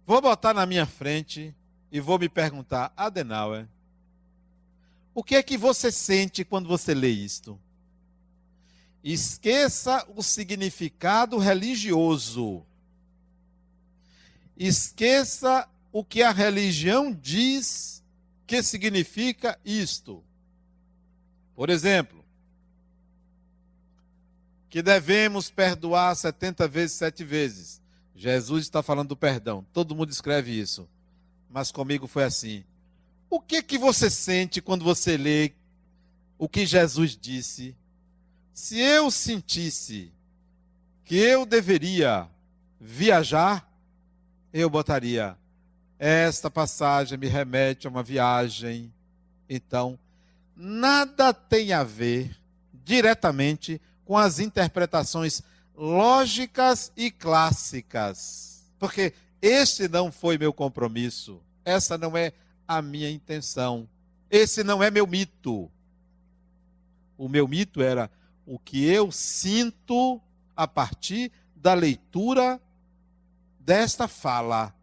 Vou 0.07 0.21
botar 0.21 0.53
na 0.53 0.67
minha 0.67 0.85
frente 0.85 1.55
e 1.91 1.99
vou 2.01 2.19
me 2.19 2.29
perguntar, 2.29 2.93
Adenauer, 2.97 3.67
O 5.15 5.23
que 5.23 5.37
é 5.37 5.43
que 5.43 5.57
você 5.57 5.93
sente 5.93 6.45
quando 6.45 6.69
você 6.69 6.93
lê 6.93 7.09
isto? 7.09 7.59
Esqueça 9.03 10.05
o 10.15 10.23
significado 10.23 11.39
religioso. 11.39 12.67
Esqueça 14.57 15.69
o 15.93 16.05
que 16.05 16.23
a 16.23 16.33
religião 16.33 17.13
diz 17.13 18.03
que 18.47 18.63
significa 18.63 19.59
isto. 19.65 20.23
Por 21.55 21.71
exemplo, 21.71 22.24
que 24.75 24.83
devemos 24.83 25.53
perdoar 25.53 26.17
70 26.17 26.67
vezes, 26.67 26.97
sete 26.97 27.23
vezes. 27.23 27.81
Jesus 28.13 28.65
está 28.65 28.83
falando 28.83 29.11
do 29.11 29.17
perdão. 29.17 29.65
Todo 29.73 29.95
mundo 29.95 30.11
escreve 30.11 30.51
isso. 30.51 30.89
Mas 31.49 31.71
comigo 31.71 32.09
foi 32.09 32.25
assim. 32.25 32.65
O 33.31 33.39
que 33.39 33.63
que 33.63 33.79
você 33.79 34.11
sente 34.11 34.61
quando 34.61 34.85
você 34.85 35.17
lê 35.17 35.53
o 36.37 36.49
que 36.49 36.67
Jesus 36.67 37.17
disse 37.17 37.77
se 38.53 38.81
eu 38.81 39.13
sentisse 39.13 40.13
que 41.05 41.19
eu 41.19 41.47
deveria 41.47 42.29
viajar, 42.81 43.73
eu 44.53 44.69
botaria 44.69 45.39
esta 45.97 46.51
passagem 46.51 47.17
me 47.17 47.29
remete 47.29 47.87
a 47.87 47.91
uma 47.91 48.03
viagem. 48.03 48.93
Então, 49.49 49.97
nada 50.57 51.33
tem 51.33 51.73
a 51.73 51.85
ver 51.85 52.37
diretamente 52.73 53.81
com 53.81 53.85
as 54.09 54.39
interpretações 54.39 55.43
lógicas 55.75 56.93
e 56.97 57.11
clássicas. 57.11 58.71
Porque 58.79 59.15
este 59.41 59.89
não 59.89 60.13
foi 60.13 60.39
meu 60.39 60.53
compromisso, 60.53 61.41
essa 61.65 61.97
não 61.97 62.17
é 62.17 62.33
a 62.67 62.81
minha 62.81 63.11
intenção, 63.11 63.89
esse 64.31 64.65
não 64.65 64.83
é 64.83 64.91
meu 64.91 65.07
mito. 65.07 65.71
O 67.17 67.29
meu 67.29 67.47
mito 67.47 67.81
era 67.81 68.11
o 68.47 68.59
que 68.59 68.85
eu 68.85 69.11
sinto 69.11 70.21
a 70.57 70.67
partir 70.67 71.33
da 71.55 71.73
leitura 71.75 72.61
desta 73.59 74.07
fala, 74.07 74.75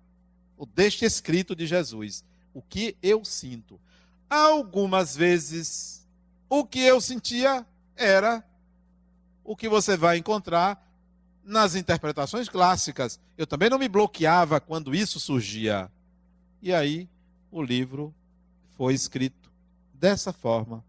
ou 0.58 0.66
deste 0.66 1.06
escrito 1.06 1.56
de 1.56 1.68
Jesus. 1.68 2.24
O 2.54 2.62
que 2.62 2.98
eu 3.02 3.24
sinto. 3.24 3.80
Algumas 4.30 5.16
vezes, 5.16 6.08
o 6.50 6.66
que 6.66 6.80
eu 6.80 7.00
sentia 7.00 7.66
era 7.96 8.44
o 9.44 9.56
que 9.56 9.68
você 9.68 9.98
vai 9.98 10.18
encontrar 10.18 10.88
nas 11.44 11.76
interpretações 11.76 12.48
clássicas. 12.48 13.20
Eu 13.38 13.48
também 13.48 13.70
não 13.70 13.80
me 13.80 13.90
bloqueava 13.90 14.60
quando 14.60 14.94
isso 14.94 15.20
surgia. 15.20 15.92
E 16.62 16.74
aí, 16.74 17.10
o 17.52 17.62
livro 17.62 18.14
foi 18.78 18.94
escrito 18.94 19.52
dessa 19.94 20.32
forma. 20.32 20.84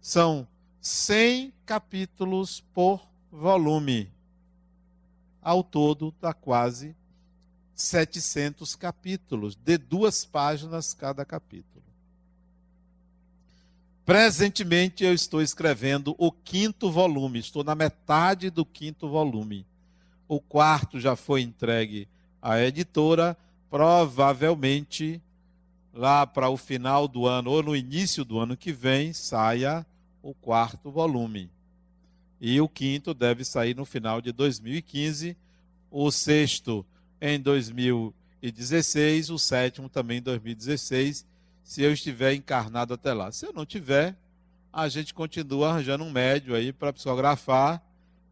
São 0.00 0.46
100 0.80 1.52
capítulos 1.64 2.60
por 2.72 3.06
volume. 3.30 4.12
Ao 5.42 5.62
todo, 5.62 6.14
dá 6.20 6.32
quase 6.32 6.94
700 7.74 8.76
capítulos, 8.76 9.56
de 9.56 9.76
duas 9.76 10.24
páginas 10.24 10.94
cada 10.94 11.24
capítulo. 11.24 11.73
Presentemente, 14.04 15.02
eu 15.02 15.14
estou 15.14 15.40
escrevendo 15.40 16.14
o 16.18 16.30
quinto 16.30 16.90
volume, 16.90 17.38
estou 17.38 17.64
na 17.64 17.74
metade 17.74 18.50
do 18.50 18.64
quinto 18.64 19.08
volume. 19.08 19.64
O 20.28 20.40
quarto 20.40 21.00
já 21.00 21.16
foi 21.16 21.40
entregue 21.40 22.06
à 22.42 22.60
editora, 22.60 23.34
provavelmente 23.70 25.22
lá 25.90 26.26
para 26.26 26.50
o 26.50 26.56
final 26.58 27.08
do 27.08 27.26
ano 27.26 27.50
ou 27.50 27.62
no 27.62 27.74
início 27.74 28.26
do 28.26 28.38
ano 28.38 28.58
que 28.58 28.72
vem 28.72 29.14
saia 29.14 29.86
o 30.22 30.34
quarto 30.34 30.90
volume. 30.90 31.50
E 32.38 32.60
o 32.60 32.68
quinto 32.68 33.14
deve 33.14 33.42
sair 33.42 33.74
no 33.74 33.86
final 33.86 34.20
de 34.20 34.32
2015, 34.32 35.34
o 35.90 36.10
sexto 36.10 36.84
em 37.18 37.40
2016, 37.40 39.30
o 39.30 39.38
sétimo 39.38 39.88
também 39.88 40.18
em 40.18 40.22
2016, 40.22 41.24
se 41.64 41.82
eu 41.82 41.92
estiver 41.92 42.34
encarnado 42.34 42.94
até 42.94 43.12
lá. 43.12 43.32
Se 43.32 43.46
eu 43.46 43.52
não 43.52 43.64
tiver, 43.64 44.14
a 44.70 44.86
gente 44.88 45.14
continua 45.14 45.70
arranjando 45.70 46.04
um 46.04 46.10
médio 46.10 46.54
aí 46.54 46.72
para 46.72 46.92
psicografar 46.92 47.82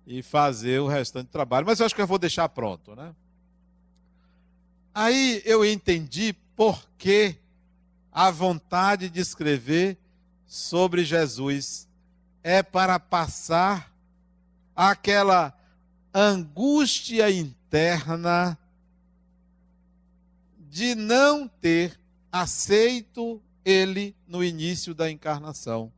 e 0.06 0.22
fazer 0.22 0.80
o 0.80 0.86
restante 0.86 1.28
do 1.28 1.32
trabalho. 1.32 1.66
Mas 1.66 1.80
eu 1.80 1.86
acho 1.86 1.94
que 1.94 2.02
eu 2.02 2.06
vou 2.06 2.18
deixar 2.18 2.48
pronto, 2.50 2.94
né? 2.94 3.14
Aí 4.94 5.40
eu 5.46 5.64
entendi 5.64 6.34
por 6.54 6.86
que 6.98 7.36
a 8.12 8.30
vontade 8.30 9.08
de 9.08 9.20
escrever 9.20 9.96
sobre 10.46 11.02
Jesus 11.02 11.88
é 12.42 12.62
para 12.62 13.00
passar 13.00 13.90
aquela 14.76 15.56
angústia 16.12 17.30
interna 17.30 18.58
de 20.68 20.94
não 20.94 21.48
ter 21.48 22.01
aceito 22.32 23.40
ele 23.64 24.16
no 24.26 24.42
início 24.42 24.94
da 24.94 25.08
encarnação. 25.10 25.92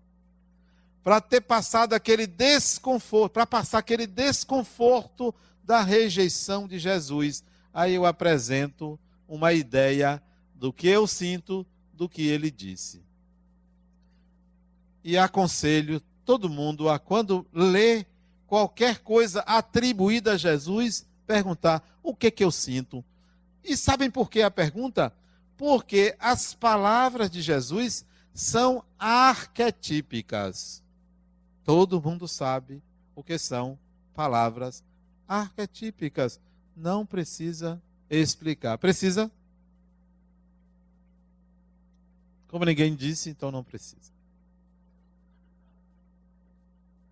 Para 1.02 1.20
ter 1.20 1.40
passado 1.40 1.94
aquele 1.94 2.26
desconforto, 2.26 3.32
para 3.32 3.46
passar 3.46 3.78
aquele 3.78 4.06
desconforto 4.06 5.34
da 5.62 5.82
rejeição 5.82 6.68
de 6.68 6.78
Jesus. 6.78 7.42
Aí 7.72 7.94
eu 7.94 8.04
apresento 8.04 8.98
uma 9.26 9.52
ideia 9.52 10.22
do 10.54 10.72
que 10.72 10.88
eu 10.88 11.06
sinto 11.06 11.66
do 11.92 12.08
que 12.08 12.26
ele 12.26 12.50
disse 12.50 13.04
e 15.04 15.18
aconselho 15.18 16.00
todo 16.24 16.48
mundo 16.48 16.88
a, 16.88 16.98
quando 16.98 17.46
lê 17.52 18.06
qualquer 18.46 19.00
coisa 19.00 19.40
atribuída 19.40 20.32
a 20.32 20.36
Jesus, 20.38 21.06
perguntar: 21.26 21.86
o 22.02 22.16
que 22.16 22.30
que 22.30 22.42
eu 22.42 22.50
sinto? 22.50 23.04
E 23.62 23.76
sabem 23.76 24.10
por 24.10 24.30
que 24.30 24.40
a 24.40 24.50
pergunta? 24.50 25.12
Porque 25.56 26.16
as 26.18 26.54
palavras 26.54 27.30
de 27.30 27.40
Jesus 27.40 28.04
são 28.32 28.84
arquetípicas. 28.98 30.82
Todo 31.64 32.02
mundo 32.02 32.26
sabe 32.26 32.82
o 33.14 33.22
que 33.22 33.38
são 33.38 33.78
palavras 34.12 34.84
arquetípicas. 35.26 36.40
Não 36.76 37.06
precisa 37.06 37.80
explicar. 38.10 38.76
Precisa? 38.78 39.30
Como 42.48 42.64
ninguém 42.64 42.94
disse, 42.94 43.30
então 43.30 43.50
não 43.50 43.64
precisa. 43.64 44.12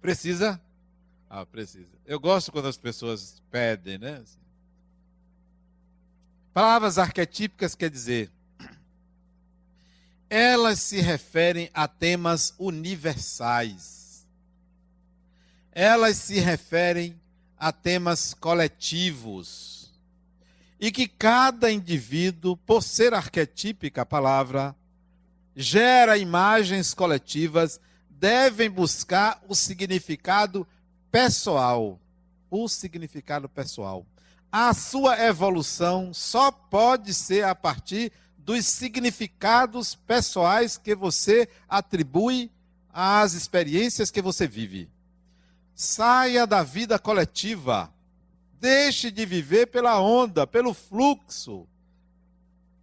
Precisa? 0.00 0.60
Ah, 1.30 1.46
precisa. 1.46 1.88
Eu 2.04 2.20
gosto 2.20 2.52
quando 2.52 2.66
as 2.66 2.76
pessoas 2.76 3.40
pedem, 3.50 3.98
né? 3.98 4.22
Palavras 6.52 6.98
arquetípicas 6.98 7.74
quer 7.74 7.88
dizer, 7.88 8.30
elas 10.28 10.80
se 10.80 11.00
referem 11.00 11.70
a 11.72 11.88
temas 11.88 12.54
universais. 12.58 14.26
Elas 15.70 16.16
se 16.16 16.38
referem 16.40 17.18
a 17.56 17.72
temas 17.72 18.34
coletivos. 18.34 19.90
E 20.78 20.90
que 20.90 21.06
cada 21.06 21.70
indivíduo, 21.70 22.56
por 22.56 22.82
ser 22.82 23.14
arquetípica 23.14 24.02
a 24.02 24.06
palavra, 24.06 24.76
gera 25.54 26.18
imagens 26.18 26.92
coletivas 26.92 27.80
devem 28.10 28.70
buscar 28.70 29.42
o 29.48 29.54
significado 29.54 30.66
pessoal. 31.10 31.98
O 32.50 32.68
significado 32.68 33.48
pessoal. 33.48 34.06
A 34.54 34.74
sua 34.74 35.18
evolução 35.18 36.12
só 36.12 36.50
pode 36.50 37.14
ser 37.14 37.42
a 37.46 37.54
partir 37.54 38.12
dos 38.36 38.66
significados 38.66 39.94
pessoais 39.94 40.76
que 40.76 40.94
você 40.94 41.48
atribui 41.66 42.50
às 42.92 43.32
experiências 43.32 44.10
que 44.10 44.20
você 44.20 44.46
vive. 44.46 44.90
Saia 45.74 46.46
da 46.46 46.62
vida 46.62 46.98
coletiva. 46.98 47.90
Deixe 48.60 49.10
de 49.10 49.24
viver 49.24 49.68
pela 49.68 49.98
onda, 49.98 50.46
pelo 50.46 50.74
fluxo. 50.74 51.66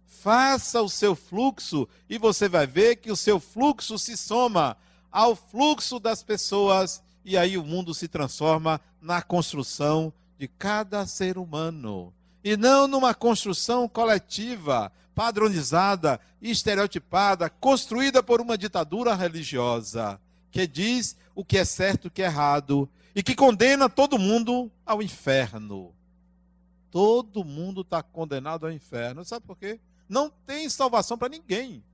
Faça 0.08 0.82
o 0.82 0.88
seu 0.88 1.14
fluxo 1.14 1.88
e 2.08 2.18
você 2.18 2.48
vai 2.48 2.66
ver 2.66 2.96
que 2.96 3.12
o 3.12 3.16
seu 3.16 3.38
fluxo 3.38 3.96
se 3.96 4.16
soma 4.16 4.76
ao 5.08 5.36
fluxo 5.36 6.00
das 6.00 6.20
pessoas, 6.20 7.00
e 7.24 7.38
aí 7.38 7.56
o 7.56 7.64
mundo 7.64 7.94
se 7.94 8.08
transforma 8.08 8.80
na 9.00 9.22
construção 9.22 10.12
de 10.40 10.48
cada 10.48 11.06
ser 11.06 11.36
humano. 11.36 12.14
E 12.42 12.56
não 12.56 12.88
numa 12.88 13.14
construção 13.14 13.86
coletiva, 13.86 14.90
padronizada, 15.14 16.18
estereotipada, 16.40 17.50
construída 17.50 18.22
por 18.22 18.40
uma 18.40 18.56
ditadura 18.56 19.14
religiosa, 19.14 20.18
que 20.50 20.66
diz 20.66 21.14
o 21.34 21.44
que 21.44 21.58
é 21.58 21.64
certo 21.66 22.06
e 22.06 22.08
o 22.08 22.10
que 22.10 22.22
é 22.22 22.24
errado, 22.24 22.88
e 23.14 23.22
que 23.22 23.34
condena 23.34 23.86
todo 23.90 24.18
mundo 24.18 24.72
ao 24.86 25.02
inferno. 25.02 25.94
Todo 26.90 27.44
mundo 27.44 27.82
está 27.82 28.02
condenado 28.02 28.64
ao 28.64 28.72
inferno. 28.72 29.26
Sabe 29.26 29.46
por 29.46 29.58
quê? 29.58 29.78
Não 30.08 30.30
tem 30.30 30.70
salvação 30.70 31.18
para 31.18 31.28
ninguém. 31.28 31.84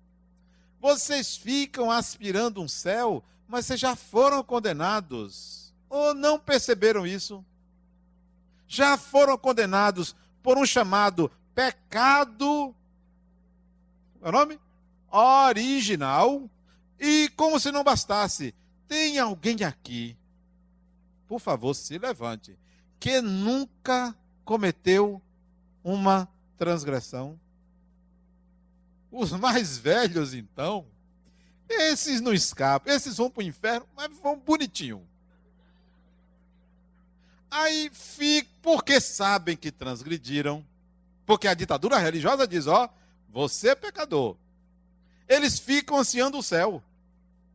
Vocês 0.81 1.37
ficam 1.37 1.91
aspirando 1.91 2.63
um 2.63 2.69
céu, 2.69 3.25
mas 3.49 3.67
vocês 3.67 3.81
já 3.81 3.97
foram 3.97 4.45
condenados. 4.45 5.75
Ou 5.91 6.15
não 6.15 6.39
perceberam 6.39 7.05
isso? 7.05 7.45
Já 8.67 8.97
foram 8.97 9.39
condenados 9.39 10.15
por 10.43 10.59
um 10.59 10.67
chamado 10.67 11.31
pecado. 11.55 12.75
É 14.23 14.29
o 14.29 14.33
nome? 14.33 14.59
Original. 15.11 16.51
E 16.99 17.29
como 17.37 17.61
se 17.61 17.71
não 17.71 17.85
bastasse, 17.85 18.55
tem 18.89 19.19
alguém 19.19 19.65
aqui, 19.65 20.17
por 21.27 21.41
favor, 21.41 21.75
se 21.75 21.99
levante, 21.99 22.57
que 22.99 23.21
nunca 23.21 24.17
cometeu 24.45 25.21
uma 25.83 26.29
transgressão. 26.57 27.39
Os 29.11 29.33
mais 29.33 29.77
velhos, 29.77 30.35
então, 30.35 30.87
esses 31.69 32.21
não 32.21 32.33
escapam, 32.33 32.93
esses 32.93 33.17
vão 33.17 33.31
para 33.31 33.43
o 33.43 33.47
inferno, 33.47 33.87
mas 33.95 34.11
vão 34.19 34.39
bonitinho. 34.39 35.07
Aí 37.51 37.91
fica, 37.93 38.49
porque 38.61 39.01
sabem 39.01 39.57
que 39.57 39.71
transgrediram, 39.71 40.65
porque 41.25 41.49
a 41.49 41.55
ditadura 41.55 41.99
religiosa 41.99 42.47
diz: 42.47 42.67
ó, 42.67 42.89
você 43.29 43.71
é 43.71 43.75
pecador. 43.75 44.37
Eles 45.29 45.59
ficam 45.59 45.99
ansiando 45.99 46.39
o 46.39 46.43
céu, 46.43 46.83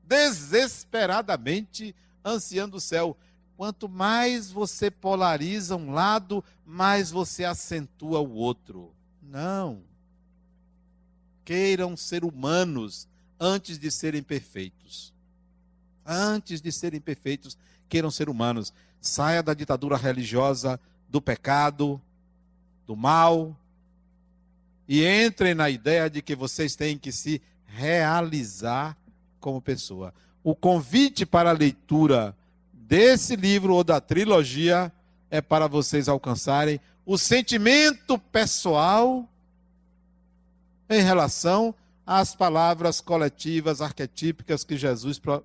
desesperadamente 0.04 1.96
ansiando 2.24 2.78
o 2.78 2.82
céu. 2.82 3.18
Quanto 3.56 3.88
mais 3.88 4.52
você 4.52 4.90
polariza 4.90 5.76
um 5.76 5.92
lado, 5.92 6.44
mais 6.66 7.12
você 7.12 7.46
acentua 7.46 8.20
o 8.20 8.34
outro. 8.34 8.92
Não. 9.22 9.84
Queiram 11.46 11.96
ser 11.96 12.24
humanos 12.24 13.08
antes 13.40 13.78
de 13.78 13.92
serem 13.92 14.24
perfeitos. 14.24 15.14
Antes 16.06 16.62
de 16.62 16.72
serem 16.72 17.00
perfeitos, 17.00 17.58
queiram 17.88 18.10
ser 18.10 18.30
humanos. 18.30 18.74
Saia 19.02 19.44
da 19.44 19.54
ditadura 19.54 19.98
religiosa, 19.98 20.80
do 21.10 21.22
pecado, 21.22 22.00
do 22.88 22.96
mal, 22.96 23.58
e 24.88 25.06
entrem 25.06 25.54
na 25.54 25.70
ideia 25.70 26.10
de 26.10 26.22
que 26.22 26.36
vocês 26.36 26.76
têm 26.76 26.98
que 26.98 27.12
se 27.12 27.42
realizar 27.66 28.96
como 29.40 29.62
pessoa. 29.62 30.14
O 30.44 30.56
convite 30.56 31.26
para 31.26 31.50
a 31.50 31.54
leitura 31.54 32.36
desse 32.72 33.36
livro 33.36 33.74
ou 33.74 33.84
da 33.84 34.00
trilogia 34.00 34.92
é 35.30 35.42
para 35.42 35.68
vocês 35.68 36.10
alcançarem 36.10 36.80
o 37.06 37.18
sentimento 37.18 38.18
pessoal 38.18 39.28
em 40.90 41.02
relação 41.02 41.74
às 42.06 42.36
palavras 42.36 43.00
coletivas, 43.00 43.82
arquetípicas 43.82 44.64
que 44.64 44.76
Jesus 44.76 45.18
pro, 45.18 45.44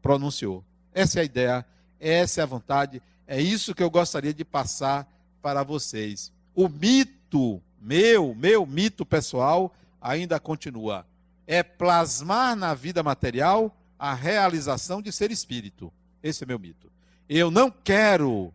pronunciou. 0.00 0.64
Essa 0.94 1.18
é 1.18 1.22
a 1.22 1.24
ideia, 1.24 1.66
essa 2.00 2.40
é 2.40 2.42
a 2.42 2.46
vontade, 2.46 3.02
é 3.26 3.40
isso 3.40 3.74
que 3.74 3.82
eu 3.82 3.90
gostaria 3.90 4.32
de 4.32 4.44
passar 4.44 5.06
para 5.42 5.62
vocês. 5.62 6.32
O 6.54 6.68
mito, 6.68 7.62
meu, 7.80 8.34
meu 8.34 8.66
mito 8.66 9.04
pessoal, 9.04 9.74
ainda 10.00 10.40
continua. 10.40 11.06
É 11.46 11.62
plasmar 11.62 12.56
na 12.56 12.74
vida 12.74 13.02
material 13.02 13.74
a 13.98 14.14
realização 14.14 15.02
de 15.02 15.12
ser 15.12 15.30
espírito. 15.30 15.92
Esse 16.22 16.44
é 16.44 16.46
meu 16.46 16.58
mito. 16.58 16.90
Eu 17.28 17.50
não 17.50 17.70
quero 17.70 18.52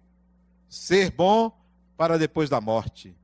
ser 0.69 1.11
bom 1.11 1.51
para 1.95 2.17
depois 2.17 2.49
da 2.49 2.59
morte. 2.59 3.15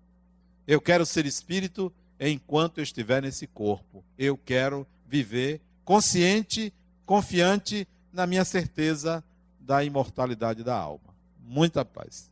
Eu 0.67 0.80
quero 0.80 1.05
ser 1.05 1.26
espírito 1.26 1.91
enquanto 2.20 2.78
eu 2.78 2.84
estiver 2.84 3.22
nesse 3.22 3.47
corpo. 3.47 4.03
Eu 4.17 4.38
quero 4.38 4.86
viver 5.07 5.61
consciente, 5.84 6.72
confiante 7.05 7.88
na 8.13 8.28
minha 8.28 8.45
certeza 8.45 9.24
da 9.70 9.84
imortalidade 9.84 10.63
da 10.63 10.76
alma. 10.76 11.13
Muita 11.39 11.86
paz. 11.86 12.28